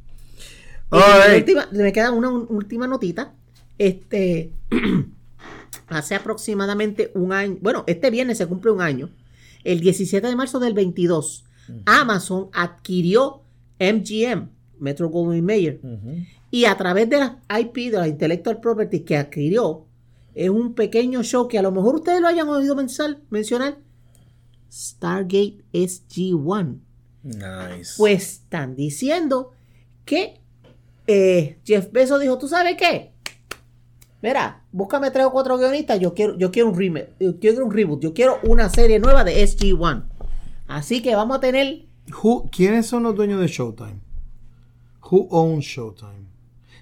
[1.36, 3.34] Última- me queda una un- última notita.
[3.78, 4.52] Este,
[5.88, 9.10] hace aproximadamente un año, bueno, este viernes se cumple un año.
[9.64, 11.44] El 17 de marzo del 22,
[11.86, 13.42] Amazon adquirió
[13.80, 14.50] MGM,
[14.80, 15.80] Metro Goldwyn Mayer,
[16.52, 19.86] y a través de las IP, de las Intellectual Property que adquirió,
[20.36, 23.78] es un pequeño show que a lo mejor ustedes lo hayan oído mensal- mencionar,
[24.72, 26.80] Stargate SG-1.
[27.24, 27.94] Nice.
[27.98, 29.52] Pues están diciendo
[30.04, 30.40] que
[31.08, 33.12] eh, Jeff Bezos dijo, ¿tú sabes qué?
[34.22, 37.72] Mira, búscame tres o cuatro guionistas, yo quiero, yo quiero un remake, yo quiero un
[37.72, 40.04] reboot, yo quiero una serie nueva de SG-1.
[40.68, 41.86] Así que vamos a tener
[42.22, 44.00] Who- ¿Quiénes son los dueños de Showtime?
[45.10, 46.26] Who owns Showtime?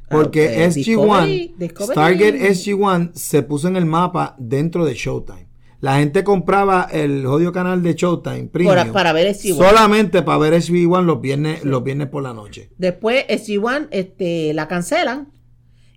[0.09, 4.93] Porque Ah, eh, SG-1, Discovery- Discovery- Stargate SG-1 se puso en el mapa dentro de
[4.95, 5.47] Showtime.
[5.81, 9.55] La gente compraba el jodido canal de Showtime Premium para, para ver SG-1.
[9.57, 12.69] solamente para ver SG-1 los viernes, los viernes por la noche.
[12.77, 15.29] Después SG-1 este, la cancelan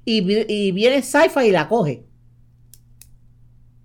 [0.07, 2.05] y, y viene Sci-Fi y la coge.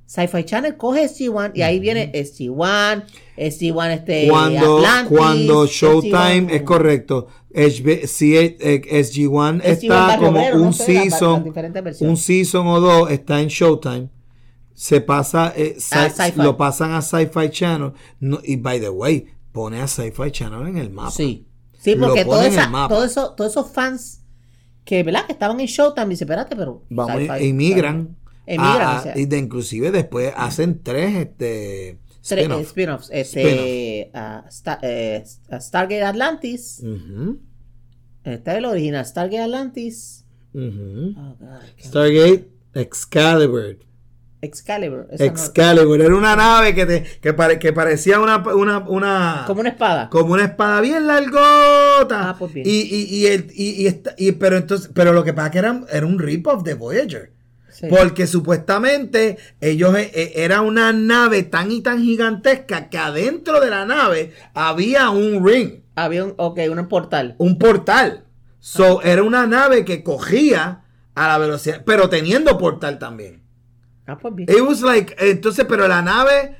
[0.05, 3.05] Sci-Fi Channel coge SG-1 y ahí viene SG-1,
[3.37, 10.17] SG-1 este, Cuando, Atlantis, cuando Showtime SG-1 es correcto, HB sí, eh, SG-1 SG-1 está
[10.17, 12.09] como Obrero, un no season, diferentes versiones.
[12.11, 14.09] un season o dos está en Showtime.
[14.73, 16.41] Se pasa, eh, sci- A Sci-Fi.
[16.41, 17.93] lo pasan a Sci-Fi Channel.
[18.19, 21.11] No, y by the way, pone a Sci-Fi Channel en el mapa.
[21.11, 21.47] Sí.
[21.79, 24.20] Sí, porque todo esa- todo eso, todos esos fans
[24.85, 25.25] que, ¿verdad?
[25.25, 26.83] que estaban en Showtime, dice, espérate, pero.
[26.89, 28.17] Vamos, Sci-Fi, emigran.
[28.45, 29.17] Emigran, a- a- o sea.
[29.17, 32.67] y de inclusive después hacen tres este, Tres spin-off.
[32.67, 33.09] spin-offs.
[33.11, 35.23] Este, ah, Star- eh,
[35.59, 36.81] Stargate Atlantis.
[36.83, 37.39] Ujú,
[38.23, 40.25] Está el original, Stargate Atlantis.
[40.53, 41.13] ujú.
[41.17, 43.77] Oh, God, Stargate Excalibur.
[44.41, 45.07] Excalibur.
[45.09, 46.01] no- Excalibur.
[46.01, 50.09] Era una nave que, te, que, pare- que parecía una, una, una como una espada.
[50.09, 52.29] como una espada bien largota.
[52.29, 52.65] Ah, pues bien.
[52.67, 55.59] Y, y, y, el- y- y esta- y- pero entonces, pero lo que pasa que
[55.59, 57.31] era, era un rip-off de Voyager.
[57.69, 57.87] Sí.
[57.89, 63.69] Porque supuestamente ellos eh, eh, era una nave tan y tan gigantesca que adentro de
[63.69, 67.35] la nave había un ring, Había un, ok, un portal.
[67.37, 68.25] un portal.
[68.59, 70.81] So, era una nave que cogía
[71.15, 73.40] a la velocidad, pero teniendo portal también.
[74.11, 74.49] Ah, pues bien.
[74.49, 76.57] It was like, entonces, pero la nave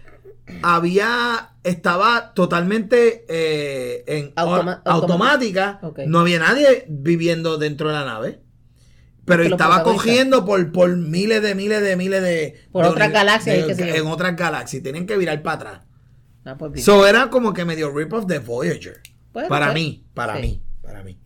[0.62, 5.80] había, estaba totalmente eh, en Automa- automática.
[6.06, 8.40] No había nadie viviendo dentro de la nave.
[9.26, 12.60] Pero estaba cogiendo por, por miles de miles de miles de.
[12.72, 14.82] Por de otras galaxias, de- en otras galaxias.
[14.82, 15.82] Tienen que virar para atrás.
[16.44, 16.84] Ah, pues bien.
[16.84, 19.00] So era como que medio rip-off de Voyager.
[19.32, 20.42] Bueno, para pues, mí, para sí.
[20.42, 21.18] mí, para mí.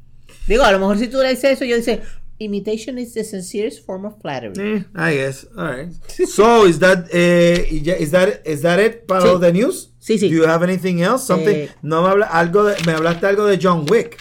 [0.46, 2.02] Digo, a lo mejor si tú le dices eso, yo dice,
[2.40, 4.54] imitation is the sincerest form of flattery.
[4.78, 5.48] Eh, I guess.
[5.58, 5.94] All right.
[6.28, 9.40] So is that eh, is that is that it para Sí.
[9.40, 9.92] de news?
[10.00, 10.30] Sí, sí.
[10.30, 11.26] Do you have anything else?
[11.26, 11.56] Something?
[11.56, 14.18] Eh, no me habla algo de, me hablaste algo de John Wick.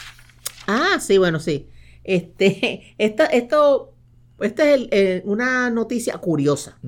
[0.67, 1.69] Ah, sí, bueno, sí.
[2.05, 3.95] Este, esta, esto,
[4.41, 6.79] esta es el- eh, una noticia curiosa.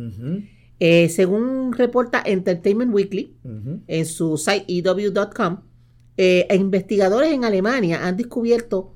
[0.79, 3.35] Eh, según reporta Entertainment Weekly
[3.87, 5.61] en su site ew.com,
[6.51, 8.93] investigadores en Alemania han descubierto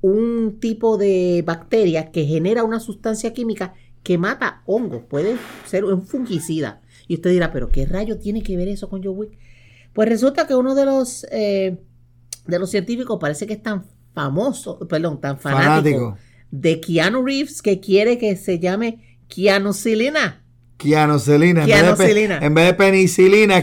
[0.00, 5.02] un tipo de bacteria que genera una sustancia química que mata hongos.
[5.08, 6.80] Puede ser un fungicida.
[7.08, 9.32] Y usted dirá, ¿pero qué rayo tiene que ver eso con John Wick?
[9.92, 11.78] Pues resulta que uno de los, eh,
[12.46, 13.84] de los científicos parece que es tan
[14.14, 16.16] famoso, perdón, tan fanático, Fanático.
[16.50, 20.44] de Keanu Reeves que quiere que se llame Keanucilina.
[20.76, 21.62] Kianocelina.
[21.62, 22.38] En, vez de pe- Kianocelina.
[22.40, 23.60] en vez de penicilina.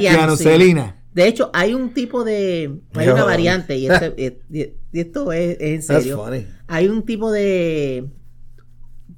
[1.14, 2.82] De hecho, hay un tipo de.
[2.94, 6.18] Hay una variante, y, este- y- y- esto es, es en That's serio.
[6.24, 6.48] funny.
[6.68, 8.10] Hay un tipo de,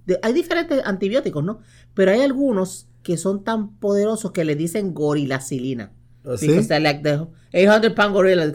[0.05, 1.59] de- Hay diferentes antibióticos, ¿no?
[1.93, 5.91] Pero hay algunos que son tan poderosos que le dicen gorilacilina.
[6.25, 6.47] ¿Oh, sí?
[6.47, 8.51] Because like the 800 pound gorilla.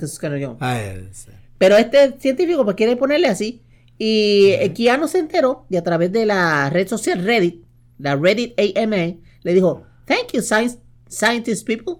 [0.60, 1.32] Ah, ese.
[1.58, 3.62] Pero este científico pues quiere ponerle así.
[3.98, 7.62] Y eh, Keanu se enteró y a través de la red social Reddit,
[7.98, 10.78] la Reddit AMA, le dijo, thank you science,
[11.08, 11.96] scientist people,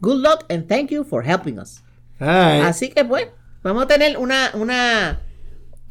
[0.00, 1.80] good luck and thank you for helping us.
[2.18, 3.28] Así que pues,
[3.64, 5.22] vamos a tener una, una,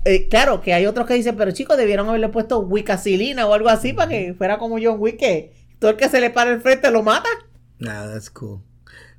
[0.06, 3.68] eh, claro que hay otros que dicen, pero chicos, debieron haberle puesto wicacilina o algo
[3.70, 6.62] así para que fuera como John Wick, que todo el que se le para el
[6.62, 7.28] frente lo mata.
[7.80, 8.62] Nah, that's cool.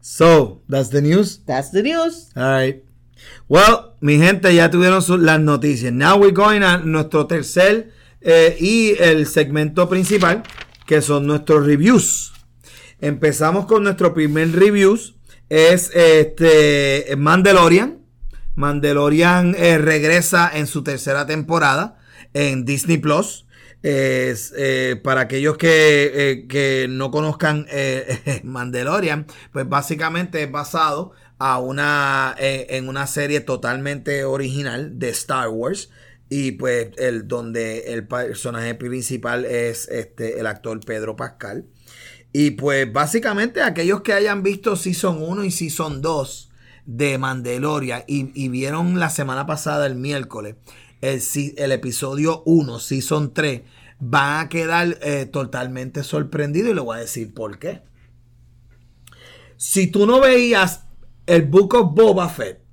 [0.01, 1.43] So, that's the news.
[1.45, 2.31] That's the news.
[2.37, 2.83] All right.
[3.49, 5.93] Well, mi gente, ya tuvieron su- las noticias.
[5.93, 7.91] Now we're going a nuestro tercer
[8.21, 10.43] eh, y el segmento principal,
[10.87, 12.33] que son nuestros reviews.
[13.01, 15.15] Empezamos con nuestro primer reviews.
[15.49, 18.04] Es este Mandalorian.
[18.57, 21.99] Mandalorian eh, regresa en su tercera temporada
[22.33, 23.47] en Disney Plus.
[23.87, 27.67] Eh, para aquellos que, eh, que no conozcan
[28.43, 35.91] Mandalorian, pues básicamente es basado a una, en una serie totalmente original de Star Wars.
[36.31, 41.67] Y pues el donde el personaje principal es este el actor Pedro Pascal.
[42.33, 46.51] Y pues básicamente aquellos que hayan visto Season 1 y Season 2
[46.87, 50.57] de Mandalorian y, vieron la semana pasada, el miércoles,
[51.01, 51.23] el,
[51.57, 53.63] el episodio 1, Season 3,
[54.01, 57.83] van a quedar eh, totalmente sorprendidos y les voy a decir por qué.
[59.57, 60.85] Si tú no veías
[61.27, 62.65] el Book of Boba Fett,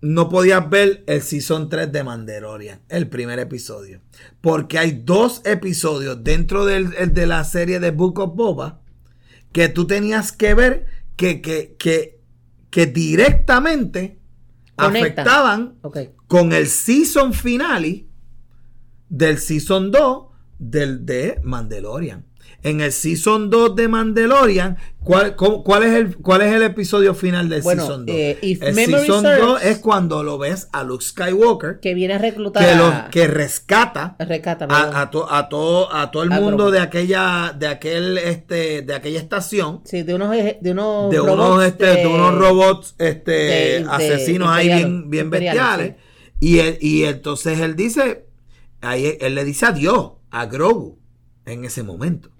[0.00, 4.00] no podías ver el Season 3 de Mandalorian, el primer episodio.
[4.40, 8.80] Porque hay dos episodios dentro del, el de la serie de Book of Boba
[9.52, 12.17] que tú tenías que ver que, que, que,
[12.78, 14.20] que directamente
[14.76, 15.80] afectaban
[16.28, 18.06] con el season finale
[19.08, 20.26] del season 2
[20.60, 22.24] del de Mandalorian.
[22.60, 27.14] En el season 2 de Mandalorian, ¿cuál, cómo- cuál es, el, cuál es el episodio
[27.14, 28.16] final del Bueno, season 2?
[28.16, 32.18] eh, el season serves- 2 es cuando lo ves a Luke Skywalker Que viene a
[32.18, 32.76] reclutar que, a...
[33.04, 34.90] lo, que rescata Rescata, perdón.
[34.92, 38.82] a, a, to- a todo a todo el A mundo de aquella de aquel este
[38.82, 42.94] de aquella estación Sí, de unos, de unos de unos robots este, de, unos robots
[42.98, 45.94] este de- de asesinos ahí bien bien bestiales
[46.40, 48.26] y él- y entonces él dice
[48.80, 50.98] ahí él le dice adiós a Grogu
[51.46, 52.30] en ese momento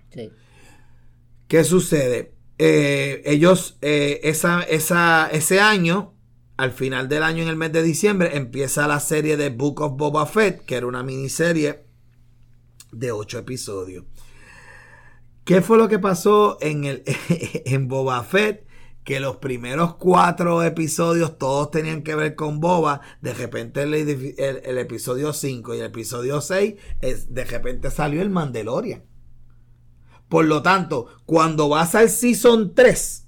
[1.49, 2.35] ¿Qué sucede?
[2.59, 6.15] Eh, ellos, eh, esa, ese año,
[6.57, 9.97] al final del año, en el mes de diciembre, empieza la serie de Book of
[9.97, 11.85] Boba Fett, que era una miniserie
[12.93, 14.05] de ocho episodios.
[15.45, 17.03] ¿Qué fue lo que pasó en, el,
[17.65, 18.67] en Boba Fett?
[19.05, 23.01] Que los primeros cuatro episodios todos tenían que ver con Boba.
[23.23, 28.29] De repente el, el- episodio 5 y el episodio 6, es, de repente salió el
[28.29, 29.05] Mandalorian.
[30.29, 33.25] Por lo tanto, cuando vas al Season 3,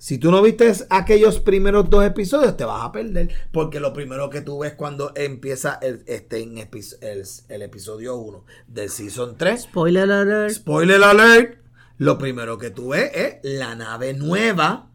[0.00, 3.30] si tú no viste aquellos primeros dos episodios, te vas a perder.
[3.52, 8.16] Porque lo primero que tú ves cuando empieza el, este, en epi- el, el episodio
[8.16, 10.50] 1 del Season 3, Spoiler alert.
[10.54, 11.58] spoiler alert,
[11.96, 14.90] lo primero que tú ves es la nave nueva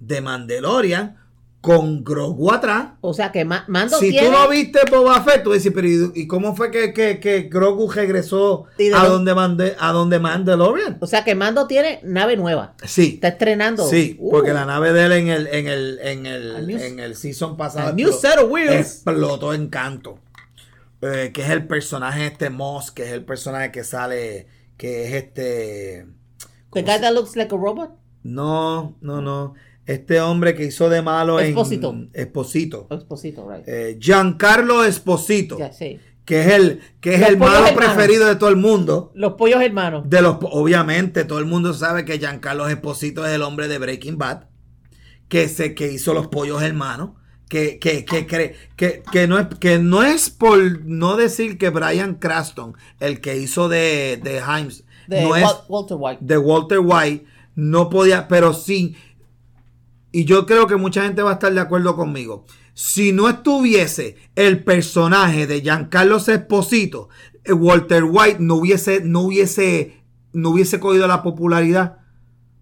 [0.00, 1.18] de Mandalorian
[1.62, 2.88] con Grogu atrás.
[3.00, 4.26] O sea que Ma- Mando Si tiene...
[4.26, 7.88] tú no viste Boba Fett, tú dices, pero ¿y, cómo fue que, que, que Grogu
[7.90, 10.98] regresó ¿Y de a donde, mande, a donde Mandalorian?
[11.00, 12.74] O sea que Mando tiene nave nueva.
[12.84, 13.86] Sí, Está estrenando.
[13.88, 16.98] sí, Uh, porque la nave de él en el, en el, en el, new- en
[17.00, 18.74] el season pasado explotó- set of wheels.
[18.74, 20.18] explotó en canto.
[21.00, 25.14] Eh, que es el personaje este Moss, que es el personaje que sale, que es
[25.14, 26.06] este...
[26.72, 27.90] The ¿cómo guy se- that looks like a robot.
[28.24, 29.54] No, no, no.
[29.86, 31.90] Este hombre que hizo de malo Esposito.
[31.90, 32.86] en Esposito.
[32.90, 33.66] Esposito, right.
[33.66, 35.58] Eh, Giancarlo Esposito.
[35.76, 35.98] Sí.
[36.24, 37.72] que es el que es Los el malo hermanos.
[37.94, 39.10] preferido de todo el mundo.
[39.14, 40.08] Los pollos hermanos.
[40.08, 44.18] De los obviamente todo el mundo sabe que Giancarlo Esposito es el hombre de Breaking
[44.18, 44.44] Bad,
[45.28, 47.10] que se que hizo los pollos hermanos,
[47.48, 48.26] que que que
[48.76, 53.36] que, que no es que no es por no decir que Brian Craston, el que
[53.36, 56.18] hizo de de Himes, De no es Wal- Walter White.
[56.20, 57.24] de Walter White
[57.56, 58.94] no podía, pero sí,
[60.12, 62.44] y yo creo que mucha gente va a estar de acuerdo conmigo.
[62.74, 67.08] Si no estuviese el personaje de Giancarlo Esposito,
[67.44, 70.02] eh, Walter White no hubiese, no hubiese,
[70.32, 71.98] no hubiese cogido la popularidad.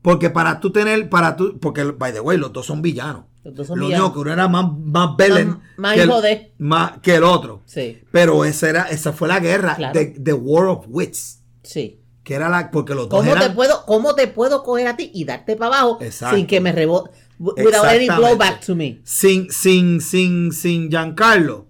[0.03, 3.25] Porque para tú tener, para tú, porque by the way, los dos son villanos.
[3.45, 4.07] Los dos son Lo villanos.
[4.07, 6.53] único que uno era más, más villain Más- que, hijo el, de.
[6.59, 7.63] más que el otro.
[7.67, 9.99] Sí, Pero esa era, esa fue la guerra Claro.
[9.99, 11.41] de The War of Wits.
[11.63, 11.97] sí.
[12.23, 14.97] Que era la, porque los dos ¿Cómo eran, te, puedo, ¿Cómo te puedo coger a
[14.97, 16.37] ti y darte para abajo Exacto.
[16.37, 17.11] sin que me rebote?
[17.41, 19.01] Without any blowback to me.
[19.03, 21.67] sin, sin, sin, sin Giancarlo,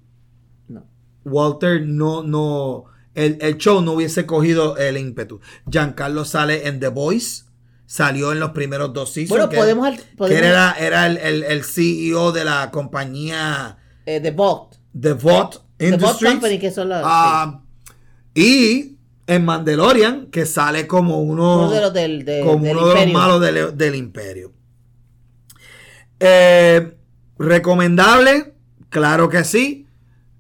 [0.69, 0.85] No.
[1.25, 5.41] Walter no, no, el, el show no hubiese cogido el ímpetu.
[5.71, 7.45] Giancarlo sale en The Voice,
[7.87, 9.31] Salió en los primeros dos seasons.
[9.31, 9.89] Bueno, que, podemos
[10.29, 14.77] que era, era el, el- el CEO de la compañía Eh, The Vault.
[15.01, 16.33] The Vought The Vault Industries.
[16.35, 17.03] Company, que son las.
[17.05, 17.63] Ah,
[18.35, 22.89] Y en Mandalorian, que sale como uno, Uno de los del- de- como del uno
[22.89, 24.53] de los malos del, del imperio.
[26.21, 26.97] Eh,
[27.39, 28.55] ¿Recomendable?
[28.91, 29.87] Claro que sí.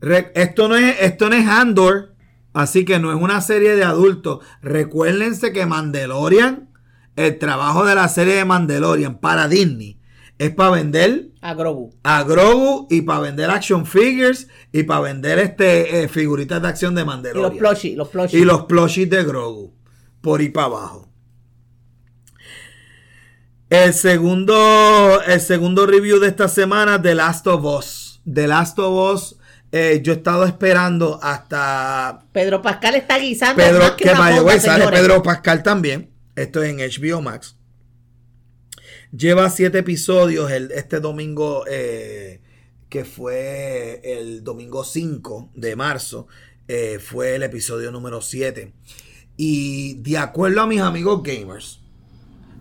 [0.01, 2.15] Re- esto, no es, esto no es Andor,
[2.52, 4.44] así que no es una serie de adultos.
[4.62, 6.69] Recuérdense que Mandalorian,
[7.16, 9.98] el trabajo de la serie de Mandalorian para Disney,
[10.39, 11.90] es para vender A Grogu.
[12.02, 16.94] a Grogu y para vender action figures y para vender este eh, figuritas de acción
[16.94, 17.59] de Y los Mandalorian.
[17.59, 17.97] plushies.
[17.97, 18.40] Los plushies.
[18.43, 19.74] Y los plushies de Grogu.
[20.23, 21.09] Por ir para abajo.
[23.70, 28.20] El segundo, el segundo review de esta semana, The Last of Us.
[28.30, 29.36] The Last of Us,
[29.70, 33.62] eh, yo he estado esperando hasta Pedro Pascal está guisando.
[33.62, 34.88] Pedro, más que sale.
[34.88, 36.10] Pedro Pascal también.
[36.34, 37.56] Esto es en HBO Max.
[39.16, 42.40] Lleva siete episodios el, este domingo, eh,
[42.88, 46.26] que fue el domingo 5 de marzo.
[46.66, 48.72] eh, fue el episodio número 7.
[49.36, 51.80] Y de acuerdo a mis amigos gamers,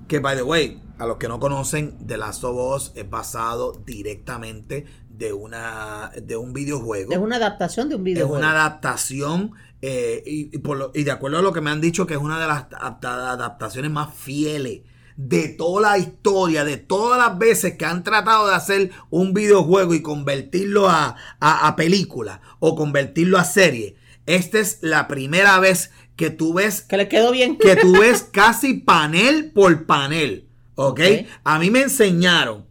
[0.07, 3.71] que by the way, a los que no conocen, The Last of Us es basado
[3.85, 7.11] directamente de una de un videojuego.
[7.11, 8.37] Es una adaptación de un Es videojuego.
[8.39, 9.51] una adaptación
[9.81, 12.13] eh, y, y por lo- y de acuerdo a lo que me han dicho que
[12.15, 14.81] es una de las adapta- adaptaciones más fieles
[15.15, 19.93] de toda la historia, de todas las veces que han tratado de hacer un videojuego
[19.93, 23.95] y convertirlo a, a- a película o convertirlo a serie.
[24.25, 27.57] Esta es la primera vez que tú ves Que le quedó bien.
[27.57, 30.48] que tú ves casi panel por panel.
[30.87, 30.99] ¿Ok?
[30.99, 31.27] Ok.
[31.43, 32.65] A mí me enseñaron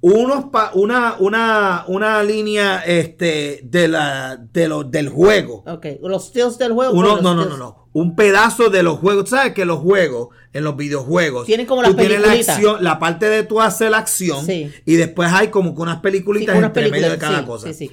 [0.00, 5.64] unos pa- una, una, una línea este, de la, de lo- del juego.
[5.66, 5.86] Ok.
[6.02, 6.92] Los steals del juego.
[6.92, 7.88] Uno, no, no, no, no.
[7.92, 9.30] Un pedazo de los juegos.
[9.30, 12.98] ¿Sabes que los juegos, en los videojuegos, Tienen como tú las tienes la acción, la
[12.98, 14.70] parte de tú hacer la acción Sí.
[14.84, 17.40] y después hay como que unas Sí, peliculitas con unas entre medio de películas, cada
[17.40, 17.66] sí, cosa.
[17.68, 17.92] Sí, sí.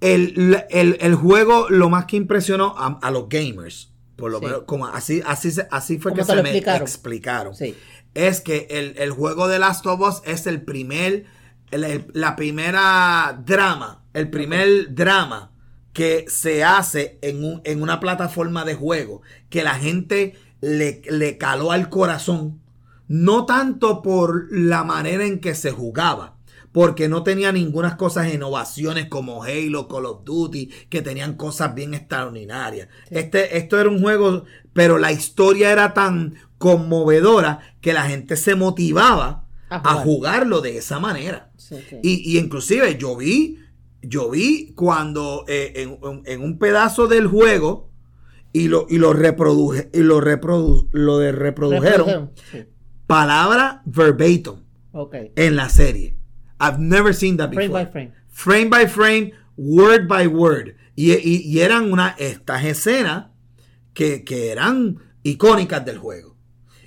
[0.00, 4.44] El, el- el juego, lo más que impresionó a, a los gamers, por lo Sí.
[4.44, 6.82] menos, como así, así, se- así fue que se lo me explicaron.
[6.82, 7.54] explicaron.
[7.54, 7.74] Sí.
[8.14, 11.26] Es que el, el juego de Last of Us es el primer,
[11.70, 15.50] el- el- la primera drama, el primer drama
[15.92, 21.38] que se hace en, un- en una plataforma de juego, que la gente le, le
[21.38, 22.60] caló al corazón,
[23.08, 26.36] no tanto por la manera en que se jugaba,
[26.74, 31.94] porque no tenía ninguna cosas innovaciones como Halo, Call of Duty, que tenían cosas bien
[31.94, 32.88] extraordinarias.
[33.10, 38.56] Este, esto era un juego, pero la historia era tan conmovedora que la gente se
[38.56, 40.04] motivaba A a, jugar.
[40.04, 41.52] jugarlo de esa manera.
[41.56, 41.98] Sí, sí.
[42.02, 43.60] Y, y inclusive yo vi,
[44.02, 45.96] yo vi cuando eh,
[46.26, 47.92] en, un pedazo del juego
[48.52, 52.32] y lo, y lo reproduje, y lo reprodu, lo de reprodujeron
[53.06, 54.54] palabra verbatim
[55.36, 56.16] en la serie.
[56.60, 57.84] I've never seen that Frame before.
[57.84, 58.12] by frame.
[58.30, 60.76] Frame by frame, word by word.
[60.96, 63.26] Y, y- y eran una, estas escenas
[63.94, 66.34] que, que eran icónicas del juego.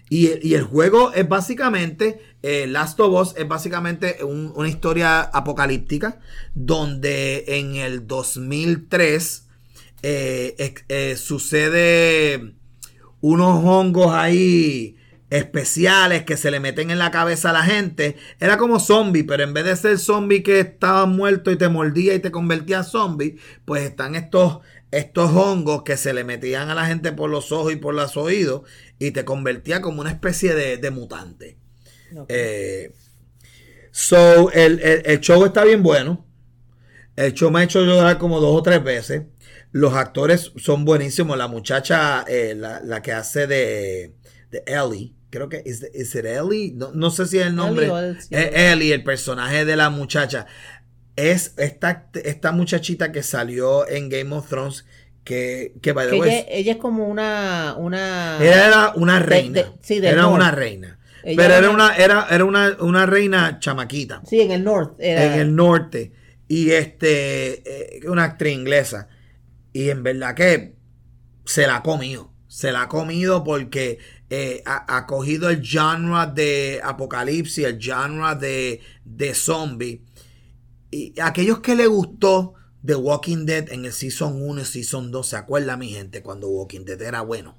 [0.10, 5.22] Y, y el juego es básicamente, eh, Last of Us es básicamente un- una historia
[5.22, 6.19] apocalíptica
[6.56, 9.48] donde en el 2003
[10.03, 12.53] eh, eh, sucede
[13.22, 14.95] unos hongos ahí
[15.29, 18.15] especiales que se le meten en la cabeza a la gente.
[18.39, 22.13] Era como zombie, pero en vez de ser zombie que estaba muerto y te mordía
[22.13, 24.59] y te convertía en zombie, pues están estos,
[24.91, 28.15] estos hongos que se le metían a la gente por los ojos y por los
[28.17, 28.61] oídos
[28.99, 31.57] y te convertía como una especie de, de mutante.
[32.29, 32.91] Eh,
[33.91, 36.25] so, el, el- el show está bien bueno.
[37.15, 39.23] El show me ha hecho llorar como dos o tres veces.
[39.71, 41.37] Los actores son buenísimos.
[41.37, 44.13] La muchacha, eh, la, la que hace de,
[44.51, 46.73] de Ellie, creo que es is it Ellie.
[46.76, 47.85] No, no sé si es el nombre.
[47.85, 50.45] Ellie o el- Es Ellie, el personaje de la muchacha.
[51.15, 54.85] Es esta, esta muchachita que salió en Game of Thrones.
[55.23, 57.76] Que, que by the Que way, ella, ella es como una.
[57.77, 59.73] una ella era una de- reina.
[59.81, 60.99] sí, del era una reina.
[61.23, 64.64] Ella Pero era era una- una, era, era una, una reina chamaquita Sí, en el
[64.64, 65.11] norte.
[65.11, 66.14] Era, en el norte.
[66.47, 69.09] Y este, eh, una actriz inglesa.
[69.73, 70.76] Y en verdad que
[71.43, 72.31] se la ha comido.
[72.47, 73.97] Se la ha comido porque
[74.29, 80.03] eh, ha, ha cogido el genre de apocalipsis, el genre de, de zombie.
[80.91, 82.53] Y aquellos que le gustó
[82.85, 86.21] The Walking Dead en el Season 1 y Season 2, ¿se acuerdan mi gente?
[86.21, 87.57] Cuando Walking Dead era bueno.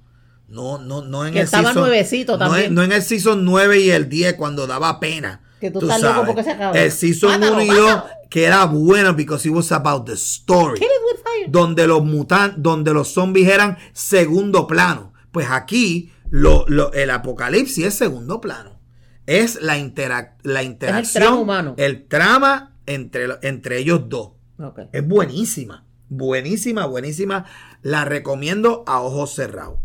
[0.48, 2.72] No, no, no en Que el estaba season- nuevecito también.
[2.74, 5.42] No, en el Season 9 y el 10 cuando daba pena.
[5.60, 6.78] Que tú estás loco porque se acaba.
[6.78, 8.04] El Season Mátalo, 1 y 2 mátalo.
[8.30, 10.80] que era bueno because it was about the story
[11.48, 15.12] donde los mutantes, donde los zombies eran segundo plano.
[15.32, 18.80] Pues aquí Lo, lo- el apocalipsis es segundo plano.
[19.26, 21.22] Es la, interac- la interacción.
[21.22, 21.74] trama humano.
[21.76, 24.32] El trama entre, entre ellos dos.
[24.92, 25.84] Es buenísima.
[26.09, 27.44] Buenísima, buenísima.
[27.82, 29.78] La recomiendo a ojos cerrados.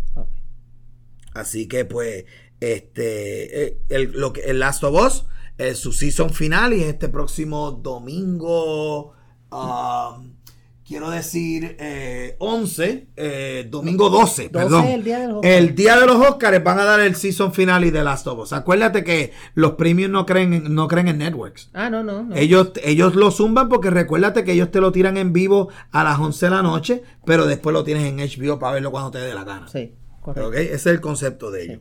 [1.33, 2.25] Así que pues,
[2.59, 5.25] este, eh, el, lo que, el Last of Us,
[5.57, 9.13] eh, su season final y es este próximo domingo,
[9.51, 10.35] um,
[10.85, 14.85] quiero decir, eh, 11, eh, domingo 12, 12 perdón.
[14.85, 15.53] el día de los Oscars.
[15.55, 18.39] El día de los Oscars van a dar el season final y de Last of
[18.39, 18.53] Us.
[18.53, 21.69] Acuérdate que los premios no creen, en- no creen en networks.
[21.73, 22.23] Ah, no, no.
[22.23, 22.35] no.
[22.35, 26.19] Ellos, ellos lo zumban porque recuérdate que ellos te lo tiran en vivo a las
[26.19, 29.33] 11 de la noche, pero después lo tienes en HBO para verlo cuando te dé
[29.33, 29.67] la gana.
[29.69, 30.49] Sí, correcto.
[30.49, 30.55] ¿Ok?
[30.55, 31.79] Ese es el concepto de ellos.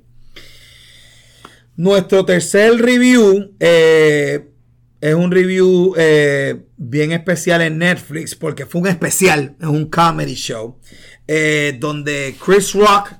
[1.74, 4.51] Nuestro tercer review eh,
[5.02, 10.34] es un review eh, bien especial en Netflix porque fue un especial, es un comedy
[10.34, 10.78] show,
[11.26, 13.12] eh, donde Chris Rock,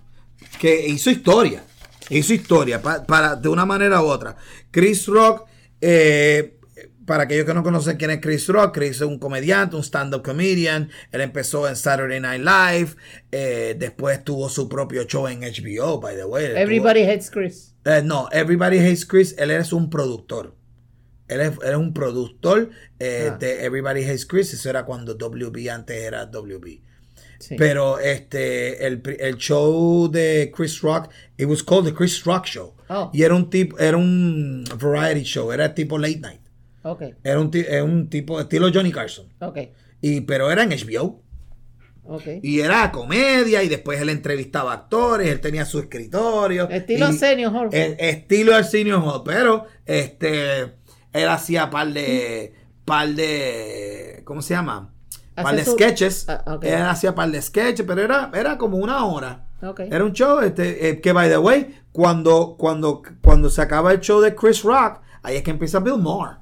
[0.61, 1.65] que hizo historia,
[2.09, 4.37] hizo historia pa- para, de una manera u otra.
[4.71, 5.47] Chris Rock,
[5.81, 6.57] eh,
[7.05, 10.23] para aquellos que no conocen quién es Chris Rock, Chris es un comediante, un stand-up
[10.23, 10.89] comedian.
[11.11, 16.25] Él empezó en Saturday Night Live, después tuvo su propio show en HBO, by the
[16.25, 16.45] way.
[16.47, 17.75] Tuvo- Everybody hates Chris.
[18.05, 20.55] no, Everybody Hates Chris, él es un productor.
[21.35, 23.37] Él es, él es un productor eh, Ah.
[23.39, 24.53] de Everybody Hates Chris.
[24.55, 26.81] Eso era cuando WB antes era WB.
[27.39, 27.57] Sí.
[27.59, 32.75] Pero este, el, el show de Chris Rock, it was called the Chris Rock Show.
[32.89, 33.11] Oh.
[33.13, 36.41] Y era un tipo, era un variety show, era tipo late night.
[36.85, 39.27] Ok, Era un, era un tipo estilo Johnny Carson.
[39.41, 39.59] ok,
[40.01, 41.23] Y, pero era en HBO.
[42.05, 42.23] ok.
[42.43, 46.69] Y era comedia, y después él entrevistaba actores, él tenía su escritorio.
[46.69, 47.69] Estilo y- Arsenio Hall.
[47.73, 50.73] el estilo Arsenio Hall, pero este
[51.13, 54.93] él hacía par de par de ¿cómo se llama?
[55.35, 56.27] Par de su- sketches.
[56.29, 56.59] Ah.
[56.63, 59.49] Él hacía par de sketches, pero era era como una hora.
[59.79, 64.01] Era un show este eh, que by the way, cuando cuando cuando se acaba el
[64.01, 66.39] show de Chris Rock, ahí es que empieza Bill Maher.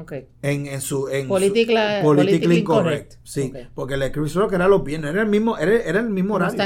[0.00, 0.12] ok.
[0.42, 1.34] En, en su en su-
[2.04, 3.14] Politically- incorrect.
[3.14, 3.14] incorrect.
[3.24, 6.08] Sí, porque el de Chris Rock era los viernes, era el mismo, era, era el
[6.10, 6.56] mismo horario.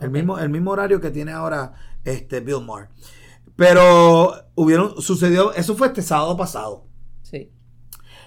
[0.00, 1.74] El mismo, el mismo horario que tiene ahora
[2.04, 2.88] este Bill Maher.
[3.60, 6.86] Pero hubieron, sucedió, eso fue este sábado pasado.
[7.20, 7.52] Sí.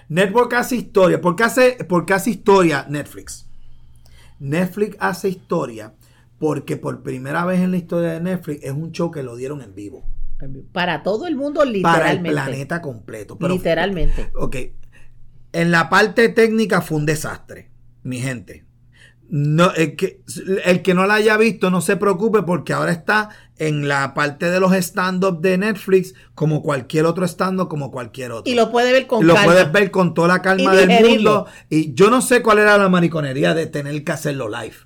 [0.08, 1.20] Network hace historia.
[1.20, 3.50] ¿Por qué hace, por qué hace historia Netflix?
[4.38, 5.92] Netflix hace historia
[6.38, 9.60] porque por primera vez en la historia de Netflix es un show que lo dieron
[9.60, 10.06] en vivo.
[10.70, 12.30] Para todo el mundo, Para el literalmente.
[12.30, 13.36] planeta completo.
[13.36, 14.30] Pero literalmente.
[14.36, 14.56] Ok.
[15.50, 17.72] En la parte técnica fue un desastre,
[18.04, 18.63] mi gente.
[19.36, 20.20] No, el, que,
[20.64, 24.48] el que no la haya visto, no se preocupe porque ahora está en la parte
[24.48, 28.48] de los stand-up de Netflix como cualquier otro stand-up, como cualquier otro.
[28.48, 29.52] Y lo puede ver con Lo calma.
[29.52, 31.46] puedes ver con toda la calma Y del mundo.
[31.68, 34.76] Y yo no sé cuál era la mariconería de tener que hacerlo live.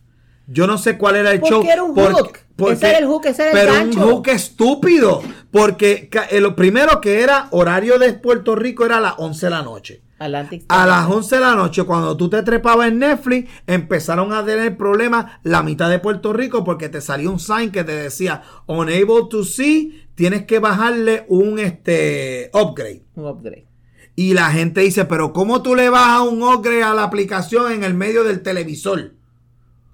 [0.47, 1.67] Yo no sé cuál era el Porque show.
[1.71, 2.39] era un hook.
[2.71, 5.21] Ese era el hook, ese era el pero un hook estúpido.
[5.51, 9.51] Porque eh, lo primero que era horario de Puerto Rico era a las 11 de
[9.51, 10.03] la noche.
[10.19, 14.45] Atlantic A las 11 de la noche, cuando tú te trepabas en Netflix, empezaron a
[14.45, 18.43] tener problemas la mitad de Puerto Rico porque te salió un sign que te decía
[18.67, 23.05] unable to see, tienes que bajarle un este upgrade.
[23.15, 23.69] Un upgrade.
[24.17, 27.85] Y la gente dice, pero ¿cómo tú le bajas un upgrade a la aplicación en
[27.85, 29.15] el medio del televisor?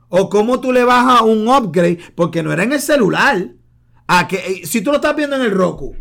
[0.09, 3.51] O cómo tú le bajas un upgrade, porque no era en el celular.
[4.07, 5.95] A que, eh, si tú lo estás viendo en el Roku,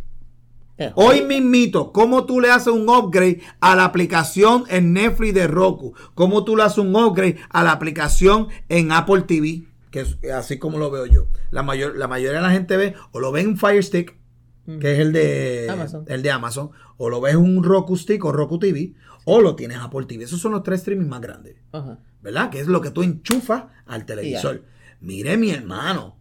[0.95, 5.93] Hoy mismito, ¿cómo tú le haces un upgrade a la aplicación en Netflix de Roku?
[6.15, 9.63] ¿Cómo tú le haces un upgrade a la aplicación en Apple TV?
[9.91, 11.27] Que es así como lo veo yo.
[11.51, 14.17] La, mayor, la mayoría de la gente ve o lo ve en Fire Stick,
[14.79, 16.05] que es el de Amazon.
[16.07, 18.93] el de Amazon, o lo ves en un Roku Stick o Roku TV,
[19.25, 20.23] o lo tienes Apple TV.
[20.23, 21.55] Esos son los tres streaming más grandes.
[21.71, 21.99] Ajá.
[22.23, 22.49] ¿verdad?
[22.49, 24.63] Que es lo que tú enchufas al televisor.
[25.01, 26.17] Mire, mi hermano.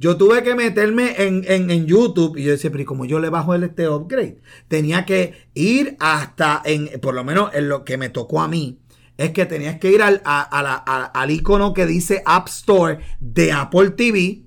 [0.00, 3.28] Yo tuve que meterme en, en- YouTube y yo decía, pero ¿y cómo yo le
[3.28, 4.40] bajo el este upgrade?
[4.66, 8.80] Tenía que ir hasta, en, por lo menos en lo que me tocó a mí,
[9.18, 13.00] es que tenías que ir al, a- a la- al icono que dice App Store
[13.20, 14.42] de Apple TV.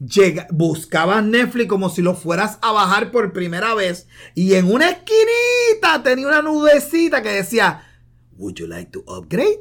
[0.00, 4.90] Llega, buscabas Netflix como si lo fueras a bajar por primera vez y en una
[4.90, 7.82] esquinita tenía una nubecita que decía
[8.36, 9.60] Would you like to upgrade?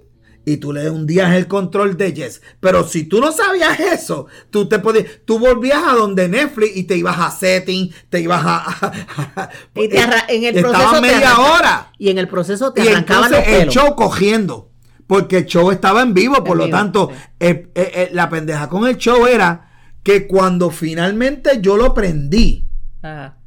[0.50, 2.42] Y tú le hundías el control de Yes.
[2.62, 6.84] Pero si tú no sabías eso, tú te podías, tú volvías a donde Netflix y
[6.86, 9.52] te ibas a setting, te ibas a.
[9.76, 10.62] Y te en el te
[11.02, 11.92] media arranca- hora.
[11.98, 13.74] Y en el proceso te Y arrancaban los entonces el pelos.
[13.76, 14.72] show cogiendo.
[15.06, 17.18] Porque el show estaba en vivo, por En lo vivo, tanto, sí.
[17.42, 19.70] eh, eh, eh, la pendeja con el show era
[20.02, 22.70] que cuando finalmente yo lo prendí,
[23.02, 23.38] Ajá.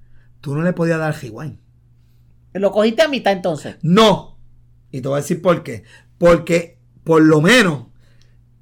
[0.43, 1.57] tú no le podías dar rewind.
[2.53, 3.77] Lo cogiste a mitad entonces.
[3.81, 4.39] No.
[4.91, 5.85] Y te voy a decir por qué.
[6.19, 7.87] Porque por lo menos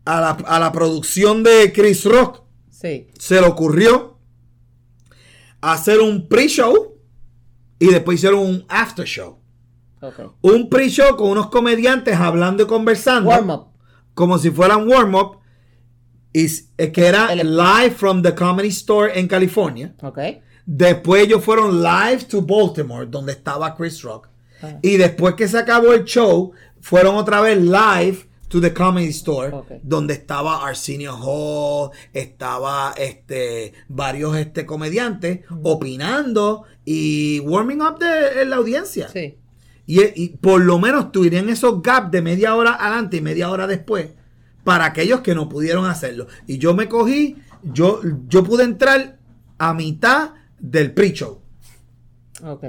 [0.04, 3.08] a la, a la producción de Chris Rock Sí.
[3.18, 4.18] se le ocurrió
[5.60, 6.96] hacer un pre-show
[7.78, 9.38] y después hicieron un after show.
[10.42, 13.30] Un pre-show con unos comediantes hablando y conversando.
[13.30, 13.66] Warm up.
[14.14, 14.86] Como si fueran.
[16.32, 19.94] Y s- eh, que era El- live from the Comedy Store en California.
[20.66, 24.28] Después ellos fueron live to Baltimore, donde estaba Chris Rock.
[24.62, 24.78] Ah.
[24.82, 29.52] Y después que se acabó el show, fueron otra vez live to the Comedy Store,
[29.82, 38.56] donde estaba Arsenio Hall, estaba este varios este comediantes opinando y warming up de la
[38.56, 39.08] audiencia.
[39.08, 39.38] Sí.
[39.86, 43.66] Y, y por lo menos tuvieran esos gaps de media hora adelante y media hora
[43.66, 44.08] después
[44.64, 46.26] para aquellos que no pudieron hacerlo.
[46.46, 49.18] Y yo me cogí, yo, yo pude entrar
[49.56, 51.40] a mitad del pre-show.
[52.44, 52.64] Ok.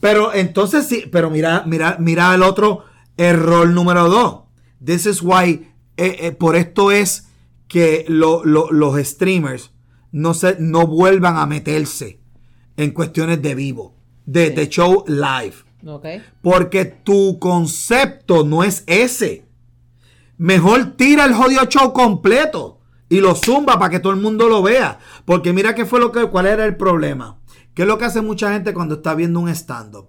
[0.00, 2.84] Pero entonces sí, pero mira, mira, mira el otro
[3.16, 4.47] error número dos.
[4.84, 7.28] This is why, eh, eh, por esto es
[7.68, 9.72] que lo- lo- los streamers
[10.12, 12.20] no, se, no vuelvan a meterse
[12.76, 13.94] en cuestiones de vivo,
[14.24, 14.52] de, Sí.
[14.54, 15.54] de show live.
[15.86, 16.06] Ok.
[16.42, 19.46] Porque tu concepto no es ese.
[20.36, 24.62] Mejor tira el jodido show completo y lo zumba para que todo el mundo lo
[24.62, 24.98] vea.
[25.24, 27.40] Porque mira qué fue lo que, cuál era el problema.
[27.74, 30.08] ¿Qué es lo que hace mucha gente cuando está viendo un stand-up?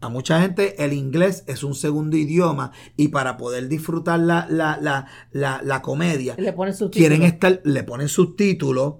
[0.00, 4.78] A mucha gente el inglés es un segundo idioma y para poder disfrutar la, la,
[4.80, 8.94] la, la, la comedia Le ponen quieren estar, le ponen subtítulos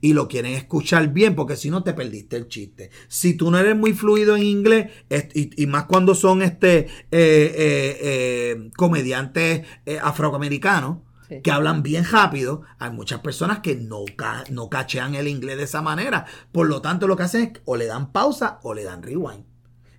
[0.00, 2.90] y lo quieren escuchar bien, porque si no te perdiste el chiste.
[3.08, 4.92] Si tú no eres muy fluido en inglés,
[5.34, 9.66] y, y más cuando son este eh, eh, eh, comediantes
[10.00, 10.98] afroamericanos
[11.28, 11.40] Sí.
[11.40, 15.62] que hablan bien rápido, hay muchas personas que no, ca- no cachean el inglés de
[15.64, 16.26] esa manera.
[16.52, 19.42] Por lo tanto, lo que hacen es o le dan pausa o le dan rewind.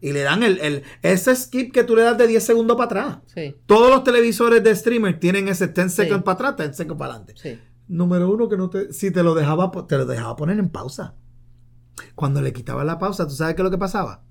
[0.02, 2.86] Y le dan el, el- ese skip que tú le das de 10 segundos para
[2.86, 3.18] atrás.
[3.34, 3.56] Sí.
[3.66, 5.96] Todos los televisores de streamer tienen ese 10 Sí.
[6.04, 7.34] seconds para atrás, 10 seconds para adelante.
[7.42, 7.60] Sí.
[7.88, 8.92] Número uno, que no te.
[8.94, 11.14] Si te lo dejaba, te lo dejaba poner en pausa.
[12.16, 14.24] Cuando le quitaba la pausa, ¿tú sabes qué es lo que pasaba?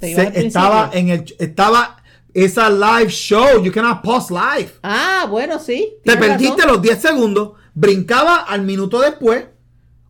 [0.00, 1.24] Se- estaba en el.
[1.38, 1.96] Estaba.
[2.32, 3.60] Esa live show.
[3.62, 4.70] You cannot pause live.
[4.84, 5.94] Ah, bueno, sí.
[6.04, 6.74] Te perdiste razón.
[6.74, 7.52] los 10 segundos.
[7.74, 9.46] Brincaba al minuto después.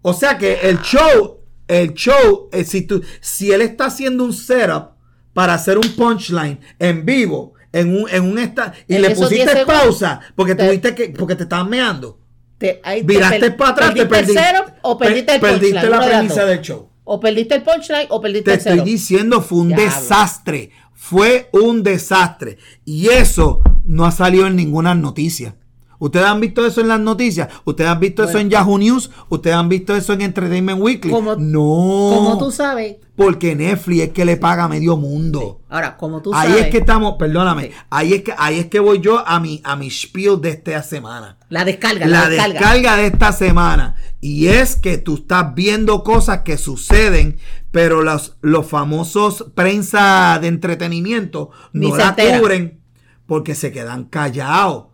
[0.03, 1.40] O sea que el show.
[1.71, 2.49] El show.
[2.53, 4.91] eh, si, tú, si él está haciendo un setup
[5.33, 7.55] para hacer un punchline en vivo.
[7.73, 10.93] En un, en un esta, y En le esos 10 pusiste pausa porque te- tuviste
[10.93, 12.19] que porque te estaban meando.
[12.59, 15.81] Te, ahí te Viraste per- para atrás, te perdiste el setup o perdiste el perdiste
[15.81, 15.91] punchline.
[15.91, 16.91] la premisa del show.
[17.05, 18.85] O perdiste el punchline o perdiste Te el estoy setup.
[18.87, 20.71] diciendo, fue un desastre.
[20.95, 22.59] Fue un desastre.
[22.85, 25.55] Y eso no ha salido en ninguna noticia.
[26.01, 27.47] Ustedes han visto eso en las noticias.
[27.65, 29.11] Ustedes han visto eso en Yahoo News.
[29.29, 31.13] Ustedes han visto eso en Entertainment Weekly.
[31.13, 31.61] Como- no.
[32.17, 32.97] Como tú sabes.
[33.15, 35.61] Porque Netflix es que le paga a medio mundo.
[35.69, 36.65] Ahora, como tú ahí sabes.
[36.65, 37.71] es que estamos, perdóname, Sí.
[37.91, 40.83] ahí es que ahí es que voy yo a mi a mi spiel de esta
[40.83, 42.53] semana La descarga, la, la descarga.
[42.61, 43.95] descarga de esta semana.
[44.23, 47.37] Y es que tú estás viendo cosas que suceden,
[47.71, 52.81] pero los, los famosos prensa de entretenimiento Ni no la cubren
[53.27, 54.87] porque se quedan callados.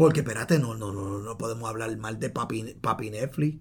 [0.00, 3.58] Porque espérate, no, no, no, no, podemos hablar mal de papi, papi Netflix.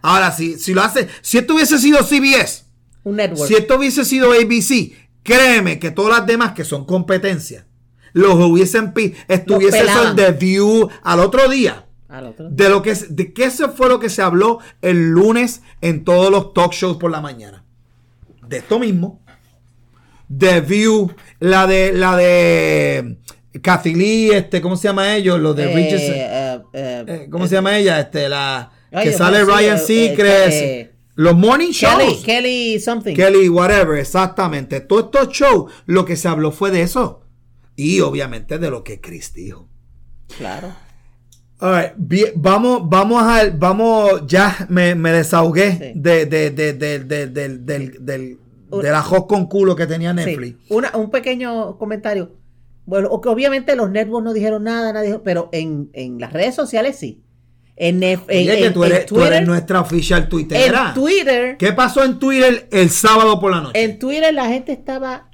[0.00, 2.64] Ahora, si, si lo hace, si esto hubiese sido CBS,
[3.04, 3.46] Un network.
[3.46, 7.66] si esto hubiese sido ABC, créeme que todas las demás que son competencias,
[8.14, 8.94] los hubiesen
[9.28, 10.16] estuviese eso en.
[10.16, 11.86] The View al otro día.
[12.08, 12.48] Al otro.
[12.48, 16.30] De lo que de qué se fue lo que se habló el lunes en todos
[16.30, 17.62] los talk shows por la mañana.
[18.46, 19.20] De esto mismo.
[20.34, 23.17] The View, la de la de
[23.62, 25.38] Kathy Lee, este, ¿cómo se llama ellos?
[25.40, 28.00] Los de Eh, eh, eh, eh, ¿Cómo se llama ella?
[28.00, 28.70] Este, la
[29.02, 30.90] que sale Ryan Seacrest.
[31.14, 32.24] los morning Kelly, shows.
[32.24, 33.14] Kelly something.
[33.14, 34.80] Kelly, whatever, exactamente.
[34.80, 37.22] Todos estos shows, lo que se habló fue de eso.
[37.76, 39.68] Y obviamente de lo que Chris dijo.
[40.36, 40.72] Claro.
[41.96, 45.92] Bien, vamos, vamos a, vamos, ya me, me desahogué Sí.
[45.96, 48.38] de, de, de, de, de, del- del, del,
[48.70, 50.56] del ajo con culo que tenía Netflix.
[50.68, 50.74] Sí.
[50.74, 52.30] Una, un pequeño comentario.
[52.88, 56.96] Bueno, obviamente los networks no dijeron nada, nadie dijo- pero en, en las redes sociales
[56.96, 57.22] sí.
[57.76, 60.88] En, en- Oye, que tú eres, tú Twitter, eres nuestra oficial tuitera.
[60.88, 63.82] en Twitter, ¿Qué pasó en Twitter el sábado por la noche?
[63.84, 65.28] en Twitter la gente estaba,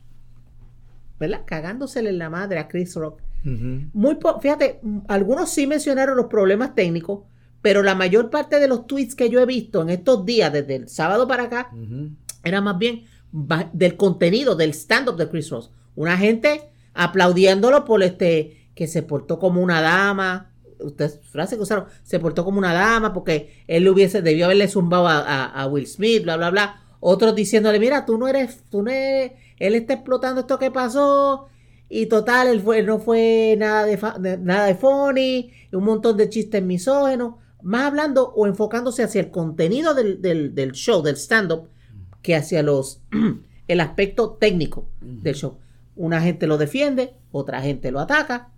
[1.19, 1.43] ¿verdad?
[1.47, 3.21] Cagándosele en la madre a Chris Rock.
[3.47, 3.89] Ujú.
[3.93, 7.21] Muy fíjate, algunos sí mencionaron los problemas técnicos,
[7.63, 10.75] pero la mayor parte de los tweets que yo he visto en estos días, desde
[10.77, 11.71] el sábado para acá,
[12.43, 13.05] era más bien
[13.73, 15.71] del contenido, del stand-up de Chris Ross.
[15.95, 20.51] Una gente aplaudiéndolo por este, que se portó como una dama.
[20.81, 24.69] Ustedes, frase que usaron, se portó como una dama porque él le hubiese, debió haberle
[24.69, 26.81] zumbado a, a- a Will Smith, bla, bla, bla.
[27.01, 31.47] Otros diciéndole, mira, tú no eres, tú no eres, él está explotando esto que pasó.
[31.89, 35.85] Y total, él, fue, él no fue nada de, fa- de- nada de funny, un
[35.85, 37.35] montón de chistes misógenos.
[37.63, 41.69] más hablando o enfocándose hacia el contenido del, del- del show, del stand-up,
[42.23, 43.01] que hacia los
[43.69, 45.59] el aspecto técnico del show.
[45.97, 48.51] Una gente lo defiende, otra gente lo ataca.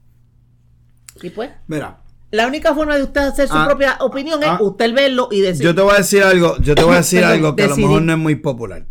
[1.23, 4.61] Y pues, Mira, la única forma de usted hacer su Ah, propia opinión ah, es
[4.61, 5.65] usted verlo y decir.
[5.65, 7.77] yo te voy a decir algo, yo te voy a decir algo que a lo
[7.77, 8.87] mejor no es muy popular.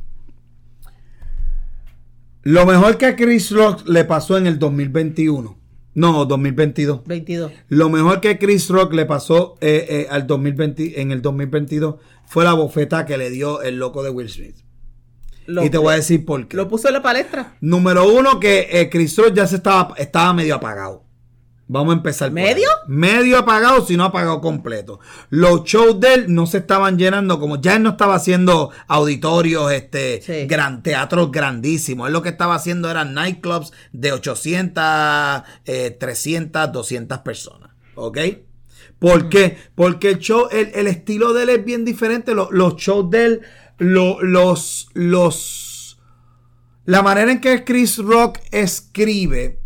[2.44, 5.58] Lo mejor que a Chris Rock le pasó en el 2021,
[5.96, 7.04] no, 2022.
[7.06, 7.52] 22.
[7.70, 11.96] Lo mejor que Chris Rock le pasó eh, eh, al 2020, en el 2022
[12.28, 14.58] fue la bofeta que le dio el loco de Will Smith.
[15.48, 16.58] Lo, y te voy a decir por qué.
[16.58, 17.56] Lo puso en la palestra.
[17.62, 21.04] Número uno, que eh, Chris Rock ya se estaba, estaba medio apagado.
[21.68, 22.30] Vamos a empezar.
[22.32, 22.68] ¿Medio?
[22.88, 25.00] Medio apagado, si no apagado completo.
[25.30, 29.72] Los shows de él no se estaban llenando, como ya él no estaba haciendo auditorios,
[29.72, 30.46] este, Sí.
[30.46, 32.06] gran, teatros grandísimos.
[32.08, 34.84] Él lo que estaba haciendo eran nightclubs de 800,
[35.66, 37.72] eh, 300, 200 personas.
[37.96, 38.20] ¿Ok?
[39.00, 39.58] ¿Por qué?
[39.74, 42.36] Porque el show, el, el estilo de él es bien diferente.
[42.36, 43.42] Los, los shows de él,
[43.78, 46.00] lo- los, los,
[46.86, 49.60] la manera en que Chris Rock escribe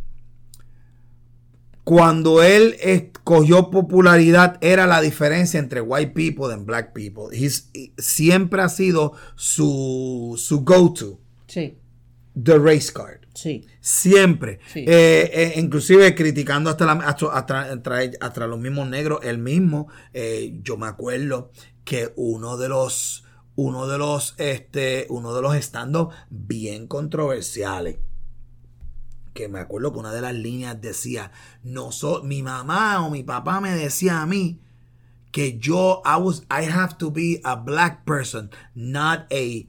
[1.84, 2.76] cuando él
[3.24, 7.36] cogió popularidad era la diferencia entre white people and black people.
[7.36, 11.78] He's- siempre ha sido su, su go-to, Sí,
[12.42, 13.22] the race card.
[13.34, 13.66] sí.
[13.82, 14.60] Siempre.
[14.72, 14.82] Sí.
[14.88, 19.22] Eh, eh, inclusive criticando hasta, la- hasta, hasta- hasta- los mismos negros.
[19.24, 21.52] Él mismo, eh, yo me acuerdo
[21.84, 23.24] que uno de los,
[23.62, 25.96] uno de los, este, uno de los stand
[26.30, 27.98] bien controversiales.
[29.34, 31.32] Que me acuerdo que una de las líneas decía,
[31.64, 34.62] no so, mi mamá o mi papá me decía a mí
[35.32, 39.68] que yo, I was, I have to be a black person, not a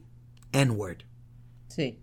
[0.53, 1.03] N-word.
[1.67, 1.99] Sí.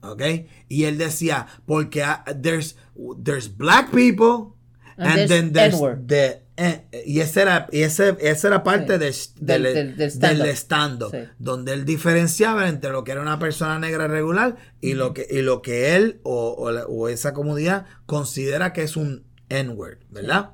[0.00, 0.22] ¿ok?
[0.68, 2.76] Y él decía, porque ah, there's,
[3.22, 4.54] there's black people
[4.96, 6.42] And and, there's then there's the...
[6.56, 8.98] eh, y ese era, y ese, esa era parte Sí.
[8.98, 10.48] del, Del- del, del- del del stand-up.
[10.56, 11.18] stand-up, Sí.
[11.38, 15.40] donde él diferenciaba entre lo que era una persona negra regular y, lo, que, y
[15.42, 20.50] lo que él o, o la- o esa comunidad considera que es un N-word, ¿verdad?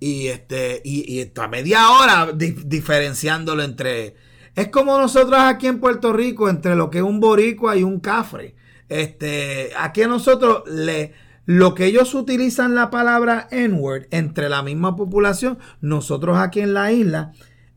[0.00, 4.14] Y, este, y, y está media hora di- diferenciándolo entre...
[4.54, 8.00] Es como nosotros aquí en Puerto Rico, entre lo que es un boricua y un
[8.00, 8.54] cafre.
[8.88, 11.12] Este, aquí nosotros le,
[11.50, 16.92] lo que ellos utilizan la palabra N-word entre la misma población, nosotros aquí en la
[16.92, 17.32] isla,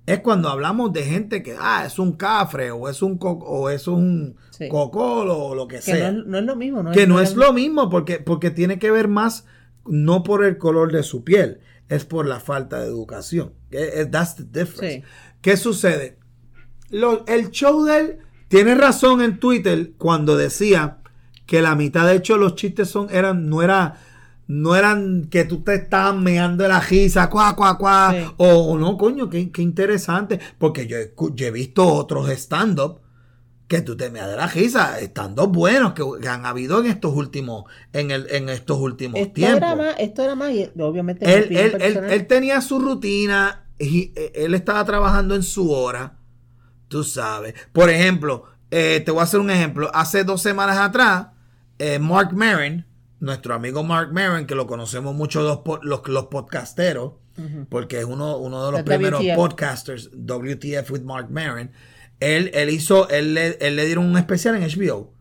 [0.05, 3.69] es cuando hablamos de gente que, ah, es un cafre o es un, co- o
[3.69, 4.67] es un Sí.
[4.67, 6.11] cocolo o lo que, Que sea.
[6.11, 6.83] no es, no es lo mismo.
[6.83, 9.45] No que no es lo mismo porque, porque tiene que ver más
[9.85, 13.53] no por el color de su piel, es por la falta de educación.
[13.71, 14.95] Eh, That's the difference.
[14.97, 15.03] Sí.
[15.41, 16.17] ¿Qué sucede?
[16.89, 18.17] Lo- el show de él
[18.49, 20.97] tiene razón en Twitter cuando decía
[21.51, 23.97] que la mitad de hecho los chistes son eran no era
[24.47, 28.33] no eran que tú te estabas meando la risa, cuá, cuá, cuá, Sí.
[28.37, 30.97] o, o no, coño, qué, qué interesante, porque yo,
[31.35, 33.01] yo he visto otros stand-up
[33.67, 37.13] que tú te meas de la risa, stand-up buenos que, que han habido en estos
[37.15, 39.57] últimos, en, el, en estos últimos Esto tiempos.
[39.57, 41.25] era más, esto era más, y obviamente.
[41.25, 46.17] Él, él- él- él tenía su rutina, y, eh, él estaba trabajando en su hora,
[46.89, 47.53] tú sabes.
[47.73, 49.89] Por ejemplo, eh, te voy a hacer un ejemplo.
[49.93, 51.27] Hace dos semanas atrás,
[51.81, 52.85] eh, Mark Maron,
[53.19, 57.13] nuestro amigo Mark Maron, que lo conocemos mucho los, los, los podcasteros,
[57.69, 59.35] porque es uno, uno de los primeros WTF.
[59.35, 61.71] podcasters, WTF with Mark Maron.
[62.19, 65.13] Él, él hizo, él le, él le dieron un especial en HBO.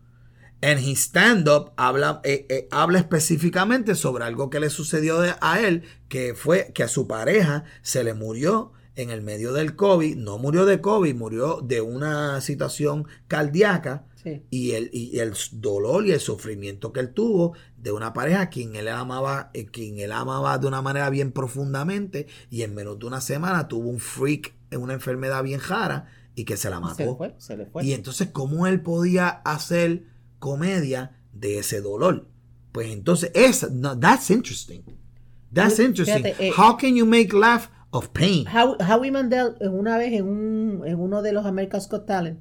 [0.61, 5.59] En his stand-up habla, eh, eh, habla específicamente sobre algo que le sucedió de- a
[5.61, 10.15] él, que fue que a su pareja se le murió en el medio del COVID.
[10.17, 14.05] No murió de COVID, murió de una situación cardíaca.
[14.23, 14.43] Sí.
[14.51, 18.49] Y el, y el dolor y el sufrimiento que él tuvo de una pareja a
[18.49, 22.99] quien él amaba, eh, quien él amaba de una manera bien profundamente, y en menos
[22.99, 26.95] de una semana tuvo un freak, una enfermedad bien rara, y que se la mató.
[26.97, 27.83] Se le fue, se le fue.
[27.85, 30.03] Y entonces, ¿cómo él podía hacer
[30.39, 32.27] comedia de ese dolor?
[32.71, 34.81] Pues entonces, esa, no, that's interesting.
[35.53, 36.25] That's Fíjate, interesting.
[36.39, 38.45] eh, How can you make laugh of pain?
[38.47, 42.39] How- Howie Mandel, eh, una vez en, un, en uno de los America's Got Talent,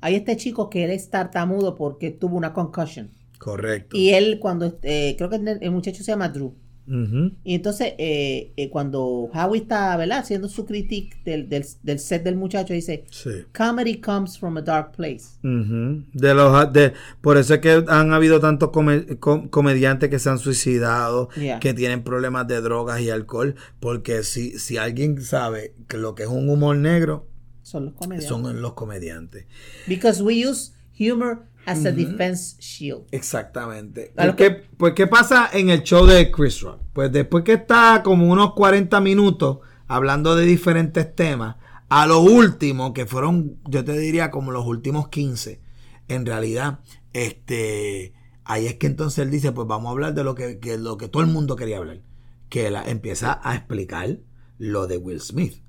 [0.00, 3.10] hay este chico que él es tartamudo porque tuvo una concussion.
[3.38, 3.96] Correcto.
[3.96, 6.54] Y él, cuando, eh, creo que el, muchacho se llama Drew.
[6.90, 7.32] Ujú.
[7.44, 9.04] Y entonces, eh, eh, cuando
[9.34, 10.20] Howie está, ¿verdad?
[10.20, 13.28] Haciendo su critique del, del, del set del muchacho, dice, Sí.
[13.56, 15.26] comedy comes from a dark place.
[15.44, 16.04] Ujú.
[16.14, 20.30] De los de por eso es que han habido tantos come- com- comediantes que se
[20.30, 21.60] han suicidado, Yeah.
[21.60, 26.22] que tienen problemas de drogas y alcohol, porque si, si alguien sabe que lo que
[26.22, 27.26] es un humor negro,
[27.68, 28.28] Son los comediantes.
[28.28, 29.44] son los comediantes.
[29.86, 33.04] Because we use humor as a defense shield.
[33.10, 34.10] Exactamente.
[34.16, 36.80] ¿Por qué, pues, ¿qué pasa en el show de Chris Rock?
[36.94, 41.56] Pues después que está como unos 40 minutos hablando de diferentes temas,
[41.90, 45.60] a lo último, que fueron, yo te diría, como los últimos 15,
[46.08, 46.80] en realidad,
[47.12, 48.14] este,
[48.44, 51.08] ahí es que entonces él dice, pues vamos a hablar de lo que, lo que
[51.08, 52.00] todo el mundo quería hablar.
[52.48, 54.20] Que él empieza a explicar
[54.56, 55.67] lo de Will Smith.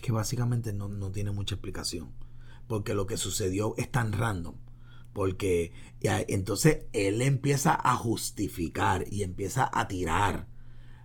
[0.00, 2.12] Que básicamente no, no tiene mucha explicación.
[2.66, 4.56] Porque lo que sucedió es tan random.
[5.12, 10.46] Porque entonces él empieza a justificar y empieza a tirar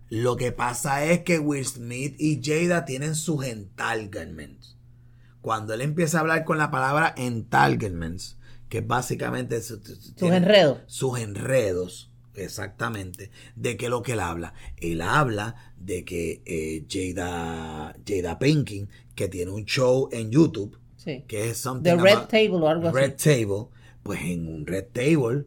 [0.10, 4.78] lo que pasa es que Will Smith y Jada tienen sus entanglements.
[5.42, 8.38] Cuando él empieza a hablar con la palabra entanglements,
[8.70, 9.82] que básicamente sus
[10.22, 10.82] enredos.
[10.88, 13.32] Sus enredos, exactamente.
[13.56, 14.54] ¿De qué es lo que él habla?
[14.78, 20.78] Él habla de que eh, Jada, Jada Pinkin, que tiene un show en YouTube,
[21.28, 23.68] que es something The Red Table o algo Red Table,
[24.04, 25.46] pues en un Red Table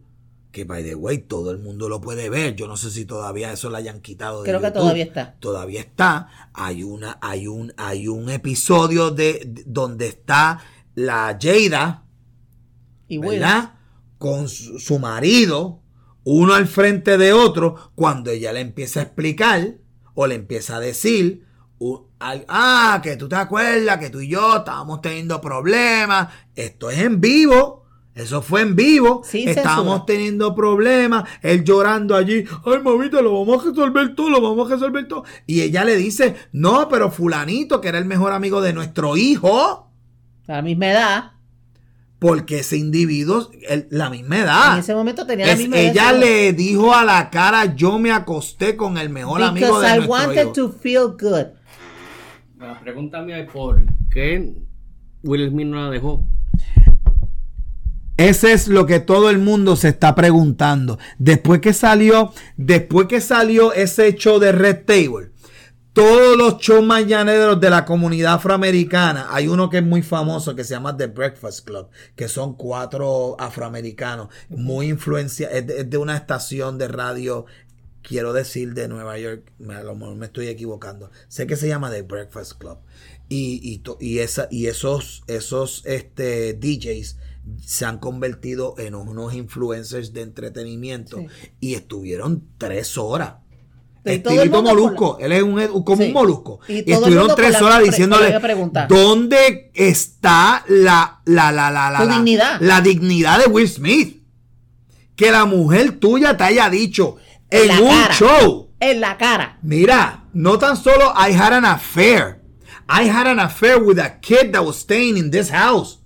[0.50, 2.56] que by the way todo el mundo lo puede ver.
[2.56, 4.42] Yo no sé si todavía eso lo hayan quitado.
[4.42, 5.36] De Creo que todavía está.
[5.38, 6.50] Todavía está.
[6.52, 10.60] Hay una, hay un, hay un episodio de, donde está
[10.94, 12.04] la Jada,
[13.06, 13.74] y ¿verdad?
[14.18, 15.80] Con su, marido,
[16.30, 19.76] uno al frente de otro, cuando ella le empieza a explicar
[20.14, 21.46] o le empieza a decir,
[22.20, 26.28] ah, que tú te acuerdas que tú y yo estábamos teniendo problemas.
[26.54, 27.86] Esto es en vivo.
[28.14, 29.22] Eso fue en vivo.
[29.32, 31.26] Estábamos teniendo problemas.
[31.40, 32.44] Él llorando allí.
[32.66, 35.24] Ay, mamita, lo vamos a resolver todo, lo vamos a resolver todo.
[35.46, 39.90] Y ella le dice, no, pero fulanito, que era el mejor amigo de nuestro hijo.
[40.46, 41.37] La misma edad.
[42.18, 43.50] Porque ese individuo,
[43.90, 44.72] la misma edad.
[44.74, 45.90] En ese momento tenía la misma edad.
[45.92, 49.92] Ella le dijo a la cara, yo me acosté con el mejor amigo de I
[49.98, 51.46] nuestro wanted to feel good.
[52.58, 53.80] La pregunta mía es por
[54.10, 54.52] qué
[55.22, 56.26] Will Smith no la dejó.
[58.16, 60.98] Ese es lo que todo el mundo se está preguntando.
[61.18, 65.30] Después que salió, después que salió ese show de Red Table,
[65.98, 70.62] todos los shows mañaneros de la comunidad afroamericana, hay uno que es muy famoso que
[70.62, 76.78] se llama The Breakfast Club, que son cuatro afroamericanos, muy influencia, es de, una estación
[76.78, 77.46] de radio
[78.00, 81.10] quiero decir de Nueva York, a lo mejor me estoy equivocando.
[81.26, 82.78] Sé que se llama The Breakfast Club.
[83.28, 87.16] Y, y, esa, y esos, esos este, DJs
[87.60, 91.18] se han convertido en unos influencers de entretenimiento
[91.58, 93.47] y estuvieron tres horas.
[94.08, 96.60] Estilito molusco, él es un, como un molusco.
[96.68, 98.38] Y, estuvieron tres horas diciéndole
[98.88, 102.60] dónde está la, la, la, la, la, dignidad.
[102.60, 104.22] la dignidad de Will Smith.
[105.16, 107.16] Que la mujer tuya te haya dicho
[107.50, 108.70] en, un show.
[108.80, 109.58] En la cara.
[109.62, 112.40] Mira, no tan solo I had an affair.
[112.88, 115.98] I had an affair with a kid that was staying in this house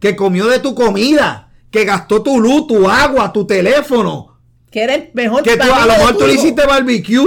[0.00, 4.27] que comió de tu comida, que gastó tu luz, tu agua, tu teléfono.
[4.70, 7.24] Que era el mejor Que tú, a lo mejor tú le hiciste barbecue,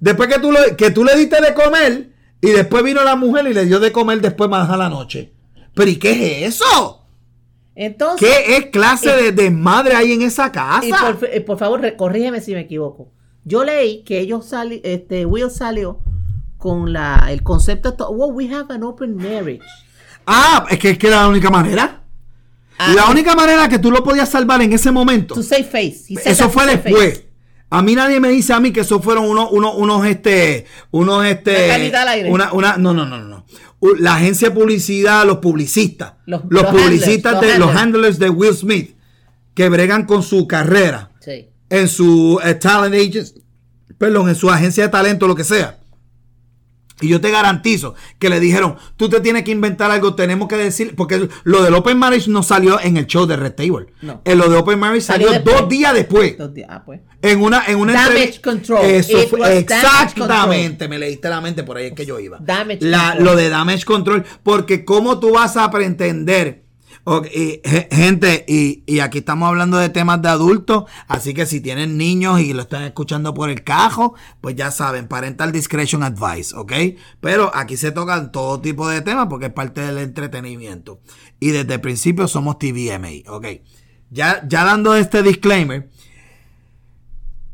[0.00, 3.46] después que tú, le, que tú le diste de comer, y después vino la mujer
[3.46, 5.32] y le dio de comer después más a la noche.
[5.74, 7.06] Pero ¿y qué es eso?
[7.74, 10.86] Entonces, ¿Qué es clase de desmadre hay en esa casa?
[10.86, 13.08] Y por, eh, por, favor, corrígeme si me equivoco.
[13.44, 16.00] Yo leí que ellos sali, este, Will salió
[16.58, 19.64] con la, el concepto de, oh, we have an open marriage.
[20.26, 22.03] Ah, es que, es que era la única manera.
[22.78, 25.34] Ah, la única manera que tú lo podías salvar en ese momento.
[25.34, 26.14] To save face.
[26.24, 27.24] Eso fue después.
[27.70, 31.26] A mí nadie me dice a mí que eso fueron unos, unos, unos, este, unos,
[31.26, 31.90] este,
[32.28, 33.44] una, una, no, no, no, no.
[33.98, 38.96] La agencia de publicidad, los publicistas, los, publicistas de los handlers de Will Smith,
[39.54, 41.48] que bregan con su carrera, sí.
[41.68, 43.34] en su eh, talent agents,
[43.98, 45.78] perdón, en su agencia de talento, lo que sea.
[47.00, 50.56] Y yo te garantizo que le dijeron, tú te tienes que inventar algo, tenemos que
[50.56, 53.86] decir, porque lo del Open Marriage no salió en el show de Red Table.
[54.00, 54.22] No.
[54.24, 56.38] En lo de Open Marriage salió, dos días después.
[56.38, 57.00] Dos días, ah, pues.
[57.20, 58.84] En una, en una Damage control.
[58.84, 62.38] Eso fue, exactamente, me leíste la mente, por ahí es que yo iba.
[62.40, 63.24] Damage control.
[63.24, 66.63] Lo de damage control, porque cómo tú vas a pretender
[67.06, 67.60] Okay,
[67.90, 72.54] gente, y, aquí estamos hablando de temas de adultos, así que si tienen niños y
[72.54, 76.72] lo están escuchando por el cajo, pues ya saben, parental discretion advice, ¿ok?
[77.20, 81.02] Pero aquí se tocan todo tipo de temas porque es parte del entretenimiento.
[81.40, 83.46] Y desde el principio somos TVMA, ¿ok?
[84.10, 85.90] Ya, ya dando este disclaimer,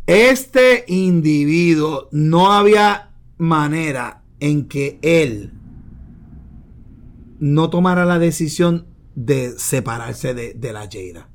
[0.06, 5.54] este individuo no había manera en que él
[7.40, 8.89] no tomara la decisión
[9.26, 11.28] de separarse de, la Jada.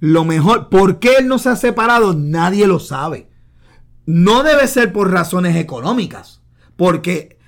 [0.00, 2.14] Lo mejor, ¿por qué él no se ha separado?
[2.14, 3.28] Nadie lo sabe.
[4.06, 6.40] No debe ser por razones económicas,
[6.76, 7.38] porque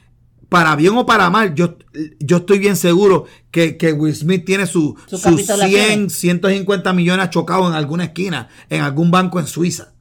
[0.51, 1.79] para bien o para mal, yo,
[2.19, 7.75] yo estoy bien seguro que, Will Smith tiene su, sus 100, 150 millones chocados en
[7.75, 9.95] alguna esquina, en algún banco en Suiza.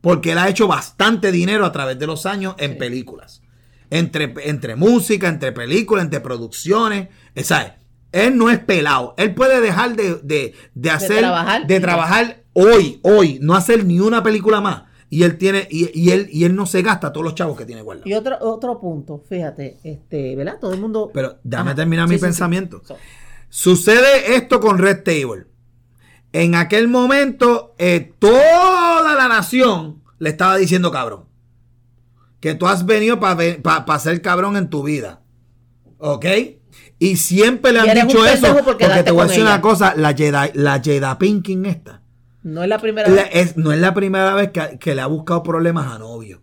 [0.00, 3.42] Porque él ha hecho bastante dinero a través de los años en películas.
[3.90, 7.08] Entre, entre música, entre películas, entre producciones.
[7.42, 7.72] ¿sabes?
[8.12, 9.14] Él no es pelado.
[9.18, 11.18] Él puede dejar de, de- de hacer.
[11.18, 11.66] trabajar.
[11.66, 14.84] de trabajar hoy, hoy, no hacer ni una película más.
[15.10, 17.64] Y él tiene, y, y él, y él no se gasta todos los chavos que
[17.64, 18.08] tiene guardado.
[18.08, 20.58] Y otro, otro punto, fíjate, este, ¿verdad?
[20.60, 21.10] Todo el mundo.
[21.14, 22.26] Pero déjame Ajá, terminar sí, mi sí, sí.
[22.26, 22.82] pensamiento.
[22.84, 22.96] So,
[23.48, 25.46] Sucede esto con Red Table.
[26.32, 31.24] En aquel momento, eh, toda la nación le estaba diciendo cabrón.
[32.40, 35.22] Que tú has venido para ser cabrón en tu vida.
[35.98, 36.26] ¿Ok?
[36.98, 38.56] Y siempre le han dicho eso.
[38.64, 39.52] Porque te voy a decir ella.
[39.52, 39.94] una cosa.
[39.96, 42.02] La Jedi, la Jedi Pinking esta.
[42.42, 43.30] no es la primera la- vez.
[43.32, 46.42] es- no es la primera vez que, que le ha buscado problemas a novio.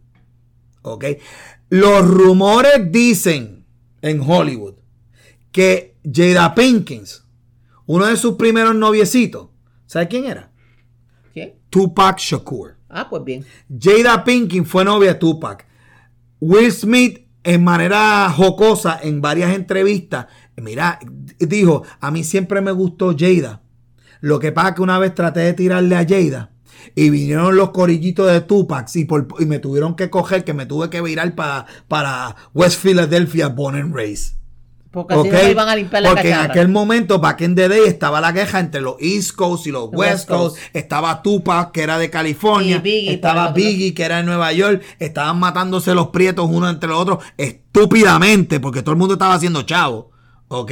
[0.81, 1.05] ¿Ok?
[1.69, 3.65] Los rumores dicen
[4.01, 4.75] en Hollywood
[5.51, 7.25] que Jada Pinkins,
[7.87, 9.49] uno de sus primeros noviecitos,
[9.87, 10.51] ¿sabe quién era?
[11.33, 11.57] ¿Qué?
[11.69, 12.75] Tupac Shakur.
[12.87, 13.45] Ah, pues bien.
[13.81, 15.65] Jada Pinkins fue novia de Tupac.
[16.39, 20.27] Will Smith, en manera jocosa, en varias entrevistas,
[20.57, 20.99] mira,
[21.39, 23.61] dijo, a mí siempre me gustó Jada.
[24.21, 26.51] Lo que pasa es que una vez traté de tirarle a Jada
[26.95, 30.65] y vinieron los corillitos de Tupac y, por- y me tuvieron que coger, que me
[30.65, 34.35] tuve que virar para, para West Philadelphia, Born and Raised.
[34.91, 37.81] Porque así no iban a limpiar la Porque en aquel momento, back in the day,
[37.85, 40.55] estaba la queja entre los East Coast y los West West Coast.
[40.55, 40.75] Coast.
[40.75, 42.79] Estaba Tupac, que era de California.
[42.79, 44.81] Biggie, estaba Biggie, que era de Nueva York.
[44.99, 49.63] Estaban matándose los prietos uno entre los otros estúpidamente, porque todo el mundo estaba haciendo
[49.63, 50.11] chavo.
[50.47, 50.71] ¿Ok?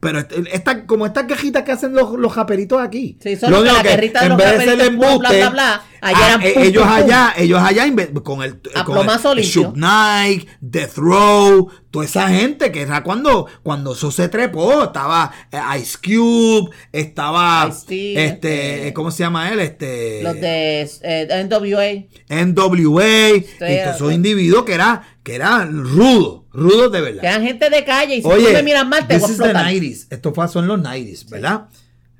[0.00, 0.20] Pero
[0.52, 3.18] esta, como estas quejitas que hacen los, los japeritos aquí.
[3.20, 5.50] Sí, solo Lo que único la que en los vez de ser bla, embuste, bla,
[5.50, 7.04] bla, allá ah, eran eh, pum, ellos pum, pum.
[7.04, 7.84] allá, ellos allá
[8.24, 9.44] con el, A con el.
[9.44, 15.32] Suge Knight, Death Row, toda esa gente que era cuando, cuando eso se trepó, estaba
[15.52, 19.60] eh, Ice Cube, estaba este, este, ¿cómo se llama él?
[19.60, 22.44] Este Los de eh, NWA.
[22.44, 24.14] NWA y todos esos sí.
[24.14, 27.20] individuos que era, que eran rudos, rudos de verdad.
[27.20, 28.16] Que eran gente de calle.
[28.16, 29.66] Y si Oye, tú me miras mal, te voy a explotar.
[29.66, 30.06] 90s.
[30.10, 31.68] Esto pasó en los 90s, ¿verdad?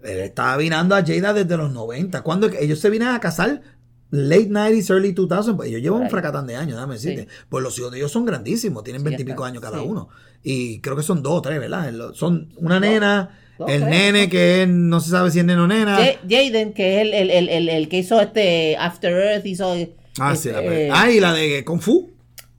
[0.05, 2.23] Él estaba vinando a Jada desde los 90.
[2.23, 3.63] Cuando ellos se vienen a casar,
[4.11, 7.23] late 90s, early 2000, pues ellos llevan Por un fracatán de años, déjame decirte.
[7.23, 7.29] Sí.
[7.49, 9.85] Pues los hijos de ellos son grandísimos, tienen veintipico años cada sí.
[9.87, 10.09] uno.
[10.43, 11.93] Y creo que son dos o tres, ¿verdad?
[12.15, 13.81] Son una nena, el tres.
[13.89, 15.97] nene que es- no se sabe si es neno o nena.
[15.97, 19.73] Ja- Jaden, que es el, el, el, el, que hizo este After Earth, hizo.
[20.19, 22.11] Ah, este, sí, la eh, Ah, y la de Kung Fu.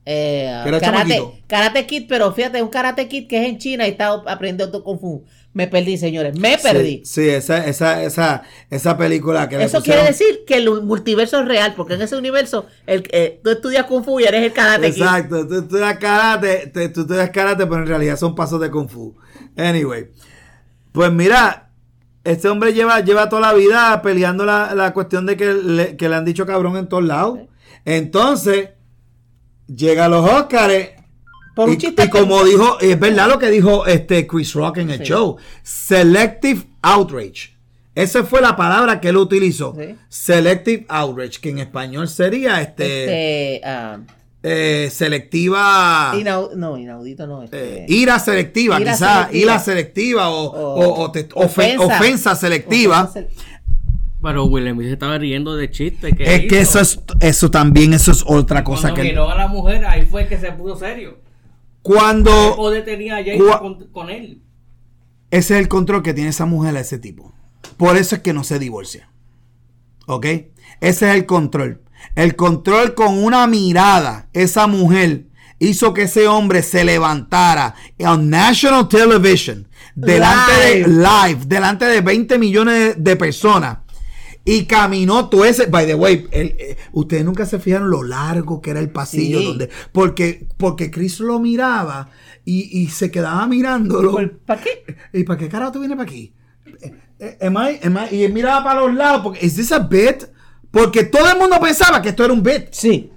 [0.06, 0.50] eh,
[0.80, 4.82] karate, karate Kid, pero fíjate, un Karate Kid que es en China y está aprendiendo
[4.82, 5.24] Kung Fu.
[5.54, 7.02] Me perdí, señores, me perdí.
[7.04, 11.38] Sí, sí, esa, esa, esa, esa película que Eso pusieron- quiere decir que el multiverso
[11.40, 14.52] es real, porque en ese universo el, eh, tú estudias Kung Fu y eres el
[14.52, 14.88] Karate.
[14.88, 18.88] Exacto, tú estudias karate, te- tú estudias karate, pero en realidad son pasos de kung
[18.88, 19.14] fu.
[19.56, 20.10] Anyway,
[20.90, 21.70] pues mira,
[22.24, 26.08] este hombre lleva, lleva toda la vida peleando la, la cuestión de que le, que
[26.08, 27.38] le han dicho cabrón en todos lados.
[27.84, 28.70] Entonces,
[29.68, 30.90] llega a los Óscares.
[31.54, 34.78] Por un y, chiste y como dijo, es verdad lo que dijo este Chris Rock
[34.78, 35.04] en el Sí.
[35.04, 37.54] show, selective outrage.
[37.94, 39.72] Esa fue la palabra que él utilizó.
[39.78, 39.94] Sí.
[40.08, 43.98] Selective outrage, que en español sería este, Este, ah,
[44.42, 47.44] eh, selectiva inau- no, inaudito no.
[47.44, 49.42] Este, eh, ira selectiva, Ira quizás selectiva.
[49.52, 51.84] ira selectiva o, O- o- o te- ofe- ofensa.
[51.84, 53.02] ofensa selectiva.
[53.04, 53.30] ofensa
[54.22, 56.14] Pero Will Smith se estaba riendo de chiste.
[56.16, 59.34] Que Es que eso es eso también eso es otra cosa Cuando que miró a
[59.36, 61.18] la mujer, ahí fue que se puso serio.
[61.84, 64.40] ¿Qué cuando poder tenía Jada Gua- con, con él?
[65.30, 67.32] ese es el control que tiene esa mujer a ese tipo.
[67.76, 69.08] Por eso es que no se divorcia.
[70.06, 70.26] ¿Ok?
[70.80, 71.82] Ese es el control.
[72.14, 75.26] El control con una mirada, esa mujer
[75.58, 82.38] hizo que ese hombre se levantara en National Television, delante de live, delante de 20
[82.38, 83.78] millones de, de personas.
[84.44, 85.66] Y caminó todo ese.
[85.66, 89.38] By the way, el- eh, ustedes nunca se fijaron lo largo que era el pasillo.
[89.38, 89.44] Sí.
[89.46, 92.10] donde Porque, porque Chris lo miraba
[92.44, 94.18] y, y se quedaba mirándolo.
[94.44, 94.84] ¿Para qué?
[95.14, 96.34] ¿Y para qué carajo tú vienes para aquí?
[96.82, 99.72] Eh, eh, am I- am I- y él miraba para los lados, porque ¿es this
[99.72, 100.24] a bit?
[100.70, 102.66] Porque todo el mundo pensaba que esto era un bit.
[102.72, 103.10] Sí.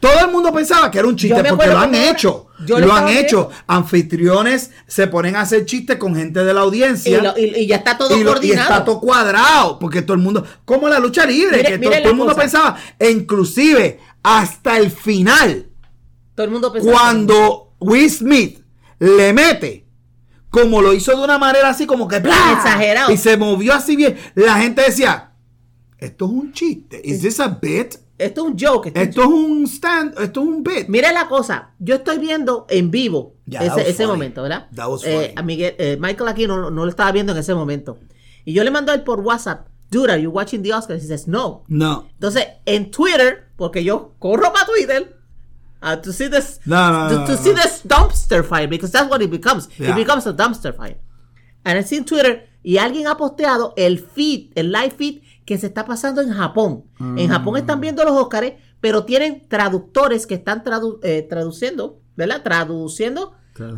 [0.00, 2.46] Todo el mundo pensaba que era un chiste, porque lo han hecho.
[2.66, 3.48] Yo lo han hecho.
[3.48, 3.64] viendo.
[3.66, 7.22] Anfitriones se ponen a hacer chistes con gente de la Y, audiencia.
[7.22, 8.70] lo- y- y ya está todo y, lo- y coordinado.
[8.70, 12.10] está todo cuadrado, porque todo el mundo, como la lucha libre, Mire- que mire todo,
[12.10, 12.42] el mundo cosa.
[12.42, 15.68] pensaba, e inclusive hasta el final,
[16.34, 16.92] Todo el mundo pensaba.
[16.92, 18.60] cuando Will Smith
[18.98, 19.86] le mete,
[20.50, 22.16] como lo hizo de una manera así como que.
[22.16, 23.12] Exagerado.
[23.12, 25.32] y se movió así bien, la gente decía,
[25.98, 27.96] esto es un chiste, ¿is this a bit?
[28.22, 28.92] Esto es un joke.
[28.94, 30.88] esto es un Esto es un stand, esto es un bit.
[30.88, 34.68] Mira la cosa, yo estoy viendo en vivo Yeah, ese, ese momento, ¿verdad?
[34.74, 37.54] That was Eh, a Miguel, eh, Michael aquí no, no lo estaba viendo en ese
[37.54, 37.98] momento.
[38.44, 41.02] Y yo le mando a él por WhatsApp dude, are you watching the Oscars?
[41.02, 41.64] He says, no.
[41.68, 42.06] No.
[42.18, 45.16] Entonces, en Twitter, porque yo corro para Twitter,
[45.82, 48.90] uh, to see this, No, no, to, no, to no, see this dumpster fire, because
[48.90, 49.68] that's what it becomes.
[49.78, 49.90] Yeah.
[49.90, 50.96] It becomes a dumpster fire.
[51.64, 55.22] And I see in Twitter, y alguien ha posteado el feed, el live feed
[55.52, 56.84] que se está pasando en Japón.
[57.18, 62.42] En Japón están viendo los Oscars, pero tienen traductores que están tradu- eh, traduciendo, ¿verdad?
[62.42, 63.32] Traduciendo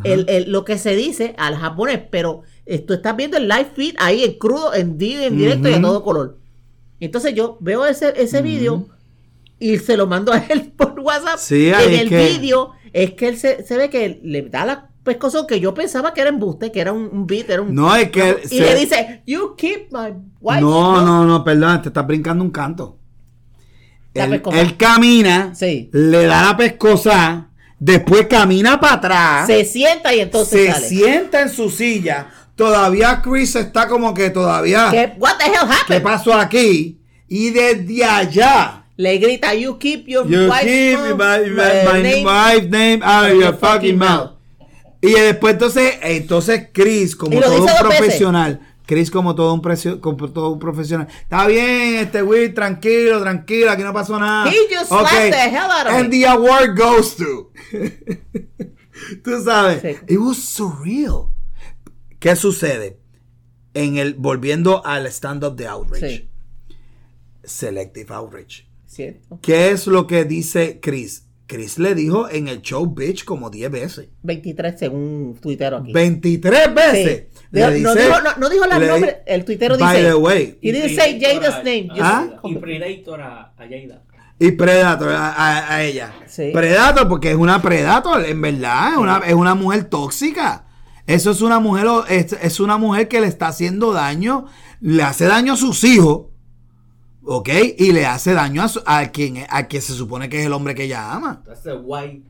[0.05, 3.67] el- el- lo que se dice al japonés, pero eh, tú estás viendo el live
[3.75, 6.37] feed ahí en crudo, en, en directo y a todo color.
[7.01, 8.87] Entonces yo veo ese, ese vídeo
[9.59, 11.37] y se lo mando a él por WhatsApp.
[11.39, 14.89] Sí, en el que- vídeo es que él se, se ve que le da la
[15.05, 17.73] pescozón que yo pensaba que era embuste, que era un, un beat, era un...
[17.73, 20.09] No, es que y se- le dice, you keep my
[20.41, 20.59] wife.
[20.59, 22.97] No, no, no, perdón, te estás brincando un canto.
[24.13, 25.89] Él, camina, Sí.
[25.91, 27.49] le da la pescosa,
[27.79, 30.87] después camina para atrás, Se sienta y entonces se sale.
[30.87, 32.27] sienta en su silla.
[32.55, 34.87] Todavía Chris está como que todavía.
[34.89, 36.03] ¿Qué, what the hell ¿Qué happened?
[36.03, 37.01] pasó aquí?
[37.27, 38.83] Y desde allá.
[38.95, 43.03] Le grita, you keep your You wife's keep mom- my, my, my name wife's name
[43.03, 44.31] out of your your fucking fucking mouth.
[45.07, 47.79] Y después entonces, entonces Chris, como todo un veces.
[47.81, 53.19] profesional, Chris como todo un precio, como todo un profesional, está bien, este Will, tranquilo,
[53.21, 54.49] tranquilo, aquí no pasó nada.
[54.51, 56.17] He just slapped the hell out of And me.
[56.19, 57.51] the award goes to.
[59.23, 60.13] Tú sabes, Sí.
[60.13, 61.29] it was surreal.
[62.19, 62.99] ¿Qué sucede?
[63.73, 66.07] En el volviendo al stand up de outrage.
[66.09, 66.29] Sí,
[67.43, 68.65] Selective outrage.
[68.87, 69.37] cierto.
[69.41, 71.24] ¿Qué es lo que dice Chris?
[71.47, 74.09] Chris le dijo en el show bitch como 10 veces.
[74.23, 75.93] 23 según tuitero aquí.
[75.93, 77.27] 23 veces.
[77.31, 77.39] Sí.
[77.51, 80.07] Le Dijo- no, dijo, no, no dijo el le- nombre, el tuitero By dice.
[80.09, 80.57] the way.
[80.61, 81.89] He didn't say Jada's name.
[82.01, 82.27] ¿Ah?
[82.43, 84.01] Y Predator a, a Jada.
[84.39, 86.13] Y Predator a, a- a ella.
[86.27, 86.49] Sí.
[86.51, 88.93] Predator porque es una Predator, en verdad.
[88.93, 90.65] Es una, es una mujer tóxica.
[91.07, 94.45] Eso es una mujer, es, es una mujer que le está haciendo daño,
[94.81, 96.29] le hace daño a sus hijos,
[97.25, 97.49] ¿ok?
[97.77, 100.53] Y le hace daño a, su- a quien, a quien se supone que es el
[100.53, 101.41] hombre que ella ama.
[101.45, 102.23] That's the white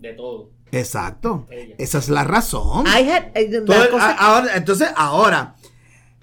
[0.00, 0.50] de todo.
[0.72, 1.46] Exacto.
[1.50, 1.74] Ella.
[1.78, 2.86] Esa es la razón.
[2.86, 5.56] I had, eh, Todo el- cosa- ahora- entonces, ahora,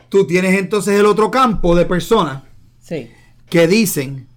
[0.09, 2.43] tú tienes entonces el otro campo de personas
[2.79, 3.09] sí.
[3.49, 4.27] que dicen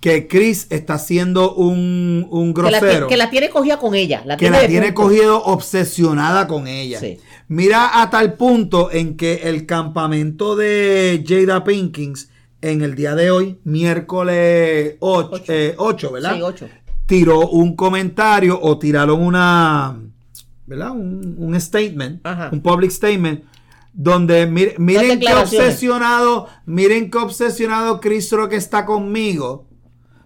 [0.00, 3.06] que Chris está siendo un, un Que la, grosero.
[3.08, 4.22] que la tiene cogida con ella.
[4.24, 7.00] La que tiene la tiene cogido obsesionada con ella.
[7.00, 7.18] Sí.
[7.48, 12.30] Mira a tal punto en que el campamento de Jada Pinkins
[12.60, 16.12] en el día de hoy, miércoles 8, Ocho.
[16.12, 16.34] ¿verdad?
[16.36, 16.68] Sí, ocho.
[17.06, 19.98] Tiró un comentario o tiraron una,
[20.66, 20.90] ¿verdad?
[20.90, 22.50] Un, un statement, Ajá.
[22.52, 23.44] un public statement,
[23.92, 29.66] donde mir- miren qué obsesionado, miren qué obsesionado Chris Rock está conmigo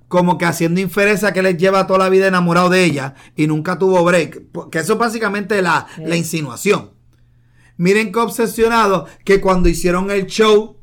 [0.08, 3.78] como que haciendo inferencia que les lleva toda la vida enamorado de ella y nunca
[3.78, 4.42] tuvo break.
[4.70, 6.90] Que eso es básicamente la, la insinuación.
[7.78, 10.76] Miren qué obsesionado que cuando hicieron el show,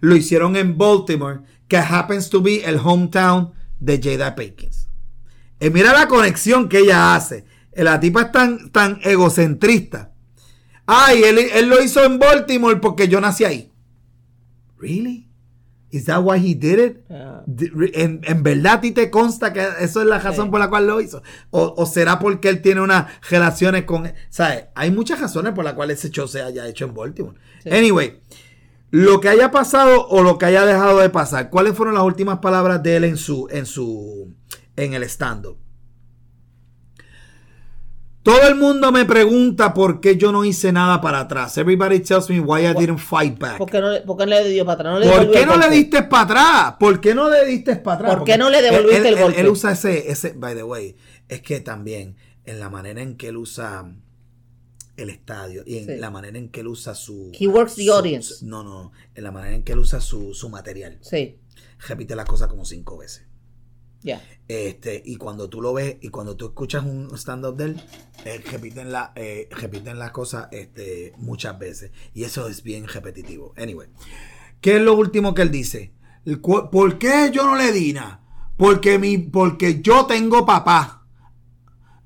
[0.00, 4.88] lo hicieron en Baltimore, que happens to be el hometown de Jada Pinkins.
[5.60, 7.44] Y mira la conexión que ella hace.
[7.74, 10.12] La tipa es tan, tan egocentrista.
[10.86, 13.72] Ay, él, él lo hizo en Baltimore porque yo nací ahí.
[14.78, 15.28] ¿Really?
[15.90, 16.96] ¿Is that why he did it?
[17.10, 17.42] Ah.
[17.46, 20.50] Re- En, en verdad a ti te consta que eso es la razón Sí.
[20.50, 21.22] por la cual lo hizo.
[21.50, 24.12] O, o será porque él tiene unas relaciones con.
[24.28, 24.64] ¿Sabes?
[24.74, 27.38] Hay muchas razones por las cuales ese show se haya hecho en Baltimore.
[27.62, 27.70] Sí.
[27.70, 28.20] Anyway,
[28.90, 32.38] lo que haya pasado o lo que haya dejado de pasar, ¿cuáles fueron las últimas
[32.38, 33.48] palabras de él en su.
[33.50, 34.34] en su.
[34.76, 35.58] en el stand-up?
[38.22, 41.56] Todo el mundo me pregunta por qué yo no hice nada para atrás.
[41.58, 43.56] Everybody tells me why I didn't fight back.
[43.58, 44.94] ¿Por qué no, le- por qué no le dio para atrás?
[44.94, 46.74] No le ¿Por qué no le diste para atrás?
[46.80, 48.10] ¿Por qué no le diste para atrás?
[48.16, 49.40] ¿Por qué Porque no le devolviste él- el él- golpe?
[49.40, 50.96] Él, usa ese, ese, by the way,
[51.28, 53.84] es que también en la manera en que él usa
[54.96, 55.96] el estadio y en Sí.
[55.96, 57.30] la manera en que él usa su...
[57.38, 58.34] He works the su- audience.
[58.36, 60.98] su- no, no, en la manera en que él usa su, su material.
[61.02, 61.38] Sí,
[61.88, 63.26] Repite las cosas como cinco veces.
[64.02, 64.22] ya.
[64.48, 67.82] Este, y cuando tú lo ves y cuando tú escuchas un stand-up de él,
[68.24, 71.90] eh, repiten, la, eh, repiten las cosas este, muchas veces.
[72.14, 73.52] Y eso es bien repetitivo.
[73.56, 73.88] Anyway,
[74.60, 75.92] ¿qué es lo último que él dice?
[76.42, 78.22] ¿Por qué yo no le di nada?
[78.56, 81.04] Porque, mi, porque yo tengo papá.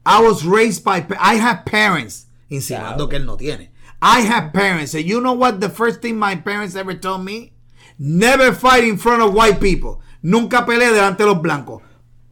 [0.07, 2.27] I was raised by, I have parents.
[2.51, 3.09] Insinuando Claro.
[3.09, 3.73] que él no tiene.
[4.03, 4.95] I have parents.
[4.95, 7.53] And you know what the first thing my parents ever told me?
[7.99, 10.01] Never fight in front of white people.
[10.23, 11.83] Nunca pelee delante de los blancos.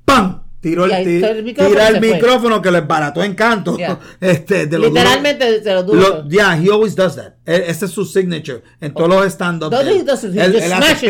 [0.05, 0.43] ¡Pam!
[0.61, 3.77] Tiró el, el micrófono tira el micrófono que les barató encanto.
[3.77, 3.99] Yeah.
[4.21, 6.01] Este, de lo duro- Literalmente se lo duro.
[6.01, 7.35] lo- yeah, he always does that.
[7.47, 10.57] E- Ese es su signature en todos los de él.
[10.57, 11.09] Él- hace.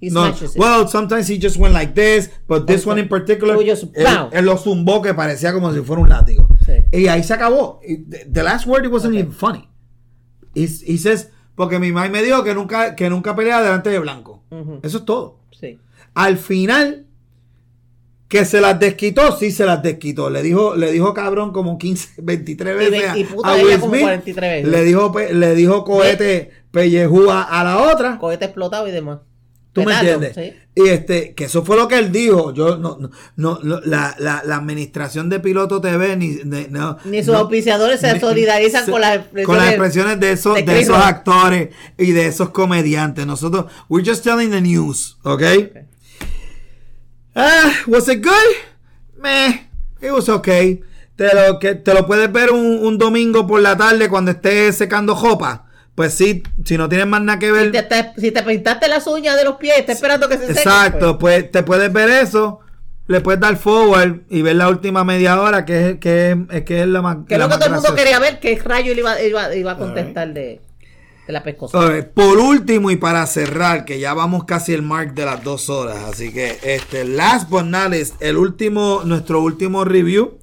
[0.00, 0.58] He No, smashes it.
[0.60, 4.30] Well, sometimes he just went like this, but this one in particular, just él, pow.
[4.32, 6.48] él lo zumbó que parecía como si fuera un látigo.
[6.64, 6.72] Sí.
[6.98, 7.80] Y ahí se acabó.
[7.86, 7.98] Y
[8.32, 9.68] The last word it wasn't even funny.
[10.54, 13.98] He, he says, porque mi mamá me dijo que nunca, que nunca pelea delante de
[13.98, 14.42] blanco.
[14.50, 14.80] Ujú.
[14.82, 15.40] Eso es todo.
[15.60, 15.78] Sí.
[16.14, 17.06] Al final,
[18.28, 20.30] que se las desquitó, sí se las desquitó.
[20.30, 23.56] Le dijo, le dijo cabrón como 15, 23 Y, veces ve- a, y puta a
[23.56, 24.02] Will como Smith.
[24.02, 24.68] 43 veces.
[24.70, 28.18] Le dijo, le dijo cohete pellejúa a la otra.
[28.18, 29.18] Cohete explotado y demás.
[29.72, 30.34] ¿Tú me entiendes?
[30.34, 30.52] sí.
[30.74, 32.52] Y este, que eso fue lo que él dijo.
[32.54, 37.22] Yo no, no, no, la, la, la administración de Piloto TV ni, ni- no, Ni
[37.22, 39.46] sus auspiciadores se solidarizan se- con las expresiones.
[39.46, 41.68] con las expresiones de esos, de esos actores
[41.98, 43.26] y de esos comediantes.
[43.26, 45.42] Nosotros, we're just telling the news, ¿ok?
[47.34, 48.56] Ah, was it good?
[49.22, 49.68] Meh,
[50.00, 50.80] it was okay.
[51.16, 54.76] Te lo, que, te lo puedes ver un, un domingo por la tarde cuando estés
[54.76, 55.66] secando jopa.
[56.00, 57.66] Pues sí, si no tienes más nada que ver.
[57.66, 60.46] Si te, te- si te pintaste las uñas de los pies, está esperando que se
[60.46, 60.56] sequen.
[60.56, 61.42] Exacto, pues.
[61.42, 62.60] pues te puedes ver eso,
[63.06, 66.80] le puedes dar forward y ver la última media hora que es, que es, que
[66.80, 67.18] es la más.
[67.28, 69.72] Que es lo que todo el mundo quería ver, qué rayo él iba, iba, iba
[69.72, 70.62] a contestar de,
[71.26, 71.78] de la pescosa.
[72.14, 75.98] Por último y para cerrar, que ya vamos casi el mark de las dos horas,
[76.10, 80.38] así que este last but not least, el último, nuestro último review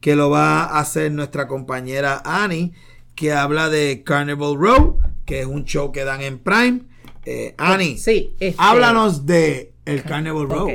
[0.00, 2.74] que lo va a hacer nuestra compañera Annie,
[3.18, 6.82] que habla de Carnival Row, que es un show que dan en Prime.
[7.24, 10.68] Eh, Annie, Sí, este- háblanos de el Carnival Row.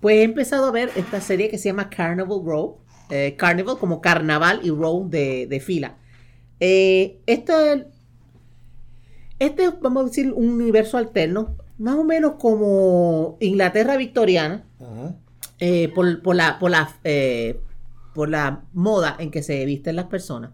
[0.00, 2.78] Pues he empezado a ver esta serie que se llama Carnival Row.
[3.12, 5.96] eh, Carnival como carnaval y row de, de fila.
[6.60, 7.84] Eh, esto es,
[9.40, 14.64] este es, vamos a decir, un universo alterno, más o menos como Inglaterra victoriana,
[15.58, 17.58] eh, por, por la, por, la, eh,
[18.14, 20.50] por la moda en que se visten las personas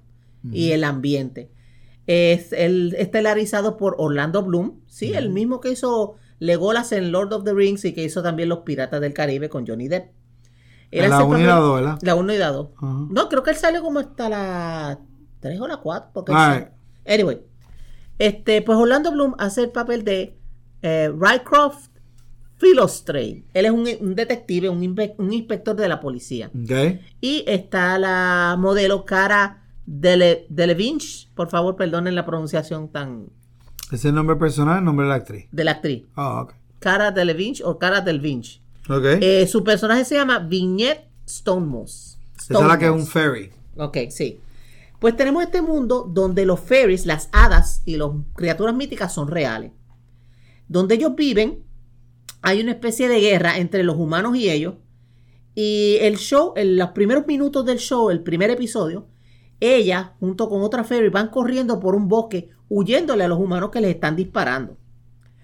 [0.52, 1.50] y el ambiente.
[2.06, 7.44] Es el estelarizado por Orlando Bloom, sí, el mismo que hizo Legolas en Lord of
[7.44, 10.10] the Rings y que hizo también Los Piratas del Caribe con Johnny Depp.
[10.92, 11.98] En la hace uno y papel- la dos, ¿verdad?
[12.02, 12.68] La 1 y la 2.
[12.76, 13.06] Ajá.
[13.10, 15.00] No, creo que él sale como hasta la
[15.40, 16.10] 3 o la 4.
[16.14, 16.68] Porque Alright.
[16.68, 17.40] sale- Anyway.
[18.20, 20.38] Este, pues Orlando Bloom hace el papel de
[20.82, 21.88] eh, Rycroft
[22.58, 23.44] Philostrate.
[23.52, 24.78] Él es un, un detective, un,
[25.18, 26.50] un inspector de la policía.
[26.54, 27.00] Ok.
[27.20, 31.28] Y está la modelo Cara Dele, Delevingne.
[31.34, 33.28] Por favor, perdonen la pronunciación tan
[33.92, 35.46] ¿Es el nombre personal el nombre de la actriz?
[35.52, 36.04] de la actriz.
[36.16, 36.54] Ah, ok.
[36.80, 38.60] Cara Delevingne o Cara Delevingne.
[38.88, 39.04] Ok.
[39.20, 42.18] Eh, su personaje se llama Vignette Stonemoss.
[42.36, 43.50] Esa es la que es un ferry.
[43.76, 44.40] Ok, sí.
[44.98, 49.72] Pues tenemos este mundo donde los fairies, las hadas y las criaturas míticas son reales.
[50.68, 51.64] Donde ellos viven,
[52.42, 54.74] hay una especie de guerra entre los humanos y ellos.
[55.54, 59.06] Y el show, en los primeros minutos del show, el primer episodio,
[59.60, 63.80] ella, junto con otra fairy, van corriendo por un bosque, huyéndole a los humanos que
[63.80, 64.76] les están disparando.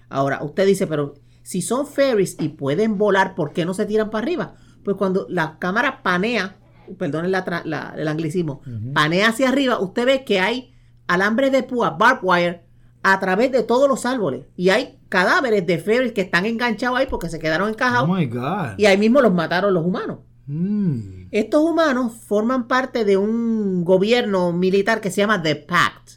[0.09, 4.09] Ahora, usted dice, pero si son fairies y pueden volar, ¿por qué no se tiran
[4.09, 4.55] para arriba?
[4.83, 6.57] Pues cuando la cámara panea,
[6.97, 8.61] perdonen la la- el anglicismo,
[8.93, 10.73] panea hacia arriba, usted ve que hay
[11.07, 12.63] alambres de púa, barbed wire,
[13.01, 14.45] a través de todos los árboles.
[14.55, 18.09] Y hay cadáveres de fairies que están enganchados ahí porque se quedaron Oh encajados.
[18.09, 18.77] my God.
[18.77, 20.19] y ahí mismo los mataron los humanos.
[20.45, 21.27] Mm.
[21.31, 26.11] Estos humanos forman parte de un gobierno militar que se llama The Pact.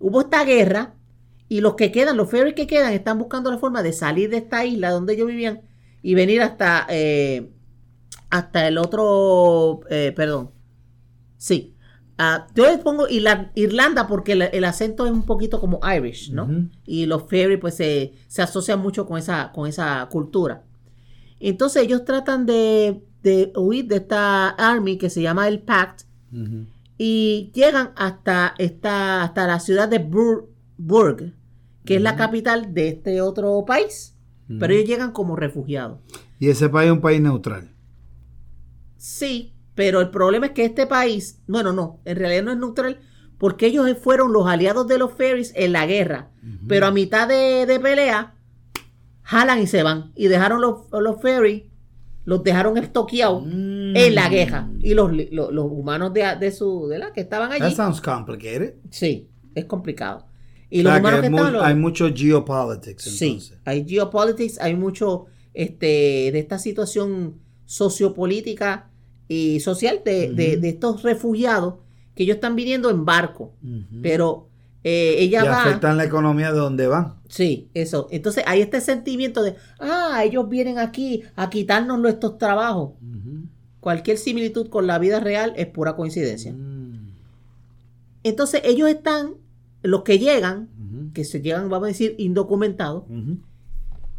[0.00, 0.94] Hubo esta guerra
[1.48, 4.38] y los que quedan, los fairies que quedan, están buscando la forma de salir de
[4.38, 5.62] esta isla donde ellos vivían
[6.02, 7.50] y venir hasta, eh,
[8.30, 10.50] hasta el otro, eh, perdón,
[11.36, 11.70] sí.
[12.16, 16.30] Ah, yo les pongo Irla- Irlanda porque el, el acento es un poquito como Irish,
[16.32, 16.46] ¿no?
[16.86, 20.62] Y los fairies pues se, se asocian mucho con esa, con esa cultura.
[21.48, 26.02] Entonces ellos tratan de, de huir de esta army que se llama el Pact
[26.98, 30.46] y llegan hasta, esta, hasta la ciudad de Bur-
[30.76, 31.32] Burg,
[31.84, 34.16] que es la capital de este otro país.
[34.60, 36.00] Pero ellos llegan como refugiados.
[36.38, 37.70] Y ese país es un país neutral.
[38.96, 42.98] Sí, pero el problema es que este país, bueno, no, en realidad no es neutral,
[43.38, 46.30] porque ellos fueron los aliados de los fairies en la guerra.
[46.68, 48.34] Pero a mitad de, de pelea,
[49.24, 50.12] jalan y se van.
[50.14, 51.64] Y dejaron los, los fairies,
[52.24, 54.70] los dejaron estoqueados en la guerra.
[54.80, 57.74] Y los, los, los humanos de, de su, de la que estaban That allí.
[57.74, 58.74] sounds complicated.
[58.90, 60.26] Sí, es complicado.
[60.70, 63.58] Y O los sea, humanos que que los- hay mucho geopolitics Sí, entonces.
[63.64, 67.36] hay geopolitics, hay mucho este, de esta situación
[67.66, 68.90] sociopolítica
[69.28, 71.74] y social de, de- de estos refugiados
[72.14, 73.54] que ellos están viniendo en barco.
[74.02, 74.48] Pero
[74.82, 75.62] eh, ella y va.
[75.62, 77.14] afectan la economía de donde van.
[77.34, 78.06] Sí, eso.
[78.12, 82.92] Entonces hay este sentimiento de, ah, ellos vienen aquí a quitarnos nuestros trabajos.
[83.80, 86.52] Cualquier similitud con la vida real es pura coincidencia.
[86.52, 87.10] Mm.
[88.22, 89.34] Entonces ellos están,
[89.82, 90.68] los que llegan,
[91.12, 93.02] que se llegan, vamos a decir, indocumentados,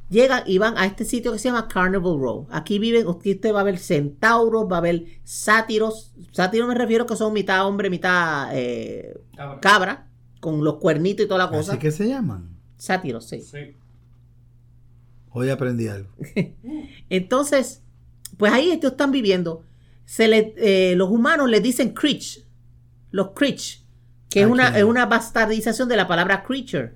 [0.09, 2.47] llegan y van a este sitio que se llama Carnival Row.
[2.51, 6.13] Aquí viven, aquí usted va a ver centauros, va a ver sátiros.
[6.33, 9.59] Sátiros me refiero que son mitad hombre, mitad eh, Cabra.
[9.61, 10.07] cabra,
[10.41, 11.71] con los cuernitos y toda la cosa.
[11.71, 12.54] ¿Así que se llaman?
[12.77, 13.41] Sátiros, sí.
[13.41, 13.75] Sí.
[15.31, 16.09] Hoy aprendí algo.
[17.09, 17.81] Entonces,
[18.37, 19.63] pues ahí ellos están viviendo.
[20.05, 22.45] Se le, eh, los humanos les dicen creech,
[23.11, 23.83] los creech,
[24.29, 26.93] que es ¿A una, es una bastardización de la palabra creature.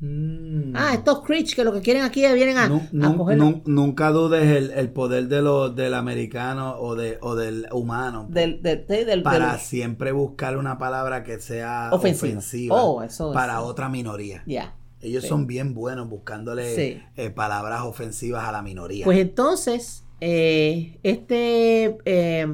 [0.00, 0.74] Mm.
[0.74, 4.70] Ah, estos creech que lo que quieren aquí vienen a, a nu- nunca dudes el,
[4.70, 9.22] el poder de lo, del americano o, de, o del humano del, del, del- del-
[9.22, 12.28] para del- siempre buscar una palabra que sea Ofensiva.
[12.38, 14.42] ofensiva, Oh, eso para otra minoría.
[14.46, 14.74] Ya.
[15.02, 15.28] Ellos Sí.
[15.28, 17.02] son bien buenos buscándole Sí.
[17.16, 19.04] eh, palabras ofensivas a la minoría.
[19.04, 22.46] Pues entonces, eh, este, eh,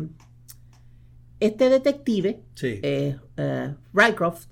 [1.40, 2.81] este detective, sí.
[2.82, 3.16] eh,
[3.93, 4.47] Rycroft,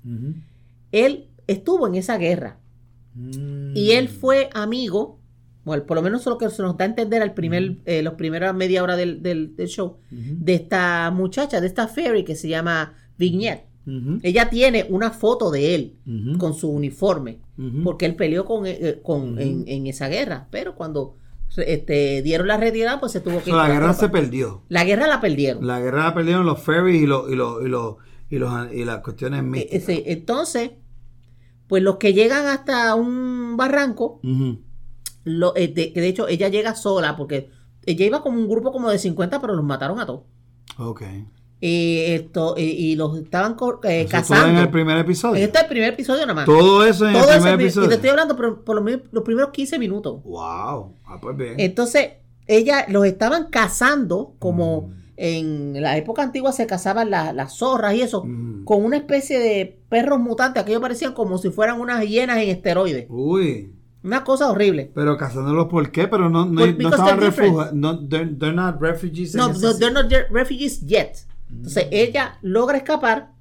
[0.91, 2.57] él estuvo en esa guerra.
[3.15, 3.75] Mm.
[3.75, 5.19] Y él fue amigo,
[5.63, 8.53] bueno, por lo menos lo que se nos da a entender al primer, los primeros
[8.53, 12.93] media hora del, del- del show, de esta muchacha, de esta fairy que se llama
[13.17, 13.65] Vignette.
[14.23, 15.97] Ella tiene una foto de él
[16.39, 17.39] con su uniforme,
[17.83, 19.39] porque él peleó con, eh, con- Ujú.
[19.41, 21.17] en, en esa guerra, pero cuando
[21.57, 24.63] este, dieron la retirada, pues se tuvo que So, la ir con guerra se perdió.
[24.69, 25.65] La guerra la perdieron.
[25.65, 27.95] La guerra la perdieron los ferries y, los y, los y, los
[28.29, 29.89] y, los, y las cuestiones Eh, místicas.
[30.05, 30.71] entonces,
[31.67, 34.19] pues los que llegan hasta un barranco,
[35.23, 37.49] lo- eh, de, que de hecho ella llega sola, porque
[37.85, 40.23] ella iba como un grupo como de 50, pero los mataron a todos.
[40.77, 41.03] Ok.
[41.61, 44.47] Y, esto, y, y los estaban eh, cazando.
[44.49, 45.41] en el primer episodio.
[45.43, 46.45] Este es el primer episodio nada más.
[46.45, 47.85] Todo eso en Todo el primer pri- episodio.
[47.85, 50.21] Y te estoy hablando por, por lo menos los primeros 15 minutos.
[50.23, 50.93] Wow.
[51.05, 51.55] Ah, pues bien.
[51.57, 52.09] Entonces,
[52.45, 54.93] ella los estaban cazando como Mm.
[55.17, 58.65] en la época antigua se cazaban la- las zorras y eso, Mm.
[58.65, 60.61] con una especie de perros mutantes.
[60.61, 63.05] Aquellos parecían como si fueran unas hienas en esteroides.
[63.09, 63.71] Uy.
[64.03, 64.91] Una cosa horrible.
[64.93, 66.07] Pero cazándolos, ¿por qué?
[66.07, 67.73] Pero no, no, no estaban refugiados.
[67.73, 69.33] No, they're, they're not refugees.
[69.33, 71.25] No, no, they're not refugees yet.
[71.49, 73.31] Entonces ella logra escapar,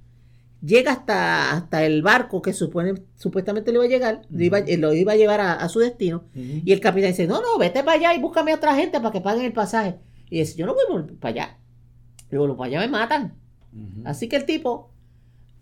[0.63, 4.95] llega hasta, hasta el barco que supone, supuestamente le iba a llegar, lo, iba, lo
[4.95, 6.25] iba a llevar a, a su destino.
[6.65, 9.11] Y el capitán dice, no, no, vete para allá y búscame a otra gente para
[9.13, 9.97] que paguen el pasaje.
[10.31, 11.59] Y dice, yo no voy para allá.
[12.31, 13.35] Digo, "Los para allá me matan.
[14.07, 14.91] Así que el tipo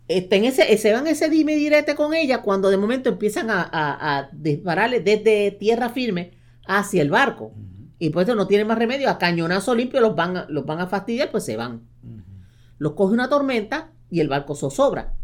[0.09, 3.51] está en ese, se va en ese dime direte con ella cuando de momento empiezan
[3.51, 6.32] a, a- a dispararle desde tierra firme
[6.66, 7.52] hacia el barco.
[7.98, 10.86] Y pues no tiene más remedio, a cañonazo limpio los van a, los van a
[10.86, 11.82] fastidiar, pues se van.
[12.82, 15.14] Los coge una tormenta y el barco zozobra.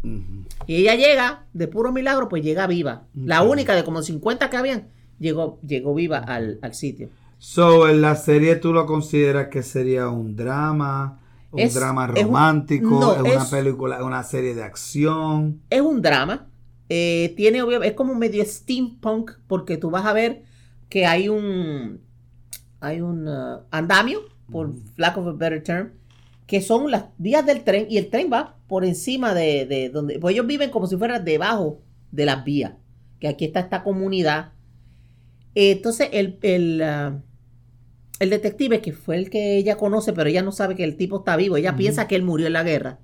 [0.65, 3.03] Y ella llega, de puro milagro, pues llega viva.
[3.13, 4.87] La única de como 50 que habían,
[5.19, 7.09] llegó, llegó viva al, al sitio.
[7.37, 11.19] So, en la serie tú lo consideras que sería un drama,
[11.51, 15.61] un Es- drama es un- romántico, no, es una es- película, una serie de acción.
[15.69, 16.45] Es un drama.
[16.91, 20.43] eh, tiene es como medio steampunk porque tú vas a ver
[20.89, 21.99] que hay un
[22.79, 24.21] hay un uh, andamio
[24.51, 25.89] por lack of a better term
[26.49, 30.17] que son las vías del tren y el tren va por encima de, de donde
[30.17, 31.79] pues ellos viven como si fueran debajo
[32.11, 32.73] de las vías
[33.19, 34.53] que aquí está esta comunidad.
[35.53, 37.21] Entonces el el, uh,
[38.19, 41.19] el detective que fue el que ella conoce pero ella no sabe que el tipo
[41.19, 42.99] está vivo ella piensa que él murió en la guerra.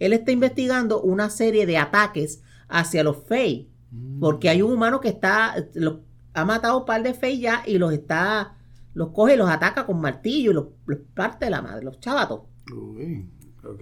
[0.00, 3.70] Él está investigando una serie de ataques hacia los Fey,
[4.18, 6.00] porque hay un humano que está, los,
[6.34, 8.56] ha matado un par de Fey ya y los está,
[8.92, 12.00] los coge y los ataca con martillo y los, los parte de la madre, los
[12.00, 12.51] chavatos.
[12.72, 13.28] Uy.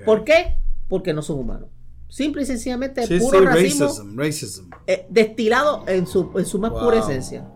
[0.05, 0.57] ¿Por qué?
[0.89, 1.69] Porque no son humanos.
[2.09, 4.65] Simple y sencillamente Sí, puro sí, racismo racism, racism.
[4.87, 6.81] eh, destilado en su, en su más Wow.
[6.83, 7.49] pura esencia.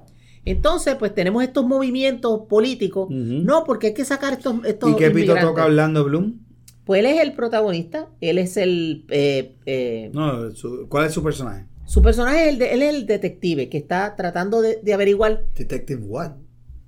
[0.44, 3.08] Entonces, pues tenemos estos movimientos políticos.
[3.10, 6.38] No, porque hay que sacar estos, estos ¿Y qué pito toca Orlando Bloom?
[6.84, 9.06] Pues él es el protagonista, él es el...
[9.08, 11.64] eh, eh, No, su- ¿cuál es su personaje?
[11.86, 15.46] Su personaje es el, de- él es el detective que está tratando de, de averiguar,
[15.56, 16.32] Detective what?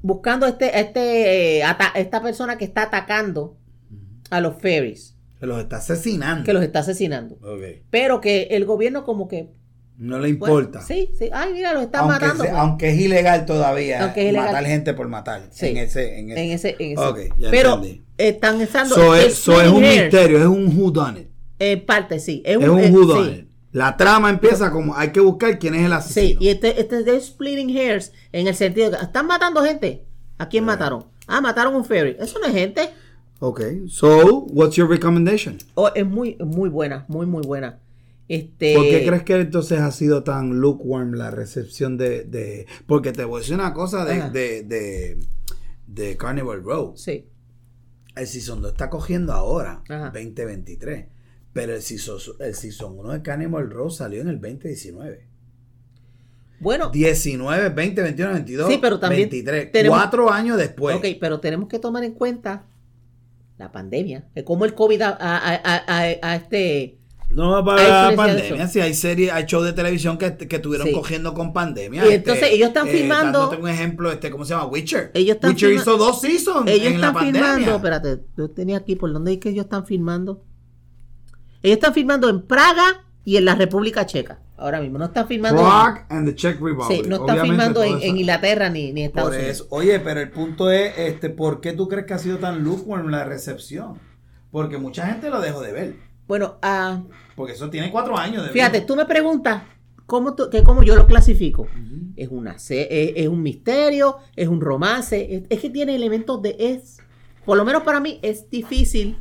[0.02, 3.56] buscando a este, a este, eh, ata- esta persona que está atacando
[4.30, 6.44] a los ferries, Que los está asesinando.
[6.44, 7.38] que los está asesinando.
[7.90, 9.50] Pero que el gobierno como que...
[9.98, 10.82] No le bueno, importa.
[10.82, 11.30] sí, sí.
[11.32, 12.44] Ay, mira, los están aunque, matando.
[12.44, 12.60] se- pues.
[12.60, 14.48] aunque es ilegal todavía Aunque es ilegal.
[14.48, 15.48] matar gente por matar.
[15.50, 15.68] Sí.
[15.68, 16.42] En ese, en ese.
[16.44, 17.30] en ese, en ese.
[17.38, 18.04] Ya Pero entendí.
[18.18, 18.94] están usando...
[18.94, 21.28] So es, so es un misterio, es un whodunit.
[21.58, 22.42] En parte, sí.
[22.44, 23.34] Es Es un, un eh, whodunit.
[23.36, 23.48] sí.
[23.72, 26.40] La trama empieza como hay que buscar quién es el asesino.
[26.40, 29.62] Sí, y este, este es de splitting hairs en el sentido de que están matando
[29.62, 30.04] gente.
[30.38, 31.06] ¿A quién mataron?
[31.26, 32.16] Ah, mataron un ferry.
[32.20, 32.90] Eso no es gente.
[33.38, 35.58] Ok, so, what's your recommendation?
[35.74, 37.80] Oh, es muy, muy buena, muy, muy buena.
[38.28, 42.24] Este, ¿Por qué crees que entonces ha sido tan lukewarm la recepción de...
[42.24, 45.18] de- porque te voy a decir una cosa de, de, de,
[45.86, 46.94] de Carnival Row.
[46.96, 47.26] Sí,
[48.16, 50.06] El Season 2 está cogiendo ahora, Ajá.
[50.12, 51.06] 2023.
[51.52, 55.26] Pero el Season, el season 1 de Carnival Row salió en el 2019.
[56.60, 59.72] bueno, 19, 20, 21, 22, Sí, pero también 23.
[59.72, 60.96] tenemos- Cuatro años después.
[60.96, 62.66] ok, pero tenemos que tomar en cuenta
[63.58, 65.84] la pandemia, de cómo el COVID ha- ha- ha-
[66.22, 66.98] ha, este,
[67.30, 70.92] No, para la pandemia, sí, hay series, hay shows de televisión que, que estuvieron Sí.
[70.92, 72.02] cogiendo con pandemia.
[72.02, 74.66] este, Y entonces ellos están filmando- dándote un ejemplo, este, ¿cómo se llama?
[74.66, 75.10] Witcher.
[75.14, 77.40] Ellos están Witcher hizo dos seasons Ellos en la están pandemia.
[77.56, 80.44] filmando, espérate, yo tenía aquí por dónde es que ellos están filmando.
[81.62, 84.38] Ellos están filmando en Praga y en la República Checa.
[84.56, 85.60] Ahora mismo, no están filmando.
[85.60, 87.02] Prague and the Czech Republic.
[87.02, 89.56] Sí, no filmando todo en, en Inglaterra ni, ni Estados Por Unidos.
[89.56, 89.66] eso.
[89.70, 93.08] Oye, pero el punto es, este, ¿por qué tú crees que ha sido tan lukewarm
[93.10, 93.98] la recepción?
[94.50, 95.96] Porque mucha gente lo dejó de ver.
[96.28, 97.02] Bueno, ah,
[97.34, 98.86] Porque eso tiene cuatro años de fíjate, vida.
[98.86, 99.62] tú me preguntas
[100.06, 101.66] cómo, tú- que cómo yo lo clasifico.
[102.16, 106.56] Es, una, es, es un misterio, es un romance, es, es que tiene elementos de...
[106.58, 106.98] es
[107.44, 109.18] Por lo menos para mí es difícil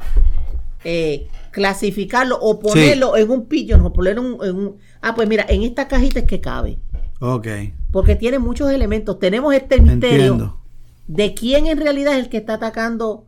[0.85, 5.27] eh, clasificarlo o ponerlo en un pillo, o ponerlo en un, en un- Ah, pues
[5.29, 6.79] mira, en esta cajita es que cabe.
[7.21, 7.47] Ok.
[7.93, 9.19] Porque tiene muchos elementos.
[9.19, 10.61] Tenemos este misterio Entiendo.
[11.07, 13.25] de quién en realidad es el que está atacando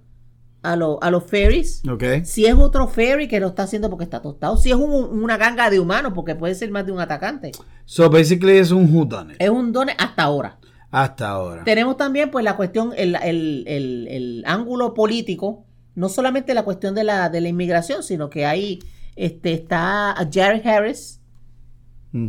[0.62, 1.84] a, lo- a los fairies.
[1.90, 2.04] Ok.
[2.26, 4.58] Si es otro fairy que lo está haciendo porque está tostado.
[4.58, 7.54] Si es un- una ganga de humanos, porque puede ser más de un atacante.
[7.86, 9.38] So, basically es un whodunit.
[9.40, 10.60] Es un don hasta ahora.
[10.92, 11.64] Hasta ahora.
[11.64, 15.64] Tenemos también pues la cuestión, el, el- el- el ángulo político.
[15.98, 18.80] No solamente la cuestión de la, de la inmigración, sino que ahí
[19.16, 21.20] este, está Jared Harris,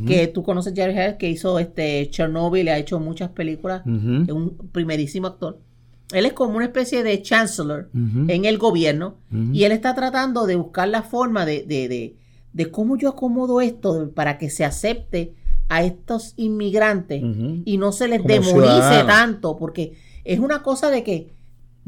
[0.06, 3.82] que tú conoces Jared Harris, que hizo este Chernobyl, ha hecho muchas películas.
[3.86, 5.60] Es un primerísimo actor.
[6.12, 9.16] Él es como una especie de chancellor en el gobierno
[9.52, 12.16] y él está tratando de buscar la forma de, de, de,
[12.52, 15.34] de cómo yo acomodo esto para que se acepte
[15.68, 17.22] a estos inmigrantes
[17.64, 19.92] y no se les Como demonice tanto, porque
[20.24, 21.34] es una cosa de que,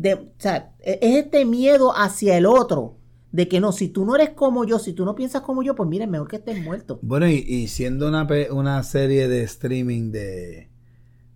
[0.01, 2.97] de, o sea, es este miedo hacia el otro,
[3.33, 5.75] de que no, si tú no eres como yo, si tú no piensas como yo,
[5.75, 6.99] pues mira, mejor que estés muerto.
[7.03, 10.71] Bueno, y, y siendo una, una serie de streaming de,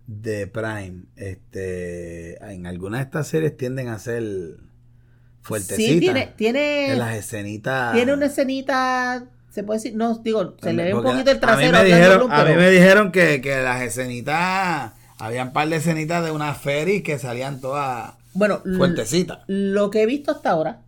[0.06, 4.22] de Prime, este, en algunas de estas series tienden a ser
[5.42, 5.92] fuertecitas.
[5.92, 7.92] Sí, tiene, tiene, En las escenitas.
[7.92, 11.76] tiene una escenita, se puede decir, no, digo, se le ve un poquito el trasero.
[11.76, 15.68] A mí me dijeron, a mí me dijeron que, que las escenitas, había un par
[15.68, 19.38] de escenitas de una ferry que salían todas Bueno, fuertecitas.
[19.46, 20.82] lo que he visto hasta ahora,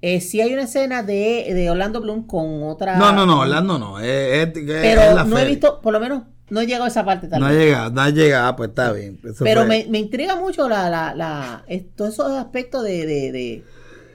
[0.00, 2.98] eh, sí hay una escena de, de Orlando Bloom con otra...
[2.98, 4.00] No, no, no, Orlando no.
[4.00, 4.06] Es,
[4.48, 7.04] es- es Pero la no he visto, por lo menos, no he llegado a esa
[7.04, 9.20] parte tal No ha llegado, no ha llegado, pues está bien.
[9.24, 11.64] Eso Pero me, me intriga mucho la, la, la,
[11.94, 13.64] todos esos aspectos de, de, de-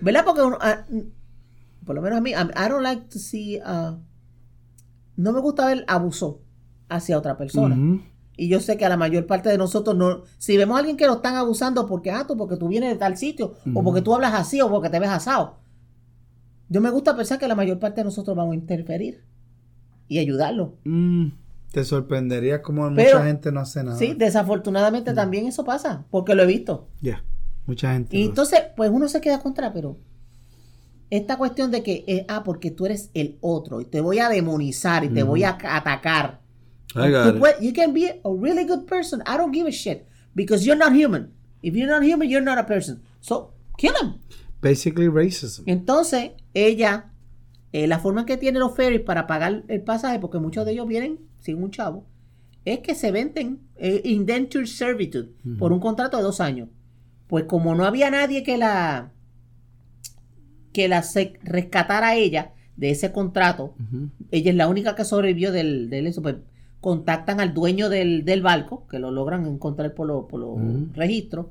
[0.02, 0.24] ¿verdad?
[0.26, 1.00] Porque uno, ah, mm,
[1.86, 3.96] por lo menos a mí, I, don't like to see, ah,
[5.16, 6.42] no me gusta ver abuso
[6.90, 7.76] hacia otra persona.
[7.76, 8.02] Ujú.
[8.40, 10.96] Y yo sé que a la mayor parte de nosotros no, si vemos a alguien
[10.96, 14.02] que lo están abusando porque, ah, tú, porque tú vienes de tal sitio, o porque
[14.02, 15.56] tú hablas así, o porque te ves asado.
[16.70, 19.24] Yo me gusta pensar que la mayor parte de nosotros vamos a interferir
[20.08, 20.76] y ayudarlo.
[20.84, 21.30] Mm,
[21.72, 23.98] te sorprendería como Pero- mucha gente no hace nada.
[23.98, 26.88] Sí, desafortunadamente también eso pasa, porque lo he visto.
[27.02, 27.24] Ya,
[27.66, 28.16] mucha gente.
[28.16, 29.98] Y entonces, pues uno se queda contra, pero
[31.10, 34.30] esta cuestión de que, eh, ah, porque tú eres el otro y te voy a
[34.30, 36.42] demonizar y te voy a ca- atacar.
[36.96, 37.56] I got Tú it.
[37.62, 39.22] you can be a really good person.
[39.26, 41.32] I don't give a shit because you're not human.
[41.62, 43.02] If you're not human, you're not a person.
[43.20, 44.16] So, kill him.
[44.62, 45.64] Basically racism.
[45.68, 47.12] Entonces, ella,
[47.74, 50.88] eh, la forma que tiene los ferries para pagar el pasaje, porque muchos de ellos
[50.88, 52.06] vienen sin un chavo,
[52.66, 56.70] es que se venden eh, indentured servitude por un contrato de dos años.
[57.28, 59.12] Pues como no había nadie que la
[60.74, 63.74] que la se- rescatara a ella de ese contrato,
[64.32, 66.36] ella es la única que sobrevivió del, del eso, pues
[66.82, 70.88] contactan al dueño del, del barco, que lo logran encontrar por, lo- por los Ujú.
[70.94, 71.48] registros,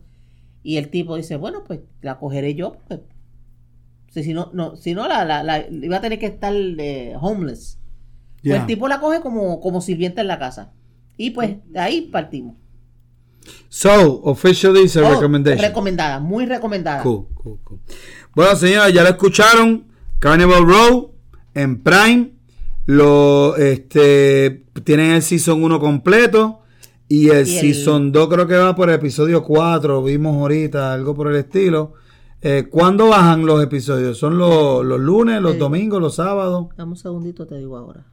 [0.63, 3.05] y el tipo dice, bueno, pues la cogeré yo, porque
[4.11, 7.15] si, si no, no, si no la, la- la- iba a tener que estar eh,
[7.21, 7.79] homeless.
[8.43, 10.73] Pues el tipo la coge como, como sirvienta en la casa.
[11.17, 12.55] Y pues de ahí partimos.
[13.69, 15.61] So, officially it's a Oh, recommendation.
[15.67, 17.03] Recomendada, muy recomendada.
[17.03, 17.81] Cool, cool, cool.
[18.35, 19.87] Bueno, señores, ya lo escucharon.
[20.19, 21.13] Carnival Row
[21.55, 22.33] en Prime.
[22.87, 26.61] Lo, este, tienen el Season 1 completo.
[27.09, 30.03] Y el Y el- Season 2 creo que va por el episodio 4.
[30.03, 31.95] Vimos ahorita algo por el estilo.
[32.43, 34.19] Eh, ¿Cuándo bajan los episodios?
[34.19, 36.67] ¿Son los, los lunes, los El- domingos, los sábados?
[36.77, 38.05] Dame un segundito, te digo ahora.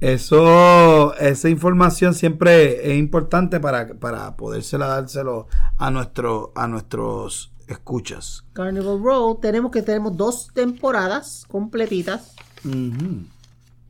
[0.00, 5.46] Eso, esa información siempre es importante para, para podérsela dárselo
[5.76, 8.44] a, nuestro, a nuestros escuchas.
[8.54, 12.34] Carnival Row, tenemos que tenemos dos temporadas completitas.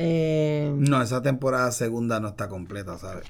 [0.03, 3.25] Eh, No, esa temporada segunda no está completa, ¿sabes?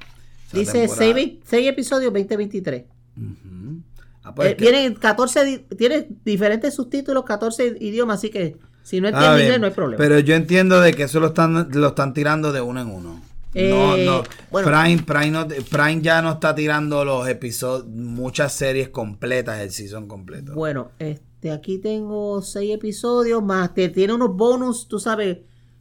[0.49, 2.85] Esa dice temporada- 6 episodios 2023.
[3.17, 3.81] Ujú.
[4.23, 9.01] Ah, pues Eh, que- vienen 14, di- tiene diferentes subtítulos, 14 idiomas, así que si
[9.01, 9.99] no entiendes inglés no hay problema.
[9.99, 13.23] Pero yo entiendo de que eso lo están, lo están tirando de uno en uno.
[13.53, 14.23] no, Eh, no.
[14.53, 14.69] bueno.
[14.71, 20.07] Prime, Prime, no- Prime ya no está tirando los episodios, muchas series completas, el season
[20.07, 20.55] completo.
[20.55, 23.75] Bueno, Este, aquí tengo seis episodios más.
[23.75, 25.39] Te tiene unos bonus, tú sabes,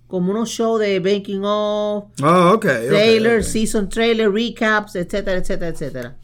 [0.10, 2.66] como unos shows de Banking Off, Oh, ok.
[2.66, 3.46] ok, trailer, ok.
[3.46, 6.16] season trailer, recaps, etcétera, etcétera, etcétera.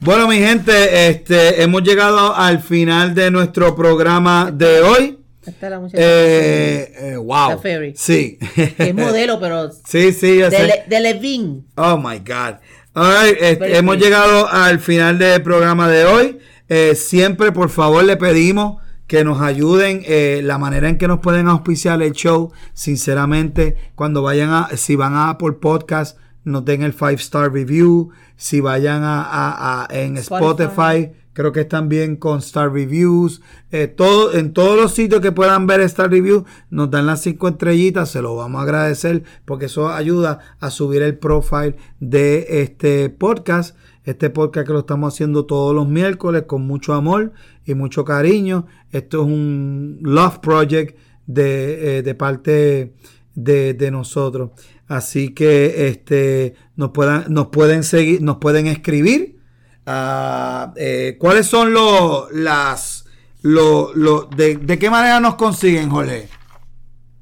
[0.00, 5.18] Bueno, mi gente, este, hemos llegado al final de nuestro programa de hoy.
[5.46, 7.60] Esta es la muchacha Eh, eh, wow.
[7.60, 7.94] Ferry.
[7.96, 8.38] Sí.
[8.78, 10.66] es modelo, pero sí, sí, yo de, sé.
[10.66, 11.60] Le- de Levine.
[11.76, 12.56] Oh my God.
[12.94, 16.38] All right, este, hemos llegado al final del programa de hoy.
[16.68, 18.81] Eh, siempre, por favor, le pedimos
[19.12, 20.00] que nos ayuden.
[20.06, 24.96] eh, la manera en que nos pueden auspiciar el show, sinceramente, cuando vayan a, si
[24.96, 28.08] van a Apple Podcast, nos den el 5 star review.
[28.36, 30.62] Si vayan a, a- a- en Spotify.
[30.64, 33.42] Spotify, creo que están bien con star reviews.
[33.70, 37.48] Eh, todo, en todos los sitios que puedan ver star review, nos dan las cinco
[37.48, 38.08] estrellitas.
[38.10, 43.76] Se lo vamos a agradecer porque eso ayuda a subir el profile de este podcast.
[44.04, 47.32] Este podcast que lo estamos haciendo todos los miércoles con mucho amor
[47.64, 48.66] y mucho cariño.
[48.90, 52.94] Esto es un love project de, eh, de parte
[53.34, 54.50] de, de nosotros.
[54.88, 59.38] Así que este nos puedan, nos pueden seguir, nos pueden escribir.
[59.86, 63.06] Ah, eh, ¿Cuáles son los las
[63.42, 66.28] lo, lo- de, de qué manera nos consiguen, Jorge?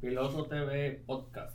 [0.00, 1.52] Piloto TV Podcast.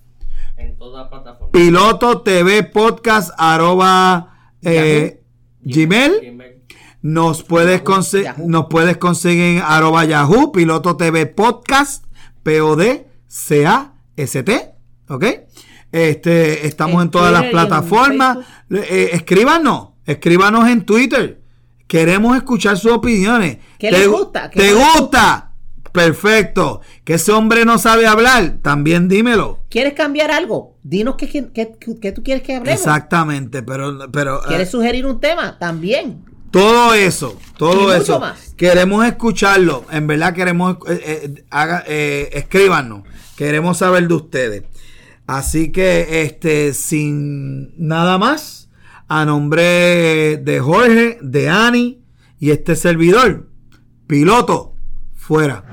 [0.58, 1.52] En toda plataforma.
[1.52, 4.35] Piloto TV Podcast arroba
[4.66, 5.22] eh,
[5.62, 6.12] Gmail.
[6.22, 6.56] Gmail.
[7.02, 12.04] Nos puedes, Yahoo, nos puedes conseguir en arroba Yahoo, Piloto TV Podcast,
[12.42, 13.12] P-O-D-C-A-S-T,
[15.10, 15.26] ¿ok?
[15.92, 18.40] Este, estamos En en todas las plataformas.
[18.72, 21.42] Eh, escríbanos, escríbanos en Twitter.
[21.88, 23.60] Queremos escuchar sus opiniones.
[23.78, 24.50] ¿Qué ¿Te, les gusta?
[24.50, 25.52] ¿Qué ¿Te gusta?
[25.96, 26.82] Perfecto.
[27.04, 29.64] Que ese hombre no sabe hablar, también dímelo.
[29.70, 30.78] ¿Quieres cambiar algo?
[30.84, 32.80] Dinos qué, qué, qué- qué tú quieres que hablemos.
[32.80, 35.58] Exactamente, pero, pero eh, ¿Quieres sugerir un tema?
[35.58, 36.24] También.
[36.52, 38.20] Todo eso, Y todo mucho eso.
[38.20, 38.54] más.
[38.56, 39.84] Queremos escucharlo.
[39.92, 41.02] En verdad queremos, eh,
[41.36, 43.04] eh, haga, eh, escríbanos.
[43.36, 44.64] Queremos saber de ustedes.
[45.28, 48.70] Así que, este, sin nada más,
[49.08, 52.02] a nombre de Jorge, de Ani
[52.40, 53.50] y este servidor,
[54.08, 54.76] piloto,
[55.16, 55.66] fuera.